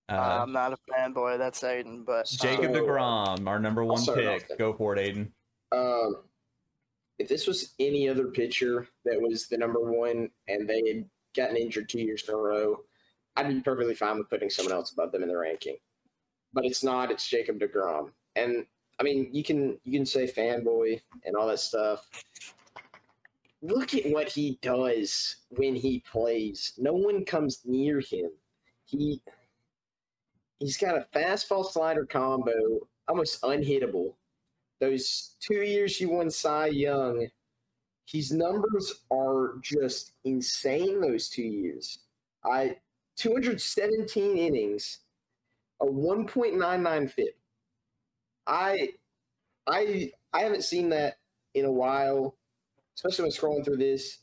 Uh, 0.09 0.15
Uh, 0.15 0.43
I'm 0.43 0.53
not 0.53 0.73
a 0.73 0.79
fanboy. 0.93 1.39
That's 1.39 1.61
Aiden, 1.63 2.05
but 2.05 2.27
Jacob 2.27 2.75
So, 2.75 2.83
deGrom, 2.83 3.47
our 3.47 3.61
number 3.61 3.85
one 3.85 3.99
start 3.99 4.19
it 4.19 4.27
off 4.27 4.49
pick. 4.49 4.59
Go 4.59 4.73
for 4.73 4.97
it, 4.97 4.99
Aiden. 4.99 5.31
Um, 5.71 6.25
if 7.21 7.29
this 7.29 7.47
was 7.47 7.75
any 7.79 8.09
other 8.09 8.27
pitcher 8.27 8.89
that 9.05 9.21
was 9.21 9.47
the 9.47 9.59
number 9.59 9.81
one 9.81 10.29
and 10.49 10.69
they 10.69 10.83
had 10.89 11.09
gotten 11.37 11.57
injured 11.57 11.89
two 11.89 12.01
years 12.01 12.29
in 12.29 12.35
a 12.35 12.37
row, 12.37 12.81
I'd 13.37 13.49
be 13.49 13.61
perfectly 13.61 13.95
fine 13.95 14.19
with 14.19 14.29
putting 14.29 14.51
someone 14.51 14.73
else 14.73 14.91
above 14.91 15.13
them 15.13 15.23
in 15.23 15.29
the 15.29 15.37
ranking. 15.37 15.77
But 16.53 16.65
it's 16.65 16.83
not. 16.83 17.13
It's 17.13 17.29
Jacob 17.29 17.61
deGrom, 17.61 18.11
and 18.35 18.67
I 19.01 19.05
mean, 19.05 19.29
you 19.33 19.45
can 19.45 19.79
you 19.85 19.93
can 19.93 20.07
say 20.07 20.27
fanboy 20.27 21.01
and 21.25 21.37
all 21.37 21.47
that 21.49 21.61
stuff. 21.61 22.09
Look 23.63 23.95
at 23.95 24.11
what 24.11 24.29
he 24.29 24.59
does 24.63 25.37
when 25.51 25.75
he 25.75 26.01
plays. 26.01 26.75
No 26.79 26.93
one 26.93 27.25
comes 27.25 27.63
near 27.65 28.01
him. 28.01 28.31
He 28.85 29.23
he's 30.59 30.77
got 30.77 30.97
a 30.97 31.07
fastball 31.15 31.65
slider 31.65 32.07
combo, 32.07 32.53
almost 33.09 33.43
unhittable 33.43 34.15
those 34.81 35.35
two 35.41 35.63
years 35.63 35.97
he 35.97 36.07
won 36.07 36.31
Cy 36.31 36.69
Young, 36.69 37.27
his 38.07 38.33
numbers 38.33 39.03
are 39.11 39.57
just 39.61 40.13
insane. 40.25 41.01
Those 41.01 41.29
two 41.29 41.43
years, 41.43 42.01
I 42.45 42.77
217 43.17 44.39
innings, 44.39 45.01
a 45.81 45.87
1.99 45.87 47.11
FIP. 47.11 47.38
I, 48.49 48.91
I, 49.67 50.11
I 50.33 50.41
haven't 50.41 50.65
seen 50.65 50.89
that 50.91 51.19
in 51.55 51.65
a 51.65 51.73
while, 51.73 52.37
especially 52.97 53.25
when 53.25 53.33
scrolling 53.33 53.65
through 53.65 53.77
this. 53.77 54.19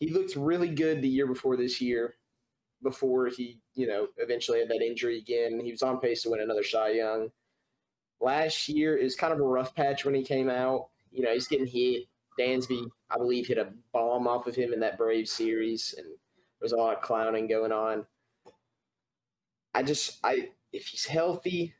He 0.00 0.10
looked 0.10 0.36
really 0.36 0.68
good 0.70 1.02
the 1.02 1.08
year 1.08 1.26
before 1.26 1.56
this 1.56 1.80
year, 1.80 2.14
before 2.82 3.26
he, 3.26 3.60
you 3.74 3.86
know, 3.86 4.08
eventually 4.18 4.60
had 4.60 4.68
that 4.68 4.82
injury 4.82 5.18
again. 5.18 5.60
He 5.62 5.70
was 5.70 5.82
on 5.82 6.00
pace 6.00 6.22
to 6.22 6.30
win 6.30 6.40
another 6.40 6.64
Cy 6.64 6.90
Young 6.90 7.30
last 8.24 8.68
year 8.68 8.96
is 8.96 9.14
kind 9.14 9.32
of 9.32 9.38
a 9.38 9.44
rough 9.44 9.74
patch 9.74 10.04
when 10.04 10.14
he 10.14 10.22
came 10.22 10.48
out. 10.48 10.88
You 11.12 11.22
know, 11.22 11.32
he's 11.32 11.46
getting 11.46 11.66
hit. 11.66 12.04
Dansby, 12.38 12.88
I 13.10 13.16
believe, 13.16 13.46
hit 13.46 13.58
a 13.58 13.68
bomb 13.92 14.26
off 14.26 14.48
of 14.48 14.56
him 14.56 14.72
in 14.72 14.80
that 14.80 14.98
Brave 14.98 15.28
series, 15.28 15.94
and 15.96 16.04
there 16.04 16.62
was 16.62 16.72
a 16.72 16.76
lot 16.76 16.96
of 16.96 17.00
clowning 17.00 17.46
going 17.46 17.70
on. 17.70 18.06
I 19.72 19.84
just, 19.84 20.18
I 20.24 20.48
if 20.72 20.88
he's 20.88 21.06
healthy, 21.06 21.74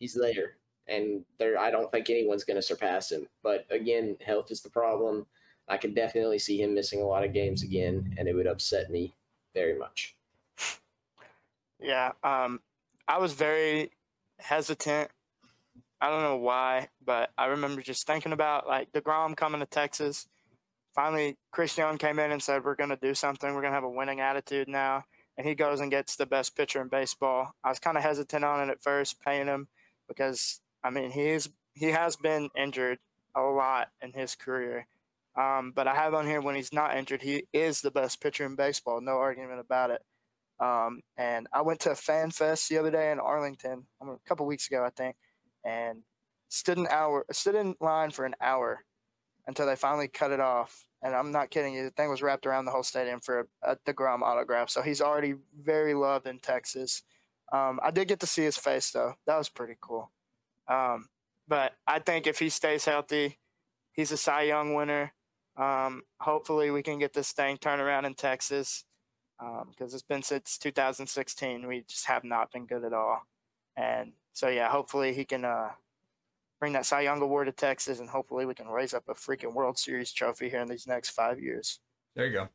he's 0.00 0.14
there, 0.14 0.56
and 0.88 1.24
there. 1.38 1.56
I 1.56 1.70
don't 1.70 1.92
think 1.92 2.10
anyone's 2.10 2.42
going 2.42 2.56
to 2.56 2.62
surpass 2.62 3.12
him. 3.12 3.28
But 3.44 3.66
again, 3.70 4.16
health 4.24 4.50
is 4.50 4.62
the 4.62 4.70
problem. 4.70 5.26
I 5.68 5.76
can 5.76 5.94
definitely 5.94 6.40
see 6.40 6.60
him 6.60 6.74
missing 6.74 7.00
a 7.00 7.06
lot 7.06 7.22
of 7.22 7.32
games 7.32 7.62
again, 7.62 8.14
and 8.18 8.26
it 8.26 8.34
would 8.34 8.48
upset 8.48 8.90
me 8.90 9.14
very 9.54 9.78
much. 9.78 10.16
yeah, 11.78 12.10
um, 12.24 12.60
I 13.06 13.18
was 13.18 13.34
very 13.34 13.92
hesitant. 14.40 15.10
I 16.00 16.10
don't 16.10 16.22
know 16.22 16.38
why, 16.38 16.88
but 17.04 17.30
I 17.36 17.46
remember 17.46 17.82
just 17.82 18.06
thinking 18.06 18.32
about 18.32 18.66
like 18.66 18.90
deGrom 18.90 19.36
coming 19.36 19.60
to 19.60 19.66
Texas. 19.66 20.26
Finally, 20.94 21.36
Chris 21.52 21.78
Young 21.78 21.98
came 21.98 22.18
in 22.18 22.32
and 22.32 22.42
said, 22.42 22.64
"We're 22.64 22.74
going 22.74 22.90
to 22.90 22.96
do 22.96 23.14
something. 23.14 23.54
We're 23.54 23.60
going 23.60 23.72
to 23.72 23.76
have 23.76 23.84
a 23.84 23.88
winning 23.88 24.20
attitude 24.20 24.66
now." 24.66 25.04
And 25.36 25.46
he 25.46 25.54
goes 25.54 25.80
and 25.80 25.90
gets 25.90 26.16
the 26.16 26.26
best 26.26 26.56
pitcher 26.56 26.82
in 26.82 26.88
baseball. 26.88 27.54
I 27.62 27.68
was 27.68 27.78
kind 27.78 27.96
of 27.96 28.02
hesitant 28.02 28.44
on 28.44 28.68
it 28.68 28.72
at 28.72 28.82
first, 28.82 29.22
paying 29.22 29.46
him 29.46 29.68
because 30.10 30.60
I 30.84 30.90
mean 30.90 31.10
he's 31.10 31.48
he 31.74 31.86
has 31.86 32.16
been 32.16 32.50
injured 32.56 32.98
a 33.34 33.40
lot 33.40 33.88
in 34.02 34.12
his 34.12 34.34
career. 34.34 34.86
Um, 35.38 35.72
but 35.74 35.86
I 35.86 35.94
have 35.94 36.12
on 36.14 36.26
here 36.26 36.40
when 36.40 36.56
he's 36.56 36.72
not 36.72 36.96
injured, 36.96 37.22
he 37.22 37.44
is 37.52 37.80
the 37.80 37.90
best 37.90 38.20
pitcher 38.20 38.44
in 38.44 38.56
baseball. 38.56 39.00
No 39.00 39.12
argument 39.12 39.60
about 39.60 39.90
it. 39.90 40.02
Um, 40.58 41.00
and 41.16 41.46
I 41.52 41.62
went 41.62 41.80
to 41.80 41.92
a 41.92 41.94
fan 41.94 42.30
fest 42.30 42.68
the 42.68 42.78
other 42.78 42.90
day 42.90 43.12
in 43.12 43.20
Arlington, 43.20 43.86
um, 44.02 44.10
a 44.10 44.28
couple 44.28 44.44
weeks 44.44 44.66
ago, 44.66 44.84
I 44.84 44.90
think, 44.90 45.16
and 45.64 46.02
stood 46.48 46.76
an 46.76 46.88
hour, 46.90 47.24
stood 47.32 47.54
in 47.54 47.76
line 47.80 48.10
for 48.10 48.26
an 48.26 48.34
hour 48.40 48.84
until 49.46 49.66
they 49.66 49.76
finally 49.76 50.08
cut 50.08 50.32
it 50.32 50.40
off. 50.40 50.84
And 51.02 51.14
I'm 51.14 51.32
not 51.32 51.50
kidding 51.50 51.74
you, 51.74 51.84
the 51.84 51.90
thing 51.90 52.10
was 52.10 52.20
wrapped 52.20 52.44
around 52.44 52.66
the 52.66 52.72
whole 52.72 52.82
stadium 52.82 53.20
for 53.20 53.48
a, 53.62 53.72
a 53.72 53.76
deGrom 53.86 54.20
autograph. 54.20 54.68
So 54.68 54.82
he's 54.82 55.00
already 55.00 55.34
very 55.58 55.94
loved 55.94 56.26
in 56.26 56.38
Texas. 56.40 57.02
Um, 57.52 57.80
I 57.82 57.90
did 57.90 58.08
get 58.08 58.20
to 58.20 58.26
see 58.26 58.42
his 58.42 58.56
face 58.56 58.90
though; 58.90 59.14
that 59.26 59.36
was 59.36 59.48
pretty 59.48 59.76
cool. 59.80 60.10
Um, 60.68 61.08
but 61.48 61.72
I 61.86 61.98
think 61.98 62.26
if 62.26 62.38
he 62.38 62.48
stays 62.48 62.84
healthy, 62.84 63.38
he's 63.92 64.12
a 64.12 64.16
Cy 64.16 64.42
Young 64.42 64.74
winner. 64.74 65.12
Um, 65.56 66.02
hopefully, 66.20 66.70
we 66.70 66.82
can 66.82 66.98
get 66.98 67.12
this 67.12 67.32
thing 67.32 67.58
turned 67.58 67.82
around 67.82 68.04
in 68.04 68.14
Texas 68.14 68.84
because 69.38 69.92
um, 69.92 69.94
it's 69.94 70.02
been 70.02 70.22
since 70.22 70.58
2016. 70.58 71.66
We 71.66 71.84
just 71.88 72.06
have 72.06 72.24
not 72.24 72.52
been 72.52 72.66
good 72.66 72.84
at 72.84 72.92
all. 72.92 73.26
And 73.76 74.12
so, 74.32 74.48
yeah, 74.48 74.68
hopefully 74.68 75.14
he 75.14 75.24
can 75.24 75.44
uh, 75.44 75.70
bring 76.60 76.74
that 76.74 76.86
Cy 76.86 77.02
Young 77.02 77.22
award 77.22 77.46
to 77.46 77.52
Texas, 77.52 78.00
and 78.00 78.08
hopefully 78.08 78.46
we 78.46 78.54
can 78.54 78.68
raise 78.68 78.94
up 78.94 79.04
a 79.08 79.14
freaking 79.14 79.54
World 79.54 79.78
Series 79.78 80.12
trophy 80.12 80.48
here 80.50 80.60
in 80.60 80.68
these 80.68 80.86
next 80.86 81.10
five 81.10 81.40
years. 81.40 81.80
There 82.14 82.26
you 82.26 82.32
go. 82.32 82.48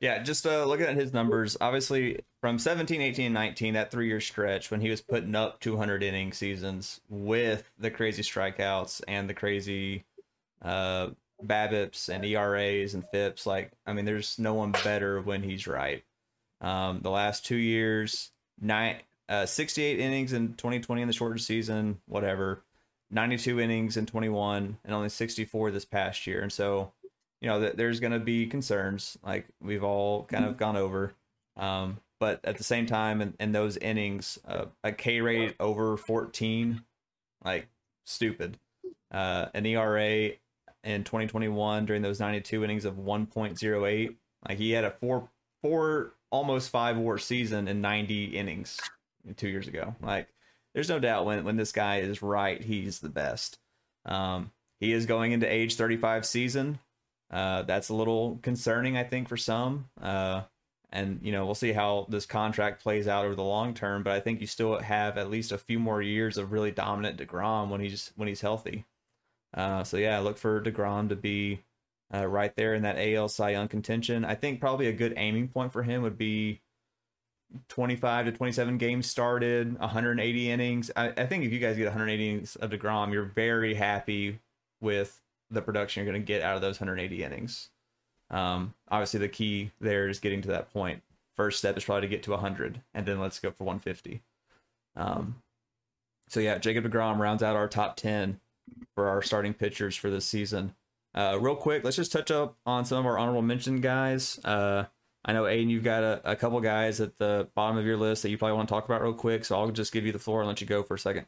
Yeah, 0.00 0.22
just 0.22 0.46
uh, 0.46 0.64
looking 0.64 0.86
at 0.86 0.96
his 0.96 1.12
numbers, 1.12 1.56
obviously 1.60 2.20
from 2.40 2.58
17, 2.58 3.00
18, 3.00 3.32
19, 3.32 3.74
that 3.74 3.90
three 3.90 4.08
year 4.08 4.20
stretch 4.20 4.70
when 4.70 4.80
he 4.80 4.90
was 4.90 5.00
putting 5.00 5.34
up 5.34 5.60
200 5.60 6.02
inning 6.02 6.32
seasons 6.32 7.00
with 7.08 7.70
the 7.78 7.90
crazy 7.90 8.22
strikeouts 8.22 9.00
and 9.08 9.28
the 9.28 9.34
crazy 9.34 10.04
uh, 10.62 11.08
BABIPs 11.44 12.08
and 12.08 12.24
ERAs 12.24 12.94
and 12.94 13.04
FIPS. 13.08 13.46
Like, 13.46 13.72
I 13.86 13.92
mean, 13.92 14.04
there's 14.04 14.38
no 14.38 14.54
one 14.54 14.72
better 14.84 15.20
when 15.20 15.42
he's 15.42 15.66
right. 15.66 16.04
Um, 16.60 17.00
the 17.02 17.10
last 17.10 17.44
two 17.44 17.56
years, 17.56 18.30
nine, 18.60 18.96
uh, 19.28 19.46
68 19.46 19.98
innings 19.98 20.32
in 20.32 20.54
2020 20.54 21.02
in 21.02 21.08
the 21.08 21.14
shortened 21.14 21.40
season, 21.42 22.00
whatever, 22.06 22.62
92 23.10 23.60
innings 23.60 23.96
in 23.96 24.06
21, 24.06 24.78
and 24.84 24.94
only 24.94 25.08
64 25.08 25.70
this 25.70 25.84
past 25.84 26.26
year. 26.26 26.40
And 26.40 26.52
so, 26.52 26.92
you 27.46 27.52
know, 27.52 27.60
that 27.60 27.76
there's 27.76 28.00
going 28.00 28.12
to 28.12 28.18
be 28.18 28.48
concerns 28.48 29.16
like 29.22 29.46
we've 29.62 29.84
all 29.84 30.24
kind 30.24 30.44
of 30.44 30.56
gone 30.56 30.76
over. 30.76 31.14
Um, 31.56 32.00
but 32.18 32.40
at 32.42 32.58
the 32.58 32.64
same 32.64 32.86
time, 32.86 33.22
in, 33.22 33.34
in 33.38 33.52
those 33.52 33.76
innings, 33.76 34.36
uh, 34.48 34.64
a 34.82 34.90
K 34.90 35.20
rate 35.20 35.54
over 35.60 35.96
14, 35.96 36.82
like 37.44 37.68
stupid. 38.04 38.58
Uh, 39.12 39.46
an 39.54 39.64
ERA 39.64 40.30
in 40.82 41.04
2021 41.04 41.86
during 41.86 42.02
those 42.02 42.18
92 42.18 42.64
innings 42.64 42.84
of 42.84 42.94
1.08. 42.94 44.16
Like 44.48 44.58
he 44.58 44.72
had 44.72 44.82
a 44.82 44.90
four, 44.90 45.28
four, 45.62 46.14
almost 46.32 46.70
five 46.70 46.96
war 46.96 47.16
season 47.16 47.68
in 47.68 47.80
90 47.80 48.36
innings 48.36 48.76
two 49.36 49.48
years 49.48 49.68
ago. 49.68 49.94
Like 50.02 50.26
there's 50.74 50.88
no 50.88 50.98
doubt 50.98 51.26
when, 51.26 51.44
when 51.44 51.56
this 51.56 51.70
guy 51.70 51.98
is 51.98 52.22
right, 52.22 52.60
he's 52.60 52.98
the 52.98 53.08
best. 53.08 53.60
Um, 54.04 54.50
he 54.80 54.92
is 54.92 55.06
going 55.06 55.30
into 55.30 55.46
age 55.46 55.76
35 55.76 56.26
season. 56.26 56.80
Uh, 57.30 57.62
that's 57.62 57.88
a 57.88 57.94
little 57.94 58.38
concerning, 58.42 58.96
I 58.96 59.04
think, 59.04 59.28
for 59.28 59.36
some. 59.36 59.88
Uh, 60.00 60.42
and 60.90 61.20
you 61.22 61.32
know, 61.32 61.44
we'll 61.44 61.54
see 61.54 61.72
how 61.72 62.06
this 62.08 62.26
contract 62.26 62.82
plays 62.82 63.08
out 63.08 63.24
over 63.24 63.34
the 63.34 63.42
long 63.42 63.74
term. 63.74 64.02
But 64.02 64.14
I 64.14 64.20
think 64.20 64.40
you 64.40 64.46
still 64.46 64.78
have 64.78 65.18
at 65.18 65.30
least 65.30 65.52
a 65.52 65.58
few 65.58 65.78
more 65.78 66.00
years 66.00 66.36
of 66.36 66.52
really 66.52 66.70
dominant 66.70 67.18
deGrom 67.18 67.68
when 67.68 67.80
he's 67.80 68.12
when 68.16 68.28
he's 68.28 68.40
healthy. 68.40 68.84
Uh, 69.54 69.84
so 69.84 69.96
yeah, 69.96 70.18
look 70.18 70.38
for 70.38 70.60
deGrom 70.60 71.08
to 71.08 71.16
be 71.16 71.62
uh, 72.14 72.26
right 72.26 72.54
there 72.56 72.74
in 72.74 72.82
that 72.82 72.98
AL 72.98 73.28
Cy 73.28 73.50
Young 73.50 73.68
contention. 73.68 74.24
I 74.24 74.34
think 74.34 74.60
probably 74.60 74.86
a 74.86 74.92
good 74.92 75.14
aiming 75.16 75.48
point 75.48 75.72
for 75.72 75.82
him 75.82 76.02
would 76.02 76.18
be 76.18 76.60
25 77.68 78.26
to 78.26 78.32
27 78.32 78.78
games 78.78 79.06
started, 79.06 79.78
180 79.78 80.50
innings. 80.50 80.90
I, 80.94 81.08
I 81.16 81.26
think 81.26 81.44
if 81.44 81.52
you 81.52 81.58
guys 81.58 81.76
get 81.76 81.84
180 81.84 82.28
innings 82.28 82.56
of 82.56 82.70
deGrom, 82.70 83.12
you're 83.12 83.24
very 83.24 83.74
happy 83.74 84.40
with 84.80 85.20
the 85.50 85.62
production 85.62 86.04
you're 86.04 86.12
going 86.12 86.22
to 86.22 86.26
get 86.26 86.42
out 86.42 86.56
of 86.56 86.62
those 86.62 86.80
180 86.80 87.22
innings. 87.22 87.70
Um, 88.30 88.74
obviously, 88.88 89.20
the 89.20 89.28
key 89.28 89.70
there 89.80 90.08
is 90.08 90.18
getting 90.18 90.42
to 90.42 90.48
that 90.48 90.72
point. 90.72 91.02
First 91.36 91.58
step 91.58 91.76
is 91.76 91.84
probably 91.84 92.08
to 92.08 92.08
get 92.08 92.22
to 92.24 92.32
100, 92.32 92.80
and 92.94 93.06
then 93.06 93.20
let's 93.20 93.38
go 93.38 93.50
for 93.50 93.64
150. 93.64 94.22
Um, 94.96 95.42
so 96.28 96.40
yeah, 96.40 96.58
Jacob 96.58 96.84
deGrom 96.84 97.18
rounds 97.18 97.42
out 97.42 97.56
our 97.56 97.68
top 97.68 97.96
10 97.96 98.40
for 98.94 99.08
our 99.08 99.22
starting 99.22 99.54
pitchers 99.54 99.94
for 99.94 100.10
this 100.10 100.24
season. 100.24 100.74
Uh, 101.14 101.38
real 101.40 101.56
quick, 101.56 101.84
let's 101.84 101.96
just 101.96 102.12
touch 102.12 102.30
up 102.30 102.56
on 102.66 102.84
some 102.84 102.98
of 102.98 103.06
our 103.06 103.18
honorable 103.18 103.42
mention 103.42 103.80
guys. 103.80 104.40
Uh, 104.44 104.84
I 105.24 105.32
know 105.32 105.44
Aiden, 105.44 105.68
you've 105.68 105.84
got 105.84 106.02
a, 106.02 106.20
a 106.24 106.36
couple 106.36 106.60
guys 106.60 107.00
at 107.00 107.16
the 107.18 107.48
bottom 107.54 107.76
of 107.76 107.84
your 107.84 107.96
list 107.96 108.22
that 108.22 108.30
you 108.30 108.38
probably 108.38 108.56
want 108.56 108.68
to 108.68 108.72
talk 108.72 108.84
about 108.84 109.02
real 109.02 109.12
quick. 109.14 109.44
So 109.44 109.56
I'll 109.58 109.70
just 109.70 109.92
give 109.92 110.06
you 110.06 110.12
the 110.12 110.18
floor 110.18 110.40
and 110.40 110.48
let 110.48 110.60
you 110.60 110.66
go 110.66 110.82
for 110.82 110.94
a 110.94 110.98
second. 110.98 111.26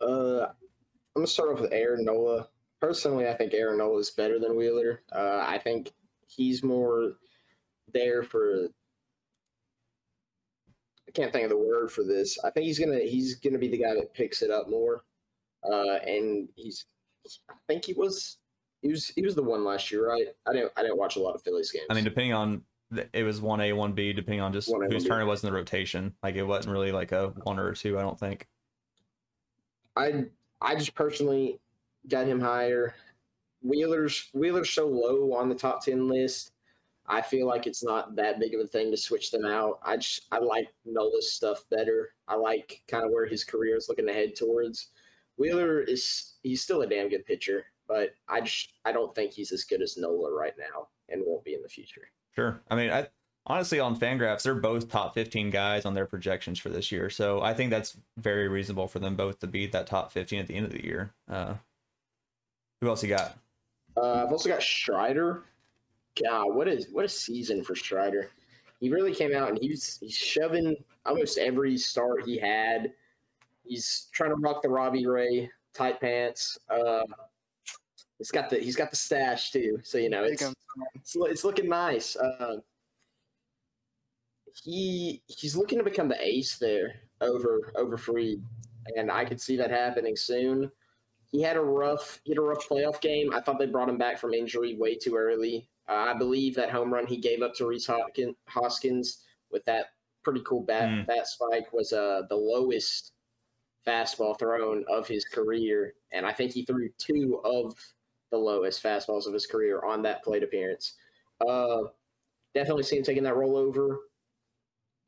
Uh, 0.00 0.46
I'm 0.46 1.20
gonna 1.20 1.26
start 1.26 1.50
off 1.52 1.60
with 1.60 1.72
Aaron 1.72 2.04
Nola. 2.04 2.48
Personally, 2.84 3.26
I 3.28 3.34
think 3.34 3.54
Aaron 3.54 3.78
Nola 3.78 3.98
is 3.98 4.10
better 4.10 4.38
than 4.38 4.56
Wheeler. 4.56 5.00
Uh, 5.10 5.42
I 5.46 5.58
think 5.58 5.90
he's 6.26 6.62
more 6.62 7.12
there 7.92 8.22
for. 8.22 8.68
I 11.08 11.12
can't 11.12 11.32
think 11.32 11.44
of 11.44 11.50
the 11.50 11.56
word 11.56 11.90
for 11.90 12.04
this. 12.04 12.38
I 12.44 12.50
think 12.50 12.66
he's 12.66 12.78
gonna 12.78 12.98
he's 12.98 13.36
gonna 13.36 13.58
be 13.58 13.68
the 13.68 13.78
guy 13.78 13.94
that 13.94 14.12
picks 14.12 14.42
it 14.42 14.50
up 14.50 14.68
more. 14.68 15.04
uh, 15.64 15.96
and 16.06 16.46
he's 16.56 16.84
I 17.48 17.54
think 17.66 17.86
he 17.86 17.94
was 17.94 18.36
he 18.82 18.88
was 18.88 19.08
he 19.08 19.22
was 19.22 19.34
the 19.34 19.42
one 19.42 19.64
last 19.64 19.90
year, 19.90 20.06
right? 20.06 20.26
I 20.46 20.52
didn't 20.52 20.72
I 20.76 20.82
didn't 20.82 20.98
watch 20.98 21.16
a 21.16 21.20
lot 21.20 21.34
of 21.34 21.42
Phillies 21.42 21.70
games. 21.70 21.86
I 21.88 21.94
mean, 21.94 22.04
depending 22.04 22.34
on 22.34 22.62
it 23.14 23.22
was 23.22 23.40
one 23.40 23.62
A, 23.62 23.72
one 23.72 23.92
B, 23.92 24.12
depending 24.12 24.42
on 24.42 24.52
just 24.52 24.68
1A, 24.68 24.92
whose 24.92 25.04
1B. 25.04 25.08
turn 25.08 25.22
it 25.22 25.24
was 25.24 25.42
in 25.42 25.48
the 25.48 25.56
rotation. 25.56 26.14
Like 26.22 26.34
it 26.34 26.44
wasn't 26.44 26.74
really 26.74 26.92
like 26.92 27.12
a 27.12 27.28
one 27.44 27.58
or 27.58 27.70
a 27.70 27.74
two. 27.74 27.98
I 27.98 28.02
don't 28.02 28.20
think. 28.20 28.46
I 29.96 30.26
I 30.60 30.74
just 30.74 30.94
personally 30.94 31.60
got 32.08 32.26
him 32.26 32.40
higher. 32.40 32.94
Wheeler's 33.62 34.28
Wheeler's 34.34 34.70
so 34.70 34.86
low 34.86 35.32
on 35.34 35.48
the 35.48 35.54
top 35.54 35.84
ten 35.84 36.08
list. 36.08 36.52
I 37.06 37.20
feel 37.20 37.46
like 37.46 37.66
it's 37.66 37.84
not 37.84 38.16
that 38.16 38.40
big 38.40 38.54
of 38.54 38.60
a 38.60 38.66
thing 38.66 38.90
to 38.90 38.96
switch 38.96 39.30
them 39.30 39.44
out. 39.44 39.78
I 39.82 39.96
just 39.96 40.26
I 40.32 40.38
like 40.38 40.68
Nola's 40.84 41.32
stuff 41.32 41.64
better. 41.70 42.10
I 42.28 42.36
like 42.36 42.82
kind 42.88 43.04
of 43.04 43.10
where 43.10 43.26
his 43.26 43.44
career 43.44 43.76
is 43.76 43.88
looking 43.88 44.06
to 44.06 44.12
head 44.12 44.34
towards. 44.36 44.88
Wheeler 45.36 45.80
is 45.80 46.34
he's 46.42 46.62
still 46.62 46.82
a 46.82 46.86
damn 46.86 47.08
good 47.08 47.26
pitcher, 47.26 47.66
but 47.86 48.14
I 48.28 48.40
just 48.40 48.72
I 48.84 48.92
don't 48.92 49.14
think 49.14 49.32
he's 49.32 49.52
as 49.52 49.64
good 49.64 49.82
as 49.82 49.96
Nola 49.96 50.32
right 50.32 50.54
now 50.58 50.88
and 51.08 51.22
won't 51.26 51.44
be 51.44 51.54
in 51.54 51.62
the 51.62 51.68
future. 51.68 52.08
Sure. 52.34 52.62
I 52.70 52.76
mean, 52.76 52.90
I 52.90 53.08
honestly 53.46 53.80
on 53.80 53.98
Fangraphs, 53.98 54.42
they're 54.42 54.54
both 54.54 54.88
top 54.88 55.14
15 55.14 55.50
guys 55.50 55.84
on 55.84 55.94
their 55.94 56.06
projections 56.06 56.58
for 56.58 56.70
this 56.70 56.90
year. 56.90 57.10
So 57.10 57.42
I 57.42 57.54
think 57.54 57.70
that's 57.70 57.96
very 58.16 58.48
reasonable 58.48 58.88
for 58.88 58.98
them 58.98 59.16
both 59.16 59.40
to 59.40 59.46
beat 59.46 59.72
that 59.72 59.86
top 59.86 60.12
15 60.12 60.40
at 60.40 60.46
the 60.46 60.54
end 60.54 60.66
of 60.66 60.72
the 60.72 60.84
year. 60.84 61.12
Uh, 61.28 61.54
who 62.84 62.90
else 62.90 63.02
you 63.02 63.08
got? 63.08 63.38
Uh, 63.96 64.24
I've 64.24 64.32
also 64.32 64.48
got 64.48 64.62
Strider. 64.62 65.44
God, 66.22 66.54
what 66.54 66.68
is 66.68 66.88
what 66.92 67.04
a 67.04 67.08
season 67.08 67.64
for 67.64 67.74
Strider. 67.74 68.30
He 68.78 68.90
really 68.90 69.14
came 69.14 69.34
out 69.34 69.48
and 69.48 69.58
he's 69.58 69.98
he's 70.00 70.16
shoving 70.16 70.76
almost 71.06 71.38
every 71.38 71.78
start 71.78 72.26
he 72.26 72.38
had. 72.38 72.92
He's 73.64 74.08
trying 74.12 74.30
to 74.30 74.36
rock 74.36 74.62
the 74.62 74.68
Robbie 74.68 75.06
Ray 75.06 75.50
tight 75.72 76.00
pants. 76.00 76.58
Uh, 76.68 77.04
he's 78.18 78.30
got 78.30 78.50
the 78.50 78.58
he's 78.58 78.76
got 78.76 78.90
the 78.90 78.96
stash 78.96 79.50
too, 79.50 79.80
so 79.82 79.96
you 79.96 80.10
know 80.10 80.24
it's 80.24 80.42
it's, 80.94 81.16
it's 81.16 81.44
looking 81.44 81.68
nice. 81.68 82.16
Uh, 82.16 82.56
he 84.62 85.22
he's 85.26 85.56
looking 85.56 85.78
to 85.78 85.84
become 85.84 86.08
the 86.08 86.20
ace 86.20 86.58
there 86.58 86.96
over 87.22 87.72
over 87.76 87.96
Fried, 87.96 88.42
and 88.96 89.10
I 89.10 89.24
could 89.24 89.40
see 89.40 89.56
that 89.56 89.70
happening 89.70 90.16
soon. 90.16 90.70
He 91.34 91.42
had 91.42 91.56
a 91.56 91.60
rough 91.60 92.20
he 92.22 92.30
had 92.30 92.38
a 92.38 92.42
rough 92.42 92.68
playoff 92.68 93.00
game. 93.00 93.34
I 93.34 93.40
thought 93.40 93.58
they 93.58 93.66
brought 93.66 93.88
him 93.88 93.98
back 93.98 94.18
from 94.20 94.32
injury 94.34 94.76
way 94.76 94.94
too 94.94 95.16
early. 95.16 95.68
Uh, 95.88 96.12
I 96.14 96.14
believe 96.14 96.54
that 96.54 96.70
home 96.70 96.94
run 96.94 97.08
he 97.08 97.16
gave 97.16 97.42
up 97.42 97.54
to 97.56 97.66
Rhys 97.66 97.90
Hoskins 98.46 99.24
with 99.50 99.64
that 99.64 99.86
pretty 100.22 100.42
cool 100.46 100.62
bat 100.62 100.88
Mm. 100.88 101.06
bat 101.08 101.26
spike 101.26 101.72
was 101.72 101.92
uh, 101.92 102.22
the 102.28 102.36
lowest 102.36 103.14
fastball 103.84 104.38
thrown 104.38 104.84
of 104.88 105.08
his 105.08 105.24
career, 105.24 105.94
and 106.12 106.24
I 106.24 106.32
think 106.32 106.52
he 106.52 106.64
threw 106.64 106.88
two 106.98 107.40
of 107.44 107.74
the 108.30 108.38
lowest 108.38 108.80
fastballs 108.80 109.26
of 109.26 109.34
his 109.34 109.46
career 109.46 109.82
on 109.82 110.02
that 110.02 110.22
plate 110.22 110.44
appearance. 110.44 110.94
Uh, 111.46 111.82
definitely 112.54 112.84
see 112.84 112.96
him 112.96 113.02
taking 113.02 113.24
that 113.24 113.34
rollover. 113.34 113.96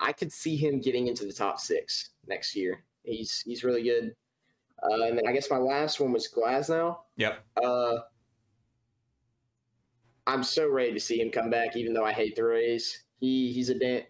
I 0.01 0.13
could 0.13 0.33
see 0.33 0.57
him 0.57 0.81
getting 0.81 1.07
into 1.07 1.25
the 1.25 1.33
top 1.33 1.61
six 1.61 2.11
next 2.27 2.57
year. 2.57 2.83
He's 3.05 3.43
he's 3.47 3.63
really 3.63 3.85
good. 3.85 4.13
Uh, 4.83 5.05
and 5.05 5.19
then 5.19 5.27
I 5.27 5.33
guess 5.33 5.51
my 5.51 5.59
last 5.59 6.01
one 6.01 6.13
was 6.13 6.29
Glasnow. 6.29 6.99
Yep. 7.17 7.45
Uh, 7.63 7.97
I'm 10.27 10.43
so 10.43 10.69
ready 10.69 10.93
to 10.93 11.01
see 11.01 11.21
him 11.21 11.31
come 11.31 11.51
back, 11.51 11.77
even 11.77 11.95
though 11.95 12.05
I 12.05 12.13
hate 12.13 12.37
the 12.37 12.45
Rays. 12.45 13.05
He 13.21 13.53
he's 13.53 13.71
a 13.71 13.79
dang, 13.79 14.03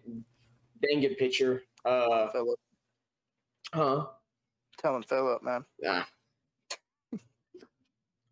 dang 0.81 1.01
good 1.01 1.17
pitcher. 1.17 1.63
Uh, 1.85 2.27
Philip. 2.29 2.59
huh? 3.73 4.05
Tell 4.77 4.95
him 4.95 5.03
Philip, 5.03 5.43
man. 5.43 5.63
Ah. 5.87 6.07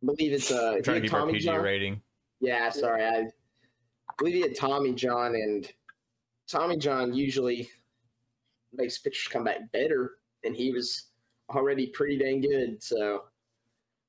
believe 0.04 0.34
it's 0.34 0.52
uh 0.52 0.74
I'm 0.76 0.84
trying 0.84 0.96
to 0.98 1.02
he 1.02 1.08
keep 1.08 1.12
had 1.12 1.16
our 1.16 1.20
Tommy 1.22 1.34
PG 1.34 1.46
John. 1.46 1.62
rating. 1.62 2.02
Yeah, 2.42 2.70
sorry. 2.70 3.06
I 3.06 3.26
believe 4.18 4.36
he 4.36 4.42
had 4.42 4.56
Tommy 4.56 4.94
John, 4.94 5.36
and 5.36 5.72
Tommy 6.48 6.78
John 6.78 7.14
usually 7.14 7.70
makes 8.74 8.98
pitchers 8.98 9.28
come 9.32 9.44
back 9.44 9.72
better, 9.72 10.18
and 10.44 10.56
he 10.56 10.72
was 10.72 11.06
already 11.50 11.88
pretty 11.88 12.18
dang 12.18 12.42
good. 12.42 12.82
So 12.82 13.24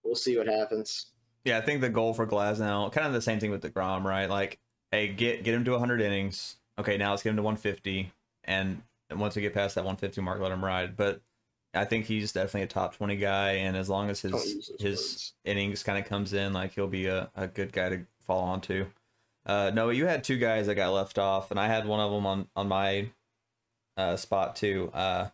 we'll 0.05 0.15
see 0.15 0.37
what 0.37 0.47
happens. 0.47 1.13
Yeah, 1.45 1.59
I 1.59 1.61
think 1.61 1.81
the 1.81 1.89
goal 1.89 2.13
for 2.13 2.27
Glasnow, 2.27 2.91
kind 2.93 3.07
of 3.07 3.13
the 3.13 3.23
same 3.23 3.39
thing 3.39 3.51
with 3.51 3.63
deGrom, 3.63 4.03
right? 4.05 4.29
Like, 4.29 4.59
hey, 4.91 5.09
get 5.09 5.45
get 5.45 5.55
him 5.55 5.65
to 5.65 5.73
100 5.73 6.01
innings. 6.01 6.57
Okay, 6.79 6.97
now 6.97 7.11
let's 7.11 7.23
get 7.23 7.31
him 7.31 7.37
to 7.37 7.43
150, 7.43 8.13
and 8.45 8.83
and 9.09 9.21
once 9.21 9.37
we 9.37 9.43
get 9.43 9.55
past 9.55 9.77
that 9.77 9.85
150 9.85 10.21
mark, 10.21 10.41
let 10.41 10.51
him 10.51 10.65
ride. 10.65 10.97
But 10.97 11.21
I 11.73 11.85
think 11.85 12.07
he's 12.07 12.33
definitely 12.33 12.63
a 12.63 12.67
top 12.67 12.97
20 12.97 13.17
guy, 13.17 13.53
and 13.53 13.77
as 13.77 13.89
long 13.89 14.11
as 14.11 14.21
his 14.21 14.77
his 14.81 14.99
words. 14.99 15.33
innings 15.45 15.83
kind 15.83 15.99
of 15.99 16.05
comes 16.05 16.33
in, 16.33 16.53
like 16.53 16.75
he'll 16.75 16.89
be 16.89 17.07
a, 17.07 17.31
a 17.37 17.47
good 17.47 17.73
guy 17.73 17.91
to 17.91 18.07
fall 18.21 18.43
onto. 18.43 18.87
Uh, 19.45 19.71
no, 19.73 19.91
you 19.91 20.07
had 20.07 20.25
two 20.25 20.39
guys 20.39 20.67
that 20.67 20.75
got 20.75 20.93
left 20.93 21.19
off, 21.19 21.53
and 21.53 21.61
I 21.61 21.69
had 21.69 21.87
one 21.87 22.01
of 22.01 22.11
them 22.11 22.27
on 22.27 22.49
on 22.57 22.69
my 22.69 23.11
uh, 23.97 24.17
spot 24.17 24.57
too. 24.57 24.91
Uh, 24.93 25.29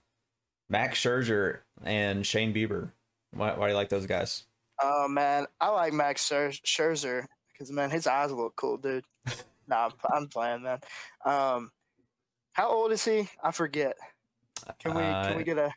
Max 0.69 1.01
Scherzer 1.01 1.59
and 1.85 2.27
Shane 2.27 2.55
Bieber. 2.55 2.91
Why, 3.33 3.55
why 3.55 3.67
do 3.67 3.71
you 3.73 3.77
like 3.77 3.89
those 3.89 4.07
guys? 4.07 4.45
Oh 4.83 5.07
man, 5.09 5.47
I 5.61 5.69
like 5.69 5.93
Max 5.93 6.29
Scherzer 6.29 7.27
because 7.53 7.71
man, 7.71 7.91
his 7.91 8.07
eyes 8.07 8.33
look 8.33 8.57
cool, 8.57 8.77
dude. 8.77 9.05
nah, 9.69 9.87
I'm, 9.87 9.93
I'm 10.13 10.29
playing, 10.29 10.63
man. 10.63 10.79
Um, 11.25 11.71
how 12.53 12.69
old 12.69 12.93
is 12.93 13.05
he? 13.05 13.29
I 13.43 13.53
forget. 13.53 13.97
Can 14.79 14.95
we 14.95 15.03
can 15.03 15.37
we 15.37 15.43
Uh, 15.43 15.45
get 15.45 15.59
a? 15.59 15.73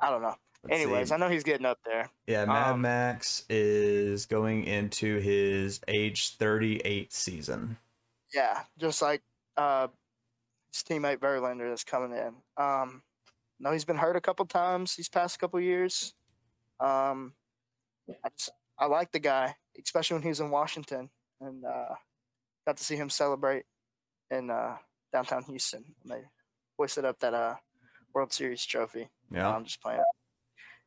I 0.00 0.10
don't 0.10 0.22
know. 0.22 0.34
Anyways, 0.70 1.08
see. 1.08 1.14
I 1.14 1.18
know 1.18 1.28
he's 1.28 1.44
getting 1.44 1.66
up 1.66 1.78
there. 1.84 2.08
Yeah, 2.26 2.46
Mad 2.46 2.72
Um, 2.72 2.80
Max 2.80 3.44
is 3.50 4.24
going 4.26 4.64
into 4.64 5.18
his 5.18 5.80
age 5.88 6.36
38 6.36 7.12
season. 7.12 7.76
Yeah, 8.32 8.62
just 8.78 9.02
like 9.02 9.22
uh, 9.56 9.88
his 10.72 10.82
teammate 10.82 11.18
Verlander 11.18 11.68
that's 11.68 11.84
coming 11.84 12.16
in. 12.16 12.34
Um, 12.56 13.02
no, 13.60 13.72
he's 13.72 13.84
been 13.84 13.96
hurt 13.96 14.16
a 14.16 14.20
couple 14.20 14.44
times 14.46 14.96
these 14.96 15.08
past 15.08 15.38
couple 15.38 15.60
years. 15.60 16.14
Um, 16.80 17.34
I 18.08 18.28
just 18.36 18.50
I 18.78 18.86
like 18.86 19.12
the 19.12 19.20
guy, 19.20 19.54
especially 19.82 20.14
when 20.14 20.22
he 20.22 20.28
was 20.28 20.40
in 20.40 20.50
Washington, 20.50 21.10
and 21.40 21.64
uh, 21.64 21.94
got 22.66 22.76
to 22.76 22.84
see 22.84 22.96
him 22.96 23.10
celebrate 23.10 23.64
in 24.30 24.50
uh, 24.50 24.76
downtown 25.12 25.44
Houston. 25.44 25.84
when 26.02 26.18
They 26.18 26.24
hoisted 26.78 27.04
up 27.04 27.20
that 27.20 27.34
uh, 27.34 27.54
World 28.14 28.32
Series 28.32 28.64
trophy. 28.64 29.08
Yeah. 29.30 29.48
I'm 29.48 29.64
just 29.64 29.80
playing. 29.80 30.00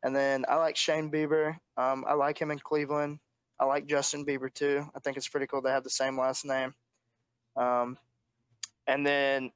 And 0.03 0.15
then 0.15 0.45
I 0.47 0.55
like 0.55 0.75
Shane 0.75 1.11
Bieber. 1.11 1.55
Um, 1.75 2.05
I 2.07 2.13
like 2.13 2.39
him 2.39 2.51
in 2.51 2.59
Cleveland. 2.59 3.19
I 3.59 3.65
like 3.65 3.87
Justin 3.87 4.25
Bieber 4.25 4.53
too. 4.53 4.85
I 4.95 4.99
think 4.99 5.17
it's 5.17 5.27
pretty 5.27 5.47
cool 5.47 5.61
they 5.61 5.71
have 5.71 5.83
the 5.83 5.89
same 5.89 6.17
last 6.17 6.45
name. 6.45 6.75
Um, 7.55 7.97
and 8.85 9.05
then 9.05 9.51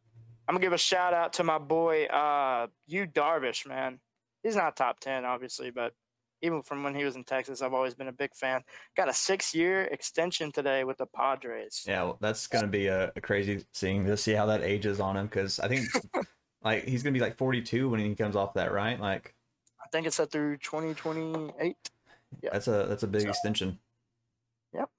I'm 0.47 0.55
gonna 0.55 0.63
give 0.63 0.73
a 0.73 0.77
shout 0.77 1.13
out 1.13 1.33
to 1.33 1.43
my 1.43 1.57
boy 1.57 2.05
uh, 2.05 2.67
Yu 2.87 3.07
Darvish. 3.07 3.67
Man, 3.67 3.99
he's 4.43 4.55
not 4.55 4.75
top 4.75 4.99
ten, 4.99 5.23
obviously, 5.25 5.71
but 5.71 5.93
even 6.41 6.63
from 6.63 6.83
when 6.83 6.95
he 6.95 7.03
was 7.03 7.15
in 7.15 7.23
Texas, 7.23 7.61
I've 7.61 7.73
always 7.73 7.93
been 7.93 8.07
a 8.07 8.11
big 8.13 8.33
fan. 8.35 8.63
Got 8.97 9.09
a 9.09 9.13
six-year 9.13 9.83
extension 9.83 10.51
today 10.51 10.83
with 10.83 10.97
the 10.97 11.05
Padres. 11.05 11.83
Yeah, 11.87 12.01
well, 12.03 12.17
that's 12.19 12.47
going 12.47 12.63
to 12.63 12.67
be 12.67 12.87
a, 12.87 13.11
a 13.15 13.21
crazy 13.21 13.63
seeing 13.73 14.05
to 14.07 14.17
see 14.17 14.31
how 14.31 14.47
that 14.47 14.63
ages 14.63 14.99
on 14.99 15.15
him 15.17 15.27
because 15.27 15.59
I 15.59 15.67
think 15.67 15.85
like 16.63 16.85
he's 16.85 17.03
going 17.03 17.13
to 17.13 17.17
be 17.19 17.23
like 17.23 17.37
42 17.37 17.89
when 17.89 17.99
he 17.99 18.15
comes 18.15 18.35
off 18.35 18.55
that, 18.55 18.71
right? 18.71 18.99
Like 18.99 19.35
I 19.83 19.87
think 19.91 20.07
it's 20.07 20.15
set 20.15 20.31
through 20.31 20.57
2028. 20.57 21.75
Yeah. 22.41 22.49
that's 22.51 22.67
a 22.67 22.85
that's 22.87 23.03
a 23.03 23.07
big 23.07 23.21
So- 23.23 23.29
extension. 23.29 23.77
Yep. 24.73 24.89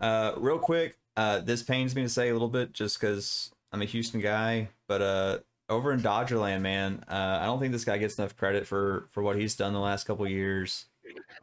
Uh, 0.00 0.32
real 0.36 0.58
quick, 0.58 0.98
uh, 1.16 1.38
this 1.40 1.62
pains 1.62 1.94
me 1.96 2.02
to 2.02 2.08
say 2.10 2.28
a 2.28 2.32
little 2.34 2.48
bit 2.50 2.72
just 2.74 3.00
because 3.00 3.52
I'm 3.76 3.82
a 3.82 3.84
Houston 3.84 4.22
guy, 4.22 4.70
but 4.88 5.02
uh, 5.02 5.38
over 5.68 5.92
in 5.92 6.00
Dodgerland, 6.00 6.62
man, 6.62 7.04
uh, 7.08 7.40
I 7.42 7.44
don't 7.44 7.60
think 7.60 7.72
this 7.72 7.84
guy 7.84 7.98
gets 7.98 8.18
enough 8.18 8.34
credit 8.34 8.66
for 8.66 9.06
for 9.10 9.22
what 9.22 9.36
he's 9.36 9.54
done 9.54 9.74
the 9.74 9.80
last 9.80 10.04
couple 10.06 10.26
years. 10.26 10.86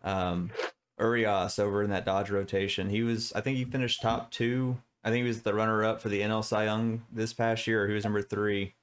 Um, 0.03 0.49
Urias 0.99 1.59
over 1.59 1.83
in 1.83 1.91
that 1.91 2.05
Dodge 2.05 2.31
rotation, 2.31 2.89
he 2.89 3.03
was 3.03 3.31
I 3.33 3.41
think 3.41 3.57
he 3.57 3.65
finished 3.65 4.01
top 4.01 4.31
two. 4.31 4.79
I 5.03 5.11
think 5.11 5.21
he 5.21 5.27
was 5.27 5.43
the 5.43 5.53
runner 5.53 5.83
up 5.83 6.01
for 6.01 6.09
the 6.09 6.21
NL 6.21 6.43
Cy 6.43 6.63
Young 6.63 7.03
this 7.11 7.33
past 7.33 7.67
year. 7.67 7.87
He 7.87 7.93
was 7.93 8.03
number 8.03 8.23
three. 8.23 8.73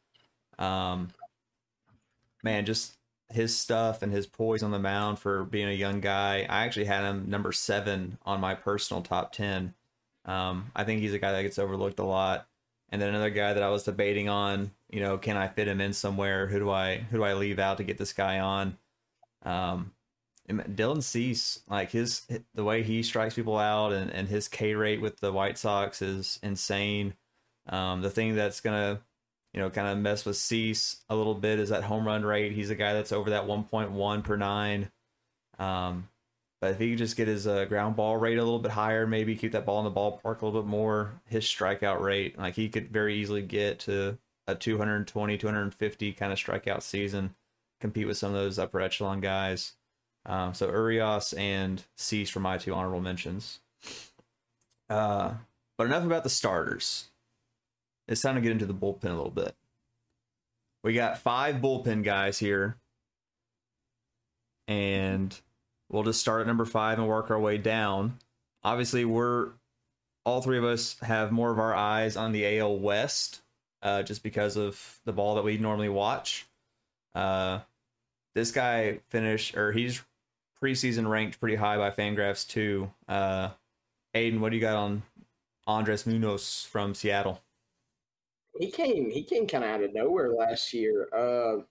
Um, 0.56 1.08
man, 2.44 2.64
just 2.64 2.98
his 3.30 3.56
stuff 3.56 4.02
and 4.02 4.12
his 4.12 4.28
poise 4.28 4.62
on 4.62 4.70
the 4.70 4.78
mound 4.78 5.18
for 5.18 5.42
being 5.42 5.68
a 5.68 5.72
young 5.72 6.00
guy. 6.00 6.46
I 6.48 6.64
actually 6.64 6.84
had 6.84 7.02
him 7.02 7.28
number 7.28 7.50
seven 7.50 8.16
on 8.24 8.40
my 8.40 8.54
personal 8.54 9.02
top 9.02 9.32
ten. 9.32 9.74
Um, 10.24 10.70
I 10.76 10.84
think 10.84 11.00
he's 11.00 11.14
a 11.14 11.18
guy 11.18 11.32
that 11.32 11.42
gets 11.42 11.58
overlooked 11.58 11.98
a 11.98 12.04
lot. 12.04 12.46
And 12.90 13.00
then 13.00 13.08
another 13.10 13.30
guy 13.30 13.52
that 13.52 13.62
I 13.62 13.70
was 13.70 13.84
debating 13.84 14.28
on, 14.28 14.72
you 14.90 15.00
know, 15.00 15.16
can 15.16 15.36
I 15.36 15.48
fit 15.48 15.68
him 15.68 15.80
in 15.80 15.92
somewhere? 15.92 16.46
Who 16.48 16.58
do 16.58 16.70
I 16.70 16.96
who 16.96 17.18
do 17.18 17.24
I 17.24 17.34
leave 17.34 17.58
out 17.58 17.76
to 17.78 17.84
get 17.84 17.98
this 17.98 18.12
guy 18.12 18.40
on? 18.40 18.76
Um, 19.44 19.92
Dylan 20.48 21.02
Cease, 21.02 21.60
like 21.68 21.92
his 21.92 22.22
the 22.54 22.64
way 22.64 22.82
he 22.82 23.02
strikes 23.02 23.34
people 23.34 23.58
out 23.58 23.92
and, 23.92 24.10
and 24.10 24.28
his 24.28 24.48
K 24.48 24.74
rate 24.74 25.00
with 25.00 25.20
the 25.20 25.32
White 25.32 25.58
Sox 25.58 26.02
is 26.02 26.40
insane. 26.42 27.14
Um, 27.68 28.02
the 28.02 28.10
thing 28.10 28.34
that's 28.34 28.60
gonna, 28.60 29.00
you 29.52 29.60
know, 29.60 29.70
kind 29.70 29.86
of 29.86 29.98
mess 29.98 30.24
with 30.24 30.36
Cease 30.36 30.96
a 31.08 31.14
little 31.14 31.34
bit 31.34 31.60
is 31.60 31.68
that 31.68 31.84
home 31.84 32.06
run 32.06 32.24
rate. 32.24 32.52
He's 32.52 32.70
a 32.70 32.74
guy 32.74 32.92
that's 32.92 33.12
over 33.12 33.30
that 33.30 33.46
1.1 33.46 34.24
per 34.24 34.36
nine. 34.36 34.90
Um, 35.60 36.08
but 36.60 36.72
if 36.72 36.78
he 36.78 36.90
could 36.90 36.98
just 36.98 37.16
get 37.16 37.28
his 37.28 37.46
uh, 37.46 37.64
ground 37.64 37.96
ball 37.96 38.16
rate 38.16 38.38
a 38.38 38.44
little 38.44 38.58
bit 38.58 38.72
higher, 38.72 39.06
maybe 39.06 39.34
keep 39.34 39.52
that 39.52 39.64
ball 39.64 39.78
in 39.78 39.92
the 39.92 39.98
ballpark 39.98 40.42
a 40.42 40.44
little 40.44 40.62
bit 40.62 40.68
more, 40.68 41.20
his 41.26 41.44
strikeout 41.44 42.00
rate, 42.00 42.38
like 42.38 42.54
he 42.54 42.68
could 42.68 42.90
very 42.90 43.14
easily 43.14 43.42
get 43.42 43.78
to 43.80 44.18
a 44.46 44.54
220, 44.54 45.38
250 45.38 46.12
kind 46.12 46.32
of 46.32 46.38
strikeout 46.38 46.82
season, 46.82 47.34
compete 47.80 48.06
with 48.06 48.18
some 48.18 48.34
of 48.34 48.34
those 48.34 48.58
upper 48.58 48.80
echelon 48.80 49.20
guys. 49.20 49.72
Um, 50.26 50.52
so 50.52 50.68
Urias 50.68 51.32
and 51.32 51.82
Cease 51.96 52.28
for 52.28 52.40
my 52.40 52.58
two 52.58 52.74
honorable 52.74 53.00
mentions. 53.00 53.60
Uh, 54.90 55.34
but 55.78 55.86
enough 55.86 56.04
about 56.04 56.24
the 56.24 56.30
starters. 56.30 57.06
It's 58.06 58.20
time 58.20 58.34
to 58.34 58.40
get 58.40 58.52
into 58.52 58.66
the 58.66 58.74
bullpen 58.74 59.04
a 59.04 59.14
little 59.14 59.30
bit. 59.30 59.54
We 60.82 60.92
got 60.92 61.18
five 61.18 61.56
bullpen 61.56 62.04
guys 62.04 62.38
here. 62.38 62.76
And 64.68 65.38
we'll 65.90 66.04
just 66.04 66.20
start 66.20 66.40
at 66.40 66.46
number 66.46 66.64
five 66.64 66.98
and 66.98 67.06
work 67.06 67.30
our 67.30 67.38
way 67.38 67.58
down. 67.58 68.18
Obviously, 68.62 69.04
we're 69.04 69.50
all 70.24 70.40
three 70.40 70.58
of 70.58 70.64
us 70.64 70.96
have 71.00 71.32
more 71.32 71.50
of 71.50 71.58
our 71.58 71.74
eyes 71.74 72.16
on 72.16 72.32
the 72.32 72.58
AL 72.58 72.78
West, 72.78 73.42
uh, 73.82 74.02
just 74.02 74.22
because 74.22 74.56
of 74.56 75.00
the 75.04 75.12
ball 75.12 75.34
that 75.34 75.44
we 75.44 75.58
normally 75.58 75.88
watch. 75.88 76.46
Uh, 77.14 77.60
this 78.34 78.52
guy 78.52 79.00
finished, 79.08 79.56
or 79.56 79.72
he's 79.72 80.02
preseason 80.62 81.08
ranked 81.08 81.40
pretty 81.40 81.56
high 81.56 81.76
by 81.76 81.90
Fangraphs 81.90 82.46
too. 82.46 82.90
Uh, 83.08 83.50
Aiden, 84.14 84.40
what 84.40 84.50
do 84.50 84.56
you 84.56 84.60
got 84.60 84.76
on 84.76 85.02
Andres 85.66 86.06
Munoz 86.06 86.66
from 86.70 86.94
Seattle? 86.94 87.40
He 88.58 88.70
came, 88.70 89.10
he 89.10 89.22
came 89.22 89.46
kind 89.46 89.64
of 89.64 89.70
out 89.70 89.82
of 89.82 89.94
nowhere 89.94 90.30
last 90.30 90.72
year. 90.72 91.08
Uh, 91.14 91.62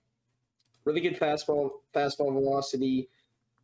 really 0.84 1.00
good 1.00 1.18
fastball, 1.18 1.70
fastball 1.94 2.32
velocity 2.32 3.08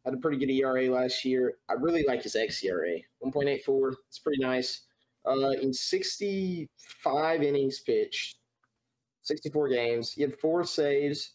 had 0.06 0.14
a 0.14 0.18
pretty 0.18 0.38
good 0.38 0.50
ERA 0.52 0.88
last 0.88 1.24
year. 1.24 1.54
I 1.68 1.74
really 1.74 2.04
like 2.06 2.22
his 2.22 2.36
xERA, 2.36 3.02
1.84. 3.22 3.94
It's 4.08 4.20
pretty 4.20 4.40
nice. 4.40 4.82
Uh, 5.26 5.50
in 5.60 5.72
65 5.72 7.42
innings 7.42 7.80
pitched, 7.80 8.36
64 9.22 9.68
games, 9.68 10.12
he 10.12 10.22
had 10.22 10.38
four 10.38 10.62
saves, 10.62 11.32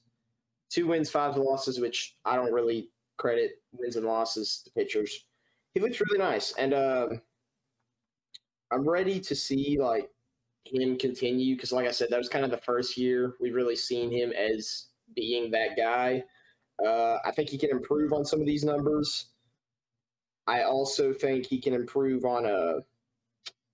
two 0.69 0.87
wins, 0.87 1.11
five 1.11 1.35
losses, 1.35 1.81
which 1.81 2.15
I 2.23 2.37
don't 2.37 2.53
really 2.53 2.89
credit 3.17 3.61
wins 3.73 3.97
and 3.97 4.05
losses 4.05 4.61
to 4.63 4.71
pitchers. 4.71 5.25
He 5.73 5.81
looks 5.81 5.99
really 5.99 6.17
nice, 6.17 6.53
and 6.53 6.73
uh, 6.73 7.09
I'm 8.71 8.87
ready 8.87 9.19
to 9.19 9.35
see 9.35 9.77
like 9.79 10.09
him 10.65 10.97
continue 10.97 11.55
because, 11.55 11.73
like 11.73 11.87
I 11.87 11.91
said, 11.91 12.07
that 12.09 12.17
was 12.17 12.29
kind 12.29 12.45
of 12.45 12.51
the 12.51 12.57
first 12.57 12.97
year 12.97 13.35
we've 13.41 13.55
really 13.55 13.75
seen 13.75 14.09
him 14.09 14.31
as 14.31 14.87
being 15.13 15.51
that 15.51 15.75
guy. 15.75 16.23
Uh, 16.85 17.17
I 17.23 17.31
think 17.31 17.49
he 17.49 17.57
can 17.57 17.69
improve 17.69 18.13
on 18.13 18.25
some 18.25 18.39
of 18.39 18.47
these 18.47 18.63
numbers. 18.63 19.27
I 20.47 20.63
also 20.63 21.13
think 21.13 21.45
he 21.45 21.59
can 21.59 21.73
improve 21.73 22.25
on 22.25 22.45
a 22.45 22.49
uh, 22.49 22.79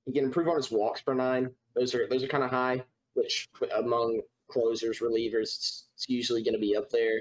he 0.05 0.13
can 0.13 0.25
improve 0.25 0.47
on 0.47 0.55
his 0.55 0.71
walks 0.71 1.01
per 1.01 1.13
nine. 1.13 1.49
Those 1.75 1.93
are 1.95 2.07
those 2.07 2.23
are 2.23 2.27
kind 2.27 2.43
of 2.43 2.49
high, 2.49 2.83
which 3.13 3.49
among 3.75 4.21
closers, 4.49 4.99
relievers, 4.99 5.41
it's, 5.41 5.85
it's 5.95 6.09
usually 6.09 6.43
going 6.43 6.53
to 6.53 6.59
be 6.59 6.75
up 6.75 6.89
there. 6.89 7.19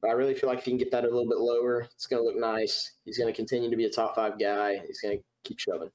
But 0.00 0.10
I 0.10 0.12
really 0.12 0.34
feel 0.34 0.48
like 0.48 0.58
if 0.58 0.64
he 0.64 0.70
can 0.70 0.78
get 0.78 0.90
that 0.92 1.04
a 1.04 1.08
little 1.08 1.28
bit 1.28 1.38
lower, 1.38 1.80
it's 1.80 2.06
going 2.06 2.22
to 2.22 2.26
look 2.26 2.38
nice. 2.38 2.92
He's 3.04 3.18
going 3.18 3.32
to 3.32 3.36
continue 3.36 3.70
to 3.70 3.76
be 3.76 3.86
a 3.86 3.90
top 3.90 4.14
five 4.14 4.38
guy. 4.38 4.82
He's 4.86 5.00
going 5.00 5.18
to 5.18 5.24
keep 5.44 5.58
shoving. 5.58 5.90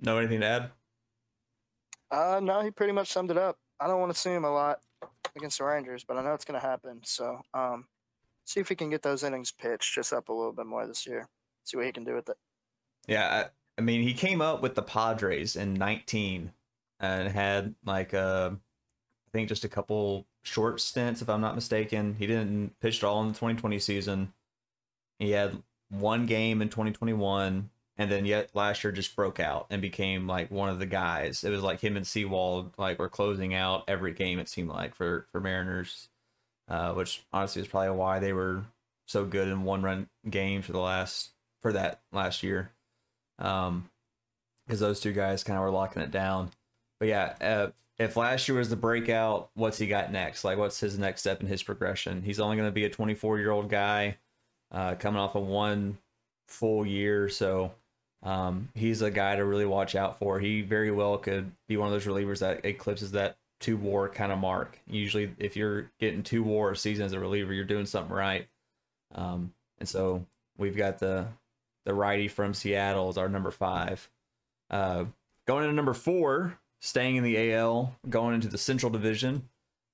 No, 0.00 0.18
anything 0.18 0.40
to 0.40 0.46
add? 0.46 0.70
Uh, 2.10 2.40
no, 2.42 2.60
he 2.62 2.70
pretty 2.70 2.92
much 2.92 3.08
summed 3.08 3.30
it 3.30 3.38
up. 3.38 3.58
I 3.78 3.86
don't 3.86 4.00
want 4.00 4.12
to 4.12 4.18
see 4.18 4.30
him 4.30 4.44
a 4.44 4.50
lot 4.50 4.80
against 5.36 5.58
the 5.58 5.64
Rangers, 5.64 6.04
but 6.04 6.16
I 6.16 6.22
know 6.22 6.34
it's 6.34 6.44
going 6.44 6.60
to 6.60 6.66
happen. 6.66 7.00
So, 7.04 7.40
um, 7.54 7.86
see 8.44 8.60
if 8.60 8.68
he 8.68 8.74
can 8.74 8.90
get 8.90 9.02
those 9.02 9.22
innings 9.22 9.52
pitched 9.52 9.94
just 9.94 10.12
up 10.12 10.28
a 10.28 10.32
little 10.32 10.52
bit 10.52 10.66
more 10.66 10.86
this 10.86 11.06
year. 11.06 11.28
See 11.64 11.76
what 11.76 11.86
he 11.86 11.92
can 11.92 12.04
do 12.04 12.14
with 12.14 12.28
it. 12.28 12.36
Yeah, 13.06 13.44
I, 13.44 13.50
I 13.78 13.82
mean, 13.82 14.02
he 14.02 14.12
came 14.12 14.42
up 14.42 14.62
with 14.62 14.74
the 14.74 14.82
Padres 14.82 15.56
in 15.56 15.74
19 15.74 16.52
and 17.00 17.28
had 17.28 17.74
like 17.84 18.12
uh, 18.12 18.50
I 18.52 19.30
think 19.32 19.48
just 19.48 19.64
a 19.64 19.68
couple 19.68 20.26
short 20.42 20.80
stints, 20.80 21.22
if 21.22 21.28
I'm 21.28 21.40
not 21.40 21.54
mistaken. 21.54 22.16
He 22.18 22.26
didn't 22.26 22.78
pitch 22.80 22.98
at 22.98 23.04
all 23.04 23.22
in 23.22 23.28
the 23.28 23.34
2020 23.34 23.78
season. 23.78 24.32
He 25.18 25.30
had 25.30 25.62
one 25.90 26.26
game 26.26 26.62
in 26.62 26.68
2021, 26.68 27.70
and 28.00 28.10
then 28.10 28.24
yet 28.24 28.48
last 28.54 28.82
year 28.82 28.92
just 28.92 29.14
broke 29.14 29.38
out 29.38 29.66
and 29.68 29.82
became 29.82 30.26
like 30.26 30.50
one 30.50 30.70
of 30.70 30.78
the 30.78 30.86
guys. 30.86 31.44
It 31.44 31.50
was 31.50 31.62
like 31.62 31.80
him 31.80 31.98
and 31.98 32.06
Sewald 32.06 32.72
like 32.78 32.98
were 32.98 33.10
closing 33.10 33.54
out 33.54 33.84
every 33.88 34.14
game. 34.14 34.38
It 34.38 34.48
seemed 34.48 34.70
like 34.70 34.94
for 34.94 35.26
for 35.30 35.38
Mariners, 35.38 36.08
uh, 36.66 36.94
which 36.94 37.22
honestly 37.30 37.60
is 37.60 37.68
probably 37.68 37.90
why 37.90 38.18
they 38.18 38.32
were 38.32 38.64
so 39.04 39.26
good 39.26 39.48
in 39.48 39.64
one 39.64 39.82
run 39.82 40.08
games 40.30 40.64
for 40.64 40.72
the 40.72 40.80
last 40.80 41.32
for 41.60 41.74
that 41.74 42.00
last 42.10 42.42
year, 42.42 42.70
um, 43.38 43.90
because 44.66 44.80
those 44.80 45.00
two 45.00 45.12
guys 45.12 45.44
kind 45.44 45.58
of 45.58 45.62
were 45.62 45.70
locking 45.70 46.00
it 46.00 46.10
down. 46.10 46.52
But 47.00 47.08
yeah, 47.08 47.34
uh, 47.38 47.70
if 47.98 48.16
last 48.16 48.48
year 48.48 48.56
was 48.56 48.70
the 48.70 48.76
breakout, 48.76 49.50
what's 49.52 49.76
he 49.76 49.86
got 49.86 50.10
next? 50.10 50.42
Like, 50.42 50.56
what's 50.56 50.80
his 50.80 50.98
next 50.98 51.20
step 51.20 51.42
in 51.42 51.48
his 51.48 51.62
progression? 51.62 52.22
He's 52.22 52.40
only 52.40 52.56
going 52.56 52.68
to 52.68 52.72
be 52.72 52.86
a 52.86 52.90
24 52.90 53.38
year 53.40 53.50
old 53.50 53.68
guy, 53.68 54.16
uh, 54.72 54.94
coming 54.94 55.20
off 55.20 55.34
of 55.34 55.46
one 55.46 55.98
full 56.48 56.86
year, 56.86 57.28
so 57.28 57.72
um, 58.22 58.68
he's 58.74 59.02
a 59.02 59.10
guy 59.10 59.36
to 59.36 59.44
really 59.44 59.66
watch 59.66 59.94
out 59.94 60.18
for. 60.18 60.38
He 60.40 60.62
very 60.62 60.90
well 60.90 61.16
could 61.18 61.52
be 61.68 61.76
one 61.76 61.86
of 61.88 61.92
those 61.92 62.06
relievers 62.06 62.40
that 62.40 62.64
eclipses 62.64 63.12
that 63.12 63.36
two 63.60 63.76
war 63.76 64.08
kind 64.08 64.32
of 64.32 64.38
mark. 64.38 64.78
Usually, 64.86 65.34
if 65.38 65.56
you're 65.56 65.90
getting 65.98 66.22
two 66.22 66.42
war 66.42 66.72
a 66.72 66.76
season 66.76 67.06
as 67.06 67.12
a 67.12 67.20
reliever, 67.20 67.52
you're 67.52 67.64
doing 67.64 67.86
something 67.86 68.14
right. 68.14 68.48
Um, 69.14 69.52
and 69.78 69.88
so 69.88 70.26
we've 70.58 70.76
got 70.76 70.98
the 70.98 71.28
the 71.86 71.94
righty 71.94 72.28
from 72.28 72.52
Seattle 72.52 73.08
as 73.08 73.16
our 73.16 73.28
number 73.28 73.50
five. 73.50 74.08
Uh, 74.70 75.06
going 75.46 75.64
into 75.64 75.74
number 75.74 75.94
four, 75.94 76.58
staying 76.80 77.16
in 77.16 77.24
the 77.24 77.52
AL, 77.52 77.96
going 78.08 78.34
into 78.34 78.48
the 78.48 78.58
Central 78.58 78.90
Division. 78.90 79.48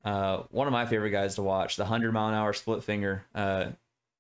Uh, 0.04 0.42
one 0.50 0.66
of 0.66 0.72
my 0.72 0.86
favorite 0.86 1.10
guys 1.10 1.36
to 1.36 1.42
watch, 1.42 1.76
the 1.76 1.84
hundred 1.84 2.12
mile 2.12 2.28
an 2.28 2.34
hour 2.34 2.52
split 2.52 2.82
finger, 2.82 3.24
uh, 3.34 3.66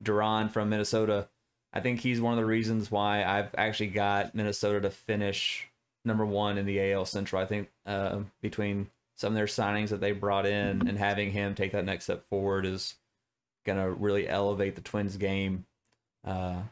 Duran 0.02 0.48
from 0.48 0.68
Minnesota. 0.68 1.28
I 1.76 1.80
think 1.80 2.00
he's 2.00 2.22
one 2.22 2.32
of 2.32 2.38
the 2.38 2.46
reasons 2.46 2.90
why 2.90 3.22
I've 3.22 3.54
actually 3.58 3.88
got 3.88 4.34
Minnesota 4.34 4.80
to 4.80 4.88
finish 4.88 5.68
number 6.06 6.24
one 6.24 6.56
in 6.56 6.64
the 6.64 6.92
AL 6.92 7.04
Central. 7.04 7.42
I 7.42 7.44
think 7.44 7.68
uh, 7.84 8.20
between 8.40 8.88
some 9.14 9.34
of 9.34 9.36
their 9.36 9.44
signings 9.44 9.90
that 9.90 10.00
they 10.00 10.12
brought 10.12 10.46
in 10.46 10.88
and 10.88 10.96
having 10.96 11.32
him 11.32 11.54
take 11.54 11.72
that 11.72 11.84
next 11.84 12.04
step 12.04 12.26
forward 12.30 12.64
is 12.64 12.94
going 13.66 13.78
to 13.78 13.90
really 13.90 14.26
elevate 14.26 14.74
the 14.74 14.80
Twins 14.80 15.18
game. 15.18 15.66
Uh, 16.24 16.62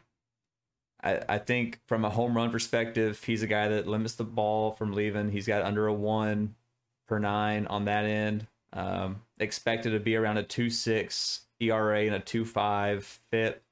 I, 1.03 1.21
I 1.29 1.39
think 1.39 1.81
from 1.87 2.07
a 2.07 2.11
home 2.11 2.35
run 2.35 2.51
perspective, 2.51 3.23
he's 3.25 3.43
a 3.43 3.47
guy 3.47 3.69
that 3.69 3.87
limits 3.87 4.15
the 4.15 4.25
ball 4.25 4.73
from 4.73 4.95
leaving. 4.95 5.31
He's 5.31 5.47
got 5.47 5.65
under 5.65 5.87
a 5.87 5.93
one 5.93 6.55
per 7.07 7.19
nine 7.19 7.67
on 7.67 7.85
that 7.85 8.07
end. 8.07 8.47
Um, 8.73 9.21
expected 9.39 9.91
to 9.91 10.01
be 10.01 10.17
around 10.17 10.39
a 10.39 10.43
two 10.43 10.71
six 10.71 11.43
ERA 11.61 12.07
and 12.07 12.15
a 12.15 12.21
two 12.21 12.47
five 12.47 13.21
FIP. 13.31 13.63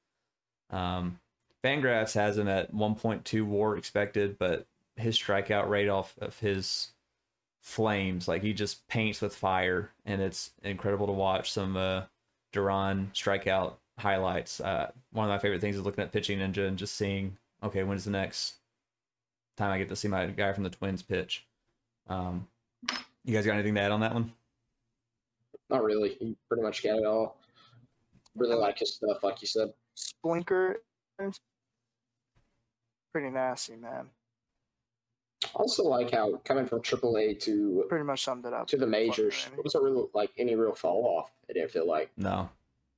Um, 0.69 1.19
Fangraphs 1.63 2.13
has 2.15 2.37
him 2.37 2.47
at 2.47 2.73
1.2 2.73 3.45
WAR 3.45 3.77
expected, 3.77 4.37
but 4.37 4.67
his 4.95 5.17
strikeout 5.17 5.69
rate 5.69 5.89
off 5.89 6.15
of 6.19 6.37
his 6.39 6.91
flames, 7.61 8.27
like 8.27 8.41
he 8.41 8.53
just 8.53 8.87
paints 8.87 9.21
with 9.21 9.35
fire, 9.35 9.91
and 10.05 10.21
it's 10.21 10.51
incredible 10.61 11.07
to 11.07 11.13
watch 11.13 11.51
some 11.51 11.77
uh, 11.77 12.03
Duran 12.51 13.11
strikeout 13.13 13.75
highlights. 13.97 14.59
Uh, 14.59 14.91
one 15.11 15.25
of 15.25 15.29
my 15.29 15.39
favorite 15.39 15.61
things 15.61 15.77
is 15.77 15.83
looking 15.83 16.03
at 16.03 16.11
Pitching 16.11 16.39
Ninja 16.39 16.67
and 16.67 16.77
just 16.77 16.95
seeing, 16.95 17.37
okay, 17.63 17.83
when's 17.83 18.03
the 18.03 18.11
next 18.11 18.55
time 19.55 19.71
I 19.71 19.77
get 19.77 19.89
to 19.89 19.95
see 19.95 20.09
my 20.09 20.25
guy 20.27 20.51
from 20.51 20.63
the 20.63 20.69
Twins 20.69 21.01
pitch? 21.01 21.45
Um, 22.07 22.47
you 23.23 23.33
guys 23.33 23.45
got 23.45 23.53
anything 23.53 23.75
to 23.75 23.81
add 23.81 23.91
on 23.91 24.01
that 24.01 24.13
one? 24.13 24.33
Not 25.69 25.83
really. 25.83 26.17
You 26.19 26.35
pretty 26.49 26.63
much 26.63 26.83
got 26.83 26.97
it 26.97 27.05
all. 27.05 27.37
Really 28.35 28.55
like 28.55 28.79
his 28.79 28.95
stuff, 28.95 29.23
like 29.23 29.41
you 29.41 29.47
said. 29.47 29.71
Splinker 29.95 30.75
pretty 33.13 33.29
nasty, 33.29 33.75
man. 33.77 34.09
Also, 35.55 35.83
like 35.83 36.11
how 36.11 36.35
coming 36.45 36.65
from 36.65 36.81
AAA 36.81 37.39
to 37.41 37.85
pretty 37.87 38.03
much 38.03 38.23
summed 38.23 38.45
it 38.45 38.53
up 38.53 38.67
to 38.67 38.77
the 38.77 38.87
majors, 38.87 39.47
it 39.55 39.63
wasn't 39.63 39.83
really 39.83 40.05
like 40.13 40.31
any 40.37 40.55
real 40.55 40.73
fall 40.73 41.05
off. 41.05 41.31
It 41.47 41.53
didn't 41.53 41.71
feel 41.71 41.87
like 41.87 42.11
no. 42.17 42.49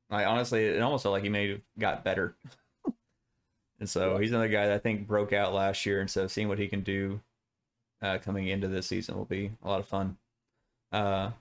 Like 0.09 0.25
honestly, 0.25 0.65
it 0.65 0.81
almost 0.81 1.03
felt 1.03 1.13
like 1.13 1.23
he 1.23 1.29
may 1.29 1.49
have 1.49 1.61
got 1.77 2.03
better. 2.03 2.35
and 3.79 3.89
so 3.89 4.17
he's 4.17 4.31
another 4.31 4.47
guy 4.47 4.67
that 4.67 4.75
I 4.75 4.79
think 4.79 5.07
broke 5.07 5.33
out 5.33 5.53
last 5.53 5.85
year, 5.85 5.99
and 5.99 6.09
so 6.09 6.27
seeing 6.27 6.47
what 6.47 6.59
he 6.59 6.67
can 6.67 6.81
do 6.81 7.19
uh, 8.01 8.19
coming 8.19 8.47
into 8.47 8.67
this 8.67 8.87
season 8.87 9.17
will 9.17 9.25
be 9.25 9.51
a 9.63 9.67
lot 9.67 9.79
of 9.79 9.87
fun. 9.87 10.17
Uh, 10.91 11.31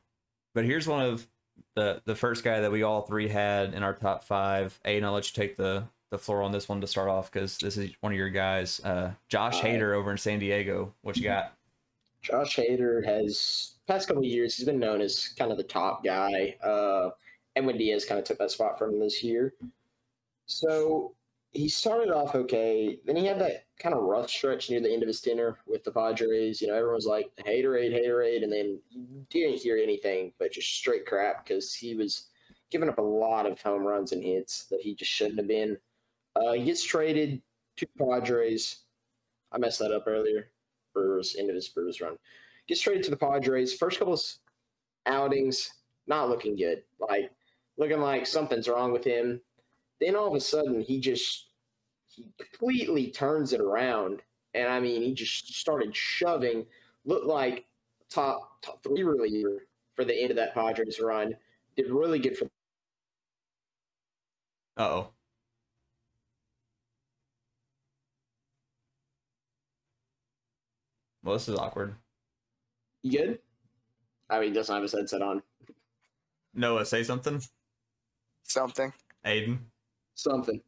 but 0.55 0.65
here's 0.65 0.89
one 0.89 1.05
of 1.05 1.27
the 1.75 2.03
the 2.07 2.17
first 2.17 2.43
guy 2.43 2.61
that 2.61 2.73
we 2.73 2.83
all 2.83 3.03
three 3.03 3.29
had 3.29 3.75
in 3.75 3.83
our 3.83 3.95
top 3.95 4.25
five. 4.25 4.81
Aiden, 4.85 5.05
I'll 5.05 5.13
let 5.13 5.29
you 5.29 5.35
take 5.35 5.57
the 5.57 5.85
the 6.11 6.19
floor 6.19 6.43
on 6.43 6.53
this 6.53 6.69
one 6.69 6.81
to 6.81 6.87
start 6.87 7.09
off 7.09 7.31
because 7.31 7.59
this 7.59 7.77
is 7.77 7.91
one 8.01 8.13
of 8.13 8.19
your 8.19 8.31
guys. 8.31 8.81
Uh, 8.85 9.13
Josh 9.29 9.61
uh, 9.61 9.67
Hader 9.67 9.95
over 9.95 10.11
in 10.11 10.19
San 10.19 10.39
Diego. 10.39 10.93
What 11.03 11.17
you 11.17 11.25
got? 11.25 11.55
Josh 12.23 12.57
Hader 12.57 13.05
has 13.05 13.75
past 13.87 14.09
couple 14.09 14.25
years 14.25 14.57
he's 14.57 14.67
been 14.67 14.79
known 14.79 15.01
as 15.01 15.29
kind 15.39 15.51
of 15.51 15.59
the 15.59 15.65
top 15.65 16.05
guy. 16.05 16.57
Uh, 16.63 17.11
Edwin 17.57 17.77
Diaz 17.77 18.05
kind 18.05 18.19
of 18.19 18.25
took 18.25 18.39
that 18.39 18.51
spot 18.51 18.79
from 18.79 18.95
him 18.95 19.01
this 19.01 19.23
year. 19.23 19.55
So 20.47 21.15
he 21.53 21.69
started 21.69 22.11
off 22.11 22.35
okay. 22.35 22.99
Then 23.05 23.17
he 23.17 23.27
had 23.27 23.41
that 23.41 23.67
kind 23.79 23.95
of 23.95 24.03
rough 24.03 24.29
stretch 24.29 24.71
near 24.71 24.81
the 24.81 24.93
end 24.93 25.03
of 25.03 25.09
his 25.09 25.21
tenure 25.21 25.59
with 25.67 25.85
the 25.85 25.93
Padres. 25.93 26.61
You 26.61 26.69
know, 26.69 26.75
everyone 26.75 26.97
was 26.97 27.07
like, 27.07 27.31
haterade, 27.47 27.95
haterade. 27.95 28.43
And 28.43 28.53
then 28.53 28.81
didn't 29.31 29.61
hear 29.61 29.77
anything 29.77 30.33
but 30.39 30.53
just 30.53 30.75
straight 30.77 31.07
crap 31.07 31.47
because 31.47 31.73
he 31.73 31.95
was 31.95 32.29
giving 32.71 32.89
up 32.89 32.99
a 32.99 33.03
lot 33.03 33.47
of 33.47 33.61
home 33.61 33.85
runs 33.85 34.13
and 34.13 34.23
hits 34.23 34.65
that 34.67 34.81
he 34.81 34.95
just 34.95 35.11
shouldn't 35.11 35.39
have 35.39 35.49
been. 35.49 35.77
Uh, 36.37 36.53
he 36.53 36.65
gets 36.65 36.85
traded 36.85 37.41
to 37.77 37.87
Padres. 37.99 38.85
I 39.53 39.59
messed 39.59 39.79
that 39.79 39.93
up 39.93 40.05
earlier. 40.07 40.51
Brewers, 40.93 41.37
end 41.39 41.49
of 41.49 41.55
his 41.55 41.69
Brewers 41.69 42.01
run. 42.01 42.17
Gets 42.69 42.81
traded 42.81 43.05
to 43.05 43.11
the 43.11 43.17
Padres. 43.17 43.77
First 43.77 43.99
couple 43.99 44.15
of 44.15 44.23
outings, 45.07 45.73
not 46.07 46.29
looking 46.29 46.57
good. 46.57 46.83
Like, 46.99 47.31
looking 47.77 48.01
like 48.01 48.27
something's 48.27 48.69
wrong 48.69 48.93
with 48.93 49.05
him 49.05 49.41
then 50.01 50.17
all 50.17 50.29
of 50.29 50.35
a 50.35 50.41
sudden 50.41 50.81
he 50.81 51.01
just 51.01 51.49
he 52.09 52.29
completely 52.39 53.11
turns 53.11 53.53
it 53.53 53.61
around 53.61 54.23
and 54.55 54.69
i 54.69 54.79
mean 54.79 55.03
he 55.03 55.15
just 55.15 55.55
started 55.55 55.95
shoving 55.95 56.67
looked 57.05 57.27
like 57.27 57.65
top 58.11 58.61
top 58.63 58.83
three 58.83 59.03
reliever 59.03 59.67
for 59.95 60.05
the 60.05 60.15
end 60.15 60.31
of 60.31 60.37
that 60.37 60.55
padres 60.55 61.01
run 61.01 61.35
did 61.77 61.91
really 61.91 62.19
good 62.19 62.37
for 62.37 62.47
Uh-oh. 64.77 65.14
Well, 71.25 71.35
this 71.35 71.49
is 71.49 71.57
awkward. 71.59 71.95
you 73.03 73.19
good 73.19 73.39
i 74.31 74.39
mean 74.41 74.49
he 74.51 74.55
doesn't 74.55 74.73
have 74.75 74.83
his 74.83 74.93
headset 74.93 75.23
on 75.23 75.43
Noah, 76.57 76.87
say 76.87 77.03
something. 77.03 77.43
Something. 78.45 78.93
Aiden, 79.27 79.59
something 80.15 80.61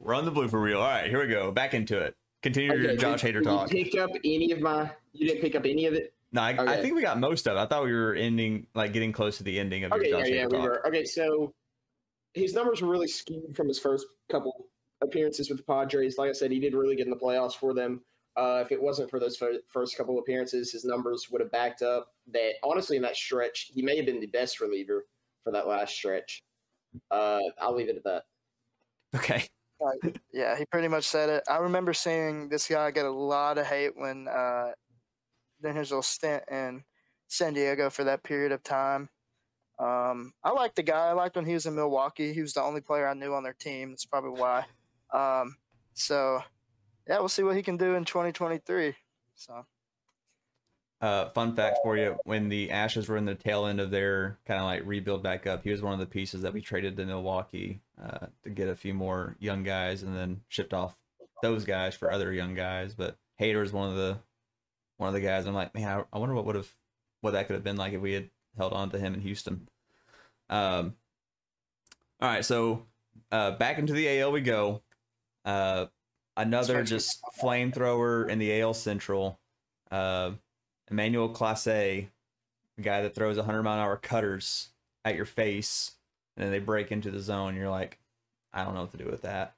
we're 0.00 0.14
on 0.14 0.24
the 0.24 0.32
blooper 0.32 0.60
reel. 0.60 0.80
All 0.80 0.88
right, 0.88 1.08
here 1.08 1.20
we 1.20 1.28
go. 1.32 1.50
Back 1.52 1.72
into 1.74 1.96
it. 1.98 2.16
Continue 2.42 2.74
your 2.76 2.96
Josh 2.96 3.22
did- 3.22 3.34
Hader 3.36 3.38
did 3.38 3.44
talk. 3.44 3.72
you 3.72 3.84
pick 3.84 3.96
up 4.00 4.10
any 4.24 4.50
of 4.52 4.60
my 4.60 4.90
you 5.12 5.28
didn't 5.28 5.40
pick 5.42 5.54
up 5.54 5.64
any 5.64 5.86
of 5.86 5.94
it 5.94 6.12
No, 6.32 6.42
I, 6.42 6.56
I 6.58 6.82
think 6.82 6.94
we 6.96 7.02
got 7.02 7.18
most 7.20 7.46
of 7.46 7.56
it. 7.56 7.60
I 7.60 7.66
thought 7.66 7.84
we 7.84 7.92
were 7.92 8.14
ending, 8.14 8.66
like, 8.74 8.92
getting 8.92 9.12
close 9.12 9.36
to 9.38 9.44
the 9.44 9.58
ending 9.60 9.84
of 9.84 9.92
Okay, 9.92 10.08
your 10.08 10.18
yeah, 10.18 10.24
Josh 10.24 10.32
yeah, 10.32 10.44
Hader 10.46 10.50
we 10.52 10.58
talk. 10.58 10.62
were. 10.64 10.86
Okay, 10.88 11.04
so 11.04 11.54
his 12.34 12.52
numbers 12.52 12.82
were 12.82 12.88
really 12.88 13.08
skewed 13.08 13.54
from 13.56 13.68
his 13.68 13.78
first 13.78 14.06
couple 14.28 14.66
appearances 15.02 15.48
with 15.48 15.58
the 15.58 15.64
Padres. 15.64 16.18
Like 16.18 16.30
I 16.30 16.32
said, 16.32 16.50
he 16.50 16.58
did 16.60 16.74
really 16.74 16.96
good 16.96 17.06
in 17.06 17.10
the 17.10 17.16
playoffs 17.16 17.54
for 17.54 17.72
them. 17.72 18.02
Uh, 18.36 18.62
if 18.64 18.70
it 18.70 18.80
wasn't 18.80 19.08
for 19.08 19.18
those 19.18 19.36
fir- 19.36 19.60
first 19.68 19.96
couple 19.96 20.18
appearances, 20.18 20.70
his 20.72 20.84
numbers 20.84 21.28
would 21.30 21.40
have 21.40 21.50
backed 21.50 21.82
up. 21.82 22.12
That 22.32 22.54
honestly, 22.62 22.96
in 22.96 23.02
that 23.02 23.16
stretch, 23.16 23.70
he 23.72 23.82
may 23.82 23.96
have 23.96 24.06
been 24.06 24.20
the 24.20 24.26
best 24.26 24.60
reliever 24.60 25.06
for 25.42 25.52
that 25.52 25.66
last 25.66 25.94
stretch. 25.94 26.44
Uh, 27.10 27.40
I'll 27.58 27.74
leave 27.74 27.88
it 27.88 27.96
at 27.96 28.04
that. 28.04 28.24
Okay. 29.14 29.46
Yeah, 30.32 30.56
he 30.56 30.64
pretty 30.66 30.88
much 30.88 31.04
said 31.04 31.28
it. 31.28 31.44
I 31.48 31.58
remember 31.58 31.92
seeing 31.92 32.48
this 32.48 32.66
guy 32.68 32.90
get 32.90 33.06
a 33.06 33.10
lot 33.10 33.58
of 33.58 33.66
hate 33.66 33.92
when 33.94 34.26
uh, 34.28 34.72
during 35.60 35.76
his 35.76 35.90
little 35.90 36.02
stint 36.02 36.44
in 36.50 36.84
San 37.28 37.54
Diego 37.54 37.90
for 37.90 38.04
that 38.04 38.22
period 38.22 38.52
of 38.52 38.62
time. 38.62 39.08
Um, 39.78 40.32
I 40.42 40.50
liked 40.50 40.76
the 40.76 40.82
guy. 40.82 41.08
I 41.08 41.12
liked 41.12 41.36
when 41.36 41.44
he 41.44 41.54
was 41.54 41.66
in 41.66 41.74
Milwaukee. 41.74 42.32
He 42.32 42.40
was 42.40 42.54
the 42.54 42.62
only 42.62 42.80
player 42.80 43.06
I 43.06 43.14
knew 43.14 43.34
on 43.34 43.42
their 43.42 43.52
team. 43.52 43.90
That's 43.90 44.06
probably 44.06 44.40
why. 44.40 44.64
Um, 45.12 45.56
so, 45.92 46.40
yeah, 47.08 47.18
we'll 47.18 47.28
see 47.28 47.42
what 47.42 47.56
he 47.56 47.62
can 47.62 47.76
do 47.76 47.94
in 47.94 48.04
2023. 48.04 48.94
So, 49.34 49.66
Uh, 51.00 51.28
fun 51.30 51.54
fact 51.54 51.78
for 51.82 51.96
you: 51.96 52.16
when 52.24 52.48
the 52.48 52.68
Astros 52.68 53.08
were 53.08 53.18
in 53.18 53.26
the 53.26 53.34
tail 53.34 53.66
end 53.66 53.80
of 53.80 53.90
their 53.90 54.38
kind 54.46 54.60
of 54.60 54.66
like 54.66 54.82
rebuild 54.84 55.22
back 55.22 55.46
up, 55.46 55.62
he 55.62 55.70
was 55.70 55.82
one 55.82 55.92
of 55.92 55.98
the 55.98 56.06
pieces 56.06 56.42
that 56.42 56.52
we 56.54 56.60
traded 56.60 56.96
to 56.96 57.04
Milwaukee 57.04 57.80
uh, 58.02 58.26
to 58.44 58.50
get 58.50 58.68
a 58.68 58.74
few 58.74 58.94
more 58.94 59.36
young 59.38 59.62
guys, 59.62 60.02
and 60.02 60.16
then 60.16 60.40
shipped 60.48 60.72
off 60.72 60.96
those 61.42 61.64
guys 61.64 61.94
for 61.94 62.10
other 62.10 62.32
young 62.32 62.54
guys. 62.54 62.94
But 62.94 63.16
Hader 63.40 63.62
is 63.62 63.72
one 63.72 63.90
of 63.90 63.96
the 63.96 64.18
one 64.96 65.08
of 65.08 65.14
the 65.14 65.20
guys. 65.20 65.46
I'm 65.46 65.54
like, 65.54 65.74
man, 65.74 65.86
I, 65.86 66.16
I 66.16 66.18
wonder 66.18 66.34
what 66.34 66.46
would 66.46 66.56
have 66.56 66.70
what 67.20 67.32
that 67.32 67.46
could 67.46 67.54
have 67.54 67.64
been 67.64 67.76
like 67.76 67.92
if 67.92 68.00
we 68.00 68.12
had 68.14 68.30
held 68.56 68.72
on 68.72 68.90
to 68.90 68.98
him 68.98 69.14
in 69.14 69.20
Houston. 69.20 69.68
Um. 70.48 70.94
All 72.22 72.30
right, 72.30 72.44
so 72.44 72.86
uh, 73.30 73.50
back 73.50 73.78
into 73.78 73.92
the 73.92 74.20
AL 74.20 74.32
we 74.32 74.40
go. 74.40 74.82
Uh, 75.44 75.86
another 76.36 76.82
just 76.82 77.22
flamethrower 77.40 78.28
in 78.28 78.38
the 78.38 78.60
AL 78.60 78.74
Central. 78.74 79.40
Uh, 79.90 80.32
Emmanuel 80.90 81.28
Clase, 81.28 81.66
a 81.66 82.08
guy 82.80 83.02
that 83.02 83.14
throws 83.14 83.36
100 83.36 83.62
mile 83.62 83.74
an 83.74 83.80
hour 83.80 83.96
cutters 83.96 84.70
at 85.04 85.16
your 85.16 85.24
face, 85.24 85.92
and 86.36 86.44
then 86.44 86.52
they 86.52 86.58
break 86.58 86.92
into 86.92 87.10
the 87.10 87.20
zone. 87.20 87.56
You're 87.56 87.70
like, 87.70 87.98
I 88.52 88.64
don't 88.64 88.74
know 88.74 88.82
what 88.82 88.92
to 88.92 88.98
do 88.98 89.10
with 89.10 89.22
that. 89.22 89.54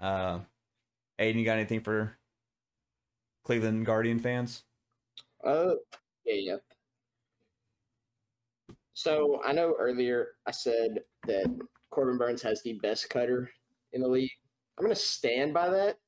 Uh, 0.00 0.40
Aiden, 1.18 1.36
you 1.36 1.44
got 1.44 1.58
anything 1.58 1.80
for 1.80 2.16
Cleveland 3.44 3.86
Guardian 3.86 4.18
fans? 4.18 4.64
Uh, 5.44 5.74
yeah, 6.24 6.34
yeah. 6.34 6.56
So 8.94 9.40
I 9.44 9.52
know 9.52 9.74
earlier 9.78 10.28
I 10.46 10.52
said 10.52 11.00
that 11.26 11.46
Corbin 11.90 12.18
Burnes 12.18 12.42
has 12.42 12.62
the 12.62 12.74
best 12.74 13.10
cutter 13.10 13.50
in 13.92 14.00
the 14.00 14.08
league. 14.08 14.30
I'm 14.78 14.84
gonna 14.84 14.94
stand 14.94 15.52
by 15.52 15.68
that, 15.70 15.98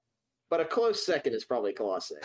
but 0.54 0.60
a 0.60 0.64
close 0.64 1.04
second 1.04 1.34
is 1.34 1.44
probably 1.44 1.72
Clase. 1.72 2.12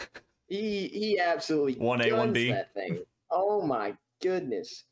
He 0.47 0.87
he 0.87 1.19
absolutely 1.19 1.75
1A, 1.75 2.09
1B. 2.09 2.49
that 2.49 2.73
thing. 2.73 3.03
Oh 3.29 3.61
my 3.61 3.95
goodness. 4.19 4.85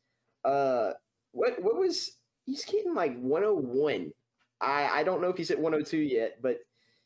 Uh, 0.44 0.92
what 1.32 1.60
what 1.60 1.76
was 1.76 2.16
he's 2.46 2.64
getting 2.64 2.94
like 2.94 3.18
101. 3.18 4.12
I 4.60 5.00
I 5.00 5.02
don't 5.02 5.20
know 5.20 5.30
if 5.30 5.36
he's 5.36 5.50
at 5.50 5.58
102 5.58 5.98
yet, 5.98 6.40
but 6.40 6.58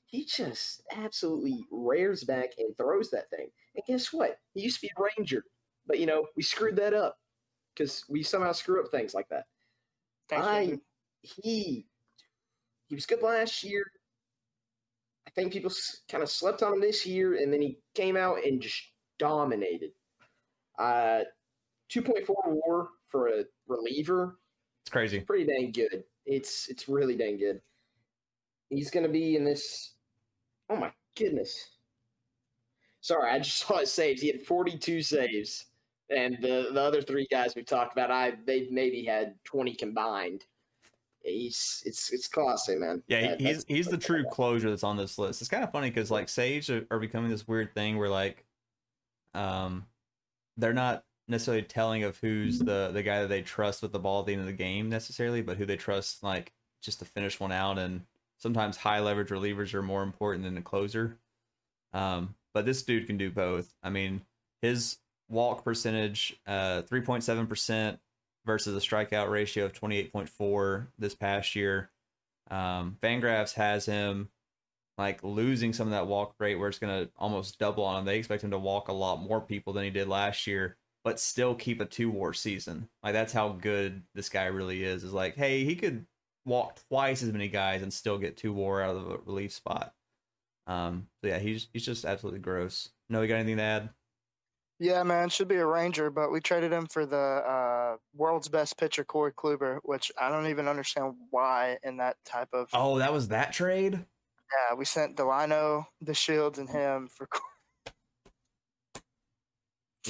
he 0.05 0.27
just 0.27 0.83
absolutely 0.95 1.65
rears 1.71 2.25
back 2.25 2.51
and 2.59 2.77
throws 2.77 3.09
that 3.13 3.31
thing. 3.31 3.49
And 3.75 3.85
guess 3.87 4.13
what? 4.13 4.39
He 4.53 4.61
used 4.61 4.81
to 4.81 4.87
be 4.87 4.93
a 4.99 5.03
Ranger, 5.17 5.45
but 5.87 5.99
you 5.99 6.05
know 6.05 6.27
we 6.37 6.43
screwed 6.43 6.77
that 6.77 6.93
up 6.93 7.17
because 7.75 8.05
we 8.11 8.23
somehow 8.23 8.53
screw 8.53 8.85
up 8.85 8.91
things 8.91 9.15
like 9.15 9.31
that. 9.31 9.47
thanks, 10.29 10.47
I 10.47 10.67
dude. 10.67 10.81
he 11.23 11.87
he 12.89 12.95
was 12.95 13.07
good 13.07 13.23
last 13.23 13.65
year. 13.65 13.91
I 15.33 15.41
think 15.41 15.53
people 15.53 15.71
kind 16.11 16.23
of 16.23 16.29
slept 16.31 16.63
on 16.63 16.75
him 16.75 16.81
this 16.81 17.07
year, 17.07 17.37
and 17.37 17.53
then 17.53 17.63
he 17.63 17.79
came 17.95 18.17
out 18.17 18.45
and 18.45 18.61
just 18.61 18.83
dominated. 19.19 19.91
Uh, 20.79 21.21
two 21.89 22.03
point 22.03 22.27
four 22.27 22.37
WAR 22.47 22.89
for 23.09 23.29
a 23.29 23.45
reliever, 23.67 24.39
It's 24.83 24.91
crazy. 24.91 25.21
pretty 25.21 25.45
dang 25.47 25.73
good. 25.73 26.05
It's 26.27 26.69
it's 26.69 26.89
really 26.89 27.17
dang 27.17 27.39
good. 27.39 27.61
He's 28.69 28.91
gonna 28.91 29.09
be 29.09 29.37
in 29.37 29.45
this. 29.45 29.95
Oh 30.69 30.77
my 30.77 30.93
goodness! 31.17 31.71
Sorry, 33.01 33.31
I 33.31 33.39
just 33.39 33.59
saw 33.67 33.79
his 33.79 33.93
saves. 33.93 34.21
He 34.21 34.29
had 34.29 34.43
forty 34.43 34.77
two 34.77 35.01
saves, 35.03 35.67
and 36.11 36.37
the 36.43 36.71
the 36.75 36.81
other 36.83 37.01
three 37.01 37.27
guys 37.31 37.55
we 37.55 37.63
talked 37.63 37.93
about, 37.93 38.11
I 38.11 38.35
they 38.47 38.69
maybe 38.71 39.05
had 39.05 39.35
twenty 39.45 39.75
combined. 39.75 40.45
He's 41.25 41.83
it's 41.87 42.13
it's 42.13 42.29
classy, 42.29 42.77
man. 42.77 43.03
Yeah, 43.07 43.29
That- 43.29 43.41
he's 43.41 43.65
he's 43.69 43.87
the 43.87 43.99
true 43.99 44.25
closure 44.25 44.71
that's 44.71 44.83
on 44.85 44.97
this 44.97 45.19
list. 45.19 45.41
It's 45.41 45.51
kind 45.51 45.65
of 45.65 45.73
funny 45.73 45.91
because 45.91 46.11
like 46.11 46.29
saves 46.29 46.69
are, 46.71 46.87
are 46.91 46.99
becoming 46.99 47.31
this 47.31 47.47
weird 47.47 47.75
thing 47.75 47.97
where 47.99 48.09
like, 48.09 48.45
um, 49.35 49.87
they're 50.57 50.73
not 50.73 51.05
necessarily 51.29 51.63
telling 51.63 52.03
of 52.03 52.19
who's 52.19 52.59
the 52.59 52.91
the 52.93 53.03
guy 53.03 53.21
that 53.21 53.29
they 53.29 53.43
trust 53.43 53.83
with 53.83 53.93
the 53.93 53.99
ball 53.99 54.21
at 54.21 54.27
the 54.27 54.33
end 54.33 54.41
of 54.41 54.47
the 54.47 54.53
game 54.53 54.89
necessarily, 54.89 55.43
but 55.43 55.57
who 55.57 55.65
they 55.67 55.77
trust 55.77 56.23
like 56.23 56.53
just 56.83 56.99
to 56.99 57.05
finish 57.05 57.39
one 57.39 57.53
out. 57.53 57.79
And 57.79 58.03
sometimes 58.39 58.77
high 58.77 59.01
leverage 59.01 59.29
relievers 59.29 59.75
are 59.75 59.83
more 59.83 60.03
important 60.03 60.45
than 60.45 60.55
the 60.55 60.61
closer. 60.61 61.19
Um, 61.93 62.35
but 62.53 62.67
this 62.67 62.83
dude 62.83 63.07
can 63.07 63.17
do 63.17 63.31
both. 63.31 63.73
I 63.83 63.91
mean, 63.91 64.23
his 64.61 64.99
walk 65.29 65.65
percentage, 65.65 66.37
uh, 66.47 66.83
three 66.83 67.01
point 67.01 67.23
seven 67.23 67.47
percent 67.47 67.99
versus 68.47 68.77
a 68.77 68.87
strikeout 68.87 69.31
ratio 69.31 69.65
of 69.65 69.73
twenty 69.73 69.97
eight 69.97 70.13
point 70.13 70.29
four 70.29 70.89
this 70.99 71.15
past 71.15 71.55
year. 71.55 71.91
Um, 72.51 72.99
Fangraphs 73.03 73.55
has 73.55 73.87
him 73.87 74.29
like 74.99 75.25
losing 75.25 75.73
some 75.73 75.87
of 75.87 75.93
that 75.93 76.07
walk 76.07 76.35
rate 76.39 76.57
where 76.57 76.69
it's 76.69 76.79
going 76.79 77.05
to 77.05 77.11
almost 77.17 77.59
double 77.59 77.85
on 77.85 78.01
him. 78.01 78.05
They 78.05 78.19
expect 78.19 78.45
him 78.45 78.51
to 78.51 78.59
walk 78.59 78.89
a 78.89 78.93
lot 78.93 79.23
more 79.23 79.41
people 79.41 79.73
than 79.73 79.85
he 79.85 79.91
did 79.91 80.07
last 80.07 80.47
year, 80.47 80.77
but 81.03 81.19
still 81.19 81.55
keep 81.55 81.81
a 81.81 81.87
two 81.87 82.11
war 82.11 82.35
season. 82.35 82.89
Like 83.03 83.15
that's 83.15 83.33
how 83.33 83.51
good 83.51 84.03
this 84.15 84.29
guy 84.29 84.47
really 84.47 84.85
is. 84.85 85.03
Is 85.03 85.13
like, 85.13 85.35
hey, 85.35 85.65
he 85.65 85.77
could 85.77 86.07
walk 86.45 86.79
twice 86.89 87.23
as 87.23 87.33
many 87.33 87.49
guys 87.49 87.83
and 87.83 87.93
still 87.93 88.19
get 88.19 88.37
two 88.37 88.53
war 88.53 88.83
out 88.83 88.97
of 88.97 89.05
the 89.05 89.19
relief 89.25 89.53
spot. 89.53 89.95
Um, 90.67 91.07
so 91.23 91.29
yeah, 91.29 91.39
he's 91.39 91.69
he's 91.73 91.87
just 91.87 92.05
absolutely 92.05 92.41
gross. 92.41 92.91
No, 93.09 93.23
you 93.23 93.29
got 93.29 93.37
anything 93.37 93.57
to 93.57 93.63
add? 93.63 93.91
Yeah, 94.83 95.05
man, 95.05 95.29
should 95.29 95.47
be 95.47 95.59
a 95.59 95.65
Ranger, 95.65 96.11
but 96.11 96.33
we 96.33 96.41
traded 96.41 96.73
him 96.73 96.89
for 96.89 97.07
the 97.07 97.17
uh, 97.17 97.97
world's 98.17 98.49
best 98.49 98.77
pitcher, 98.77 99.05
Corey 99.05 99.33
Kluber, 99.33 99.79
which 99.85 100.11
I 100.21 100.29
don't 100.29 100.49
even 100.49 100.67
understand 100.67 101.15
why 101.31 101.79
in 101.85 101.99
that 101.99 102.17
type 102.25 102.49
of. 102.53 102.69
Oh, 102.73 102.99
that 102.99 103.13
was 103.13 103.29
that 103.29 103.53
trade. 103.53 103.93
Yeah, 103.93 104.77
we 104.77 104.85
sent 104.85 105.17
Delino, 105.17 105.87
DeShields, 106.05 106.59
and 106.59 106.69
him 106.69 107.09
for. 107.17 107.29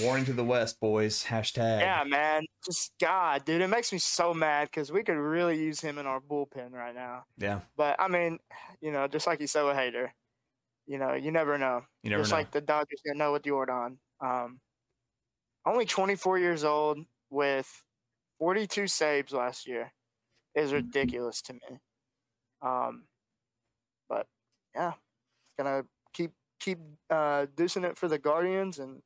Warning 0.01 0.25
to 0.25 0.33
the 0.33 0.43
West, 0.43 0.81
boys. 0.81 1.23
Hashtag. 1.23 1.81
Yeah, 1.81 2.03
man. 2.07 2.47
Just 2.65 2.95
God, 2.99 3.45
dude, 3.45 3.61
it 3.61 3.69
makes 3.69 3.93
me 3.93 3.99
so 3.99 4.33
mad 4.33 4.69
because 4.69 4.91
we 4.91 5.03
could 5.03 5.19
really 5.19 5.63
use 5.63 5.83
him 5.83 5.99
in 5.99 6.07
our 6.07 6.19
bullpen 6.19 6.73
right 6.73 6.95
now. 6.95 7.25
Yeah. 7.37 7.61
But 7.77 7.97
I 7.99 8.09
mean, 8.09 8.39
you 8.81 8.91
know, 8.91 9.07
just 9.07 9.27
like 9.27 9.39
you 9.39 9.47
said 9.47 9.65
with 9.65 9.77
Hader, 9.77 10.09
you 10.87 10.97
know, 10.97 11.13
you 11.13 11.31
never 11.31 11.59
know. 11.59 11.83
You 12.03 12.09
never 12.09 12.23
just 12.23 12.33
know. 12.33 12.39
like 12.39 12.53
the 12.53 12.63
Dodgers 12.63 13.03
didn't 13.05 13.19
know 13.19 13.33
with 13.33 13.45
Jordan. 13.45 13.99
Um, 14.23 14.61
only 15.67 15.85
24 15.85 16.39
years 16.39 16.65
old 16.65 16.99
with 17.31 17.69
42 18.39 18.87
saves 18.87 19.33
last 19.33 19.67
year 19.67 19.93
is 20.55 20.73
ridiculous 20.73 21.43
to 21.43 21.55
me. 21.55 21.79
Um, 22.63 23.05
but 24.09 24.27
yeah, 24.75 24.93
gonna 25.59 25.85
keep 26.13 26.33
keep 26.61 26.79
uh, 27.11 27.47
deucing 27.57 27.85
it 27.85 27.99
for 27.99 28.09
the 28.09 28.19
Guardians 28.19 28.79
and 28.79 29.03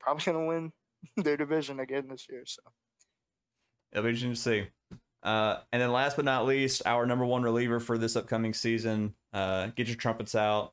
probably 0.00 0.24
gonna 0.24 0.46
win 0.46 0.72
their 1.16 1.36
division 1.36 1.80
again 1.80 2.08
this 2.08 2.26
year. 2.28 2.42
So 2.46 2.62
It'll 3.92 4.04
be 4.04 4.10
interesting 4.10 4.32
to 4.32 4.36
see. 4.36 4.66
Uh, 5.22 5.60
and 5.72 5.82
then 5.82 5.90
last 5.90 6.16
but 6.16 6.24
not 6.24 6.46
least, 6.46 6.82
our 6.86 7.06
number 7.06 7.24
one 7.24 7.42
reliever 7.42 7.80
for 7.80 7.98
this 7.98 8.14
upcoming 8.14 8.54
season. 8.54 9.14
Uh, 9.32 9.68
get 9.74 9.88
your 9.88 9.96
trumpets 9.96 10.34
out. 10.34 10.72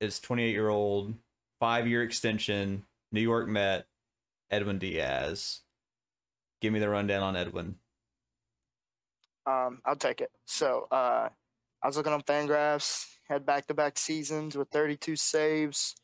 Is 0.00 0.20
28 0.20 0.50
year 0.50 0.68
old, 0.68 1.14
five 1.60 1.86
year 1.86 2.02
extension, 2.02 2.84
New 3.12 3.20
York 3.20 3.46
Met, 3.46 3.86
Edwin 4.50 4.78
Diaz. 4.78 5.60
Give 6.60 6.72
me 6.72 6.78
the 6.78 6.88
rundown 6.88 7.22
on 7.22 7.36
Edwin. 7.36 7.76
um, 9.46 9.80
I'll 9.84 9.96
take 9.96 10.20
it. 10.20 10.30
So 10.46 10.86
uh, 10.90 11.28
I 11.82 11.86
was 11.86 11.96
looking 11.96 12.12
on 12.12 12.22
Fangraphs. 12.22 13.06
Had 13.28 13.46
back 13.46 13.66
to 13.66 13.74
back 13.74 13.98
seasons 13.98 14.56
with 14.56 14.68
32 14.68 15.16
saves. 15.16 15.94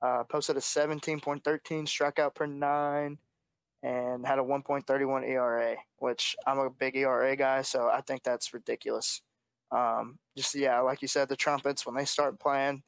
Uh, 0.00 0.24
posted 0.24 0.56
a 0.56 0.60
17.13 0.60 1.42
strikeout 1.42 2.34
per 2.34 2.46
nine, 2.46 3.18
and 3.82 4.26
had 4.26 4.38
a 4.38 4.42
1.31 4.42 5.28
ERA. 5.28 5.76
Which 5.98 6.36
I'm 6.46 6.58
a 6.58 6.70
big 6.70 6.96
ERA 6.96 7.36
guy, 7.36 7.62
so 7.62 7.88
I 7.88 8.00
think 8.00 8.22
that's 8.22 8.54
ridiculous. 8.54 9.22
Um, 9.70 10.18
just 10.36 10.54
yeah, 10.54 10.80
like 10.80 11.02
you 11.02 11.08
said, 11.08 11.28
the 11.28 11.36
trumpets 11.36 11.86
when 11.86 11.94
they 11.94 12.04
start 12.04 12.38
playing, 12.38 12.82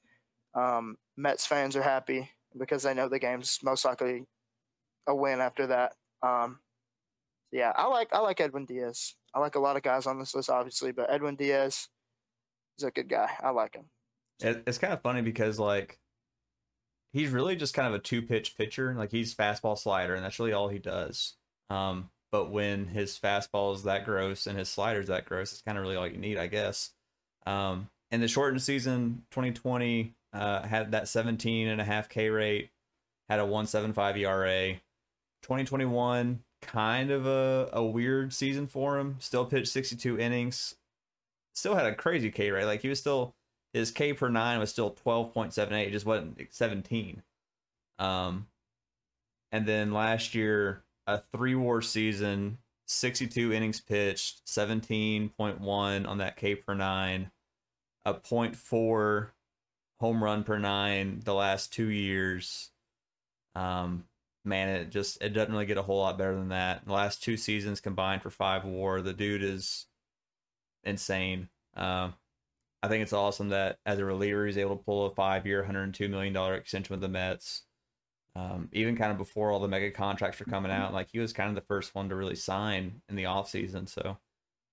um, 0.55 0.97
Mets 1.16 1.47
fans 1.47 1.77
are 1.77 1.83
happy 1.83 2.31
because 2.59 2.83
they 2.83 2.95
know 2.95 3.09
the 3.09 3.19
game's 3.19 3.59
most 3.63 3.85
likely 3.85 4.25
a 5.07 5.15
win 5.15 5.41
after 5.41 5.67
that. 5.69 5.93
Um, 6.23 6.59
yeah, 7.53 7.73
I 7.75 7.87
like 7.87 8.09
I 8.13 8.19
like 8.19 8.41
Edwin 8.41 8.65
Diaz. 8.65 9.15
I 9.35 9.41
like 9.41 9.55
a 9.55 9.61
lot 9.61 9.77
of 9.77 9.83
guys 9.83 10.07
on 10.07 10.19
this 10.19 10.35
list, 10.35 10.51
obviously, 10.51 10.93
but 10.93 11.11
Edwin 11.11 11.37
Diaz 11.37 11.89
is 12.79 12.85
a 12.85 12.91
good 12.91 13.09
guy. 13.09 13.31
I 13.43 13.51
like 13.51 13.75
him. 13.75 13.85
It's 14.41 14.79
kind 14.79 14.93
of 14.93 15.03
funny 15.03 15.23
because 15.23 15.59
like 15.59 15.99
he's 17.13 17.31
really 17.31 17.57
just 17.57 17.75
kind 17.75 17.89
of 17.89 17.95
a 17.95 18.01
two 18.03 18.23
pitch 18.23 18.57
pitcher. 18.57 18.95
Like 18.97 19.11
he's 19.11 19.35
fastball 19.35 19.79
slider, 19.79 20.15
and 20.15 20.25
that's 20.25 20.39
really 20.39 20.53
all 20.53 20.69
he 20.69 20.79
does. 20.79 21.35
Um, 21.71 22.11
but 22.33 22.51
when 22.51 22.89
his 22.89 23.19
fastball 23.19 23.75
is 23.75 23.85
that 23.85 24.05
gross 24.05 24.49
and 24.49 24.59
his 24.59 24.69
slider 24.69 25.01
is 25.01 25.07
that 25.07 25.25
gross, 25.25 25.53
it's 25.53 25.63
kind 25.63 25.79
of 25.79 25.83
really 25.83 25.97
all 25.97 26.09
you 26.09 26.19
need, 26.19 26.37
I 26.37 26.49
guess. 26.49 26.91
Um, 27.47 27.89
in 28.11 28.21
the 28.21 28.29
shortened 28.29 28.63
season, 28.63 29.23
2020 29.31 30.13
uh, 30.35 30.62
had 30.62 30.93
that 30.93 31.09
17 31.09 31.68
and 31.68 31.80
a 31.80 31.85
half 31.85 32.09
K 32.09 32.28
rate, 32.28 32.70
had 33.28 33.41
a 33.41 33.45
175 33.45 34.16
ERA. 34.18 34.74
2021, 35.43 36.41
kind 36.62 37.11
of 37.11 37.26
a, 37.26 37.68
a 37.72 37.85
weird 37.85 38.32
season 38.32 38.66
for 38.66 38.99
him. 38.99 39.16
Still 39.18 39.45
pitched 39.45 39.68
62 39.68 40.18
innings. 40.18 40.74
Still 41.55 41.74
had 41.74 41.87
a 41.87 41.95
crazy 41.95 42.30
K 42.30 42.51
rate. 42.51 42.64
Like 42.64 42.82
he 42.82 42.89
was 42.89 42.99
still 42.99 43.35
his 43.74 43.91
K 43.91 44.12
per 44.12 44.28
nine 44.28 44.61
was 44.61 44.70
still 44.70 44.93
12.78, 45.05 45.89
it 45.89 45.91
just 45.91 46.07
wasn't 46.07 46.41
17. 46.51 47.22
Um, 47.99 48.47
and 49.53 49.66
then 49.66 49.93
last 49.93 50.35
year, 50.35 50.85
a 51.07 51.20
three 51.32 51.55
war 51.55 51.82
season, 51.82 52.59
62 52.87 53.53
innings 53.53 53.80
pitched, 53.80 54.47
17.1 54.47 56.09
on 56.09 56.18
that 56.18 56.37
K 56.37 56.55
per 56.55 56.74
nine, 56.74 57.30
a 58.05 58.14
0.4 58.14 59.30
home 60.05 60.23
run 60.23 60.45
per 60.45 60.59
nine 60.59 61.23
the 61.25 61.33
last 61.33 61.73
two 61.73 61.89
years. 61.89 62.71
Um, 63.55 64.05
man, 64.45 64.69
it 64.69 64.91
just 64.91 65.23
it 65.23 65.31
doesn't 65.31 65.51
really 65.51 65.65
get 65.65 65.79
a 65.79 65.83
whole 65.83 66.01
lot 66.01 66.19
better 66.19 66.35
than 66.35 66.51
that. 66.51 66.85
The 66.85 66.93
last 66.93 67.23
two 67.23 67.39
seasons 67.39 67.81
combined 67.81 68.21
for 68.21 68.29
five 68.29 68.67
WAR, 68.67 69.01
the 69.01 69.15
dude 69.15 69.43
is 69.43 69.87
insane. 70.83 71.49
Um, 71.75 72.13
I 72.83 72.89
think 72.89 73.03
it's 73.03 73.15
awesome 73.15 73.49
that 73.49 73.79
as 73.87 73.99
a 73.99 74.05
reliever, 74.05 74.45
he's 74.45 74.59
able 74.59 74.77
to 74.77 74.85
pull 74.85 75.07
a 75.07 75.15
five-year, 75.15 75.65
hundred 75.65 75.85
and 75.85 75.95
two 75.95 76.11
million 76.11 76.35
dollar 76.35 76.55
extension 76.55 76.93
with 76.93 77.01
the 77.01 77.09
Mets. 77.09 77.63
Um, 78.37 78.69
even 78.73 78.97
kind 78.97 79.11
of 79.11 79.17
before 79.17 79.53
all 79.53 79.61
the 79.61 79.69
mega 79.69 79.91
contracts 79.91 80.39
were 80.39 80.45
coming 80.45 80.71
out, 80.71 80.93
like 80.93 81.09
he 81.13 81.19
was 81.19 81.33
kind 81.33 81.49
of 81.49 81.55
the 81.55 81.67
first 81.67 81.95
one 81.95 82.11
to 82.11 82.15
really 82.15 82.37
sign 82.37 83.01
in 83.09 83.17
the 83.17 83.25
offseason. 83.25 83.89
So 83.89 84.19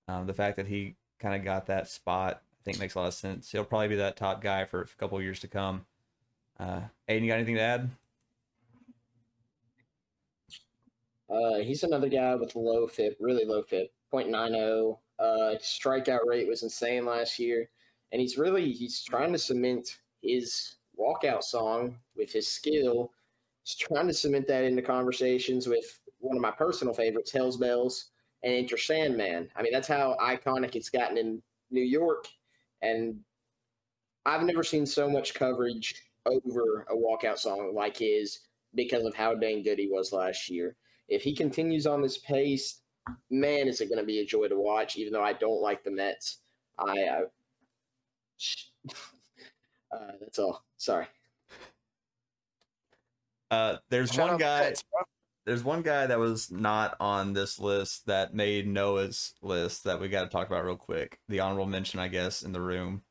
um, 0.09 0.27
the 0.27 0.33
fact 0.33 0.57
that 0.57 0.67
he 0.67 0.97
kind 1.21 1.35
of 1.35 1.45
got 1.45 1.67
that 1.67 1.87
spot, 1.87 2.41
I 2.61 2.63
think 2.63 2.79
makes 2.79 2.93
a 2.93 2.99
lot 2.99 3.07
of 3.07 3.15
sense. 3.15 3.51
He'll 3.51 3.65
probably 3.65 3.87
be 3.87 3.95
that 3.95 4.17
top 4.17 4.39
guy 4.39 4.65
for 4.65 4.81
a 4.81 4.87
couple 4.99 5.17
of 5.17 5.23
years 5.23 5.39
to 5.39 5.47
come. 5.47 5.85
Uh, 6.59 6.81
Aiden, 7.09 7.21
you 7.21 7.27
got 7.27 7.35
anything 7.35 7.55
to 7.55 7.61
add? 7.61 7.89
Uh, 11.27 11.55
he's 11.55 11.83
another 11.83 12.09
guy 12.09 12.35
with 12.35 12.55
low 12.55 12.85
FIP, 12.85 13.17
really 13.19 13.45
low 13.45 13.63
FIP, 13.63 13.91
0.90. 14.13 14.97
Uh, 15.17 15.53
his 15.53 15.61
strikeout 15.61 16.25
rate 16.27 16.47
was 16.47 16.61
insane 16.61 17.05
last 17.05 17.39
year, 17.39 17.67
and 18.11 18.21
he's 18.21 18.37
really 18.37 18.71
he's 18.71 19.01
trying 19.01 19.31
to 19.31 19.39
cement 19.39 19.97
his 20.21 20.75
walkout 20.99 21.41
song 21.41 21.97
with 22.15 22.31
his 22.31 22.47
skill. 22.47 23.11
He's 23.63 23.75
trying 23.75 24.07
to 24.07 24.13
cement 24.13 24.47
that 24.47 24.65
into 24.65 24.83
conversations 24.83 25.67
with 25.67 25.99
one 26.19 26.35
of 26.35 26.41
my 26.41 26.51
personal 26.51 26.93
favorites, 26.93 27.31
Hell's 27.31 27.57
Bells, 27.57 28.11
and 28.43 28.53
Enter 28.53 28.77
Sandman. 28.77 29.49
I 29.55 29.63
mean, 29.63 29.71
that's 29.71 29.87
how 29.87 30.15
iconic 30.21 30.75
it's 30.75 30.89
gotten 30.89 31.17
in 31.17 31.41
New 31.71 31.81
York, 31.81 32.27
and 32.81 33.19
I've 34.25 34.43
never 34.43 34.63
seen 34.63 34.85
so 34.85 35.09
much 35.09 35.33
coverage 35.33 35.95
over 36.25 36.85
a 36.89 36.95
walkout 36.95 37.39
song 37.39 37.73
like 37.73 37.97
his 37.97 38.39
because 38.75 39.03
of 39.05 39.15
how 39.15 39.33
dang 39.33 39.63
good 39.63 39.79
he 39.79 39.87
was 39.87 40.11
last 40.11 40.49
year 40.49 40.75
if 41.11 41.21
he 41.23 41.35
continues 41.35 41.85
on 41.85 42.01
this 42.01 42.17
pace, 42.17 42.81
man, 43.29 43.67
is 43.67 43.81
it 43.81 43.89
going 43.89 43.99
to 43.99 44.05
be 44.05 44.19
a 44.19 44.25
joy 44.25 44.47
to 44.47 44.57
watch. 44.57 44.95
Even 44.95 45.13
though 45.13 45.23
I 45.23 45.33
don't 45.33 45.61
like 45.61 45.83
the 45.83 45.91
Mets, 45.91 46.37
I. 46.79 47.03
Uh, 47.03 47.21
uh, 49.95 50.11
that's 50.19 50.39
all. 50.39 50.63
Sorry. 50.77 51.05
Uh, 53.51 53.75
there's 53.89 54.13
Shout 54.13 54.19
one 54.19 54.29
out 54.29 54.37
the 54.39 54.43
guy. 54.43 54.59
Mets, 54.61 54.83
bro. 54.83 55.01
There's 55.51 55.65
one 55.65 55.81
guy 55.81 56.07
that 56.07 56.17
was 56.17 56.49
not 56.49 56.95
on 57.01 57.33
this 57.33 57.59
list 57.59 58.05
that 58.05 58.33
made 58.33 58.65
Noah's 58.65 59.33
list 59.41 59.83
that 59.83 59.99
we 59.99 60.07
got 60.07 60.21
to 60.21 60.29
talk 60.29 60.47
about 60.47 60.63
real 60.63 60.77
quick. 60.77 61.19
The 61.27 61.41
honorable 61.41 61.65
mention, 61.65 61.99
I 61.99 62.07
guess, 62.07 62.41
in 62.41 62.53
the 62.53 62.61
room 62.61 63.01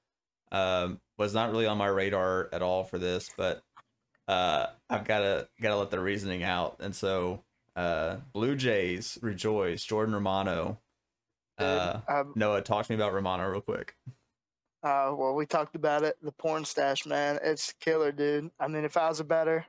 um, 0.50 1.02
was 1.18 1.34
not 1.34 1.50
really 1.50 1.66
on 1.66 1.76
my 1.76 1.88
radar 1.88 2.48
at 2.50 2.62
all 2.62 2.84
for 2.84 2.98
this, 2.98 3.30
but 3.36 3.62
uh, 4.26 4.68
I've 4.88 5.04
got 5.04 5.18
to 5.18 5.48
got 5.60 5.68
to 5.68 5.76
let 5.76 5.90
the 5.90 6.00
reasoning 6.00 6.42
out, 6.42 6.78
and 6.80 6.96
so 6.96 7.44
uh, 7.76 8.16
Blue 8.32 8.56
Jays 8.56 9.18
rejoice. 9.20 9.84
Jordan 9.84 10.14
Romano. 10.14 10.78
Uh, 11.58 12.00
Um, 12.08 12.32
Noah, 12.36 12.62
talk 12.62 12.86
to 12.86 12.92
me 12.92 12.96
about 12.96 13.12
Romano 13.12 13.46
real 13.50 13.60
quick. 13.60 13.94
Uh, 14.82 15.12
well, 15.14 15.34
we 15.34 15.44
talked 15.44 15.76
about 15.76 16.04
it. 16.04 16.16
The 16.22 16.32
porn 16.32 16.64
stash, 16.64 17.04
man, 17.04 17.38
it's 17.42 17.74
killer, 17.80 18.12
dude. 18.12 18.50
I 18.58 18.66
mean, 18.66 18.84
if 18.86 18.96
I 18.96 19.10
was 19.10 19.20
a 19.20 19.24
better, 19.24 19.66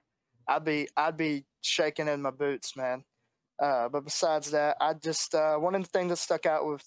I'd 0.55 0.65
be, 0.65 0.87
I'd 0.97 1.17
be 1.17 1.45
shaking 1.61 2.07
in 2.07 2.21
my 2.21 2.31
boots, 2.31 2.75
man. 2.75 3.03
Uh, 3.61 3.89
but 3.89 4.03
besides 4.03 4.51
that, 4.51 4.75
I 4.81 4.93
just 4.93 5.35
uh, 5.35 5.55
one 5.57 5.75
of 5.75 5.83
the 5.83 5.89
things 5.89 6.09
that 6.09 6.17
stuck 6.17 6.45
out 6.45 6.65
with 6.65 6.83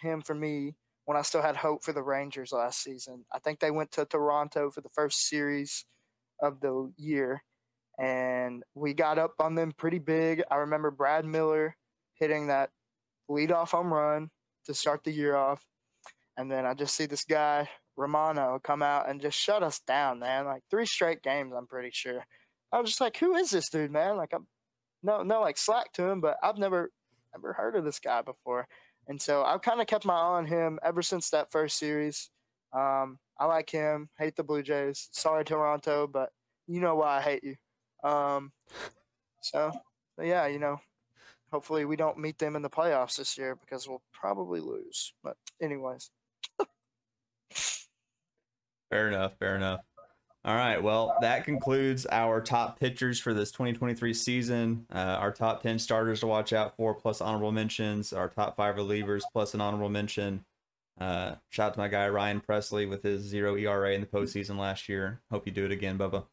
him 0.00 0.20
for 0.20 0.34
me 0.34 0.74
when 1.06 1.16
I 1.16 1.22
still 1.22 1.42
had 1.42 1.56
hope 1.56 1.82
for 1.82 1.92
the 1.92 2.02
Rangers 2.02 2.52
last 2.52 2.82
season. 2.82 3.24
I 3.32 3.38
think 3.38 3.58
they 3.58 3.70
went 3.70 3.90
to 3.92 4.04
Toronto 4.04 4.70
for 4.70 4.80
the 4.80 4.90
first 4.94 5.28
series 5.28 5.86
of 6.42 6.60
the 6.60 6.92
year, 6.96 7.42
and 7.98 8.62
we 8.74 8.94
got 8.94 9.18
up 9.18 9.34
on 9.40 9.54
them 9.54 9.72
pretty 9.76 9.98
big. 9.98 10.42
I 10.50 10.56
remember 10.56 10.90
Brad 10.90 11.24
Miller 11.24 11.74
hitting 12.14 12.48
that 12.48 12.70
leadoff 13.30 13.70
home 13.70 13.92
run 13.92 14.30
to 14.66 14.74
start 14.74 15.04
the 15.04 15.12
year 15.12 15.36
off. 15.36 15.64
And 16.36 16.50
then 16.50 16.64
I 16.64 16.74
just 16.74 16.94
see 16.94 17.06
this 17.06 17.24
guy, 17.24 17.68
Romano, 17.96 18.60
come 18.62 18.82
out 18.82 19.08
and 19.08 19.20
just 19.20 19.38
shut 19.38 19.62
us 19.62 19.80
down, 19.80 20.20
man. 20.20 20.44
Like 20.44 20.62
three 20.70 20.86
straight 20.86 21.22
games, 21.22 21.52
I'm 21.56 21.66
pretty 21.66 21.90
sure. 21.92 22.24
I 22.72 22.80
was 22.80 22.90
just 22.90 23.00
like, 23.00 23.16
who 23.16 23.34
is 23.34 23.50
this 23.50 23.68
dude, 23.68 23.90
man? 23.90 24.16
Like 24.16 24.32
I'm 24.32 24.46
no 25.02 25.22
no 25.22 25.40
like 25.40 25.58
slack 25.58 25.92
to 25.94 26.04
him, 26.04 26.20
but 26.20 26.36
I've 26.42 26.58
never 26.58 26.90
ever 27.34 27.52
heard 27.52 27.76
of 27.76 27.84
this 27.84 27.98
guy 27.98 28.22
before. 28.22 28.66
And 29.08 29.20
so 29.20 29.42
I've 29.42 29.62
kind 29.62 29.80
of 29.80 29.86
kept 29.86 30.04
my 30.04 30.14
eye 30.14 30.38
on 30.38 30.46
him 30.46 30.78
ever 30.84 31.02
since 31.02 31.30
that 31.30 31.50
first 31.50 31.78
series. 31.78 32.30
Um, 32.72 33.18
I 33.38 33.46
like 33.46 33.70
him. 33.70 34.08
Hate 34.18 34.36
the 34.36 34.44
Blue 34.44 34.62
Jays. 34.62 35.08
Sorry, 35.12 35.44
Toronto, 35.44 36.06
but 36.06 36.30
you 36.66 36.80
know 36.80 36.94
why 36.94 37.18
I 37.18 37.20
hate 37.20 37.42
you. 37.42 37.56
Um, 38.08 38.52
so, 39.42 39.72
so 40.16 40.22
yeah, 40.22 40.46
you 40.46 40.58
know, 40.58 40.80
hopefully 41.50 41.84
we 41.84 41.96
don't 41.96 42.18
meet 42.18 42.38
them 42.38 42.54
in 42.54 42.62
the 42.62 42.70
playoffs 42.70 43.16
this 43.16 43.36
year 43.36 43.56
because 43.56 43.88
we'll 43.88 44.02
probably 44.12 44.60
lose. 44.60 45.12
But 45.24 45.36
anyways, 45.60 46.10
Fair 48.90 49.08
enough. 49.08 49.32
Fair 49.38 49.56
enough. 49.56 49.80
All 50.42 50.54
right. 50.54 50.82
Well, 50.82 51.16
that 51.20 51.44
concludes 51.44 52.06
our 52.06 52.40
top 52.40 52.80
pitchers 52.80 53.20
for 53.20 53.34
this 53.34 53.52
2023 53.52 54.14
season. 54.14 54.86
Uh, 54.90 55.16
our 55.18 55.30
top 55.30 55.62
10 55.62 55.78
starters 55.78 56.20
to 56.20 56.26
watch 56.26 56.54
out 56.54 56.74
for, 56.76 56.94
plus 56.94 57.20
honorable 57.20 57.52
mentions. 57.52 58.14
Our 58.14 58.28
top 58.28 58.56
five 58.56 58.76
relievers, 58.76 59.20
plus 59.34 59.52
an 59.52 59.60
honorable 59.60 59.90
mention. 59.90 60.42
Uh, 60.98 61.34
shout 61.50 61.68
out 61.68 61.74
to 61.74 61.80
my 61.80 61.88
guy 61.88 62.08
Ryan 62.08 62.40
Pressly 62.40 62.88
with 62.88 63.02
his 63.02 63.22
zero 63.22 63.54
ERA 63.54 63.92
in 63.92 64.00
the 64.00 64.06
postseason 64.06 64.56
last 64.56 64.88
year. 64.88 65.20
Hope 65.30 65.46
you 65.46 65.52
do 65.52 65.66
it 65.66 65.72
again, 65.72 65.98
Bubba. 65.98 66.24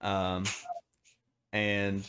Um, 0.00 0.44
and 1.52 2.04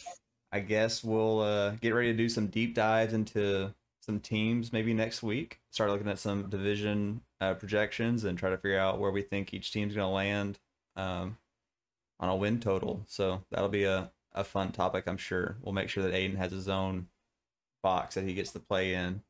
I 0.52 0.60
guess 0.60 1.04
we'll 1.04 1.40
uh, 1.42 1.72
get 1.82 1.96
ready 1.96 2.12
to 2.12 2.18
do 2.18 2.30
some 2.30 2.46
deep 2.46 2.76
dives 2.76 3.14
into 3.14 3.74
some 4.02 4.20
teams 4.20 4.72
maybe 4.72 4.94
next 4.94 5.24
week. 5.24 5.62
Start 5.72 5.90
looking 5.90 6.10
at 6.10 6.20
some 6.20 6.48
division 6.50 7.22
uh, 7.42 7.56
projections 7.56 8.24
and 8.24 8.38
try 8.38 8.52
to 8.52 8.58
figure 8.58 8.78
out 8.78 9.00
where 9.00 9.12
we 9.12 9.24
think 9.24 9.52
each 9.52 9.72
team's 9.72 9.96
going 9.96 10.08
to 10.08 10.14
land 10.14 10.60
um, 10.96 11.38
on 12.20 12.30
a 12.30 12.36
win 12.36 12.60
total. 12.60 13.04
So 13.08 13.44
that'll 13.52 13.70
be 13.70 13.84
a, 13.84 14.12
a 14.34 14.44
fun 14.44 14.72
topic, 14.72 15.06
I'm 15.08 15.18
sure. 15.18 15.58
We'll 15.62 15.74
make 15.74 15.90
sure 15.90 16.04
that 16.04 16.14
Aiden 16.14 16.38
has 16.38 16.52
his 16.52 16.70
own 16.70 17.08
box 17.82 18.16
that 18.16 18.24
he 18.24 18.34
gets 18.34 18.52
to 18.52 18.60
play 18.60 18.94
in 18.94 19.22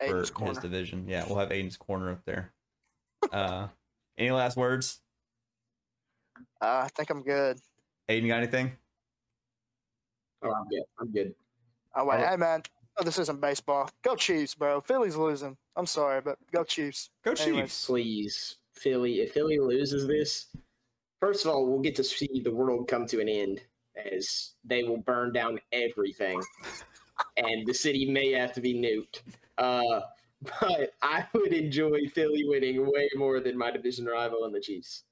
for 0.00 0.22
Aiden's 0.22 0.48
his 0.48 0.58
division. 0.58 1.06
Yeah, 1.08 1.24
we'll 1.26 1.38
have 1.38 1.50
Aiden's 1.50 1.76
corner 1.76 2.10
up 2.10 2.24
there. 2.24 2.52
Uh, 3.32 3.68
any 4.18 4.30
last 4.30 4.56
words? 4.56 5.00
Uh, 6.60 6.82
I 6.84 6.88
think 6.94 7.10
I'm 7.10 7.22
good. 7.22 7.58
Aiden, 8.08 8.28
got 8.28 8.38
anything? 8.38 8.72
Oh, 10.42 10.52
I'm 10.52 10.68
good. 10.68 10.82
I'm 11.00 11.10
good. 11.12 11.34
Oh 11.96 12.04
wait, 12.04 12.20
hey 12.20 12.36
man, 12.36 12.62
oh, 12.98 13.04
this 13.04 13.18
isn't 13.18 13.40
baseball. 13.40 13.90
Go 14.02 14.14
Chiefs, 14.14 14.54
bro. 14.54 14.80
Philly's 14.80 15.16
losing. 15.16 15.56
I'm 15.74 15.86
sorry, 15.86 16.20
but 16.20 16.38
go 16.52 16.62
Chiefs. 16.62 17.10
Go 17.24 17.32
Anyways. 17.32 17.62
Chiefs. 17.62 17.86
Please, 17.86 18.56
Philly. 18.74 19.20
If 19.20 19.32
Philly 19.32 19.58
loses 19.58 20.06
this, 20.06 20.46
first 21.20 21.44
of 21.44 21.50
all, 21.52 21.66
we'll 21.66 21.80
get 21.80 21.96
to 21.96 22.04
see 22.04 22.40
the 22.42 22.54
world 22.54 22.88
come 22.88 23.06
to 23.06 23.20
an 23.20 23.28
end 23.28 23.60
as 24.14 24.52
they 24.64 24.82
will 24.84 24.98
burn 24.98 25.32
down 25.32 25.58
everything, 25.72 26.40
and 27.36 27.66
the 27.66 27.74
city 27.74 28.10
may 28.10 28.32
have 28.32 28.52
to 28.52 28.60
be 28.60 28.74
nuked. 28.74 29.22
Uh, 29.58 30.00
but 30.60 30.92
I 31.02 31.26
would 31.34 31.52
enjoy 31.52 32.06
Philly 32.14 32.44
winning 32.46 32.86
way 32.86 33.10
more 33.16 33.40
than 33.40 33.58
my 33.58 33.70
division 33.72 34.06
rival 34.06 34.44
and 34.44 34.54
the 34.54 34.60
Chiefs. 34.60 35.02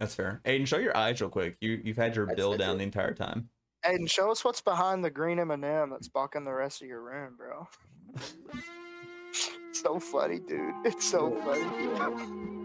That's 0.00 0.14
fair. 0.14 0.40
Aiden, 0.44 0.66
show 0.66 0.78
your 0.78 0.96
eyes 0.96 1.20
real 1.20 1.30
quick. 1.30 1.56
You 1.60 1.80
you've 1.84 1.96
had 1.96 2.16
your 2.16 2.26
That's- 2.26 2.36
bill 2.36 2.50
that's 2.52 2.62
down 2.64 2.74
it. 2.74 2.78
the 2.78 2.84
entire 2.84 3.14
time. 3.14 3.48
Aiden, 3.86 4.10
show 4.10 4.30
us 4.32 4.44
what's 4.44 4.60
behind 4.60 5.04
the 5.04 5.10
green 5.10 5.38
M&M 5.38 5.90
that's 5.90 6.08
blocking 6.08 6.44
the 6.44 6.52
rest 6.52 6.80
of 6.82 6.88
your 6.88 7.02
room, 7.02 7.36
bro. 7.36 7.68
so 9.72 10.00
funny, 10.00 10.38
dude. 10.40 10.72
It's 10.84 11.04
so 11.04 11.30
funny. 11.44 12.63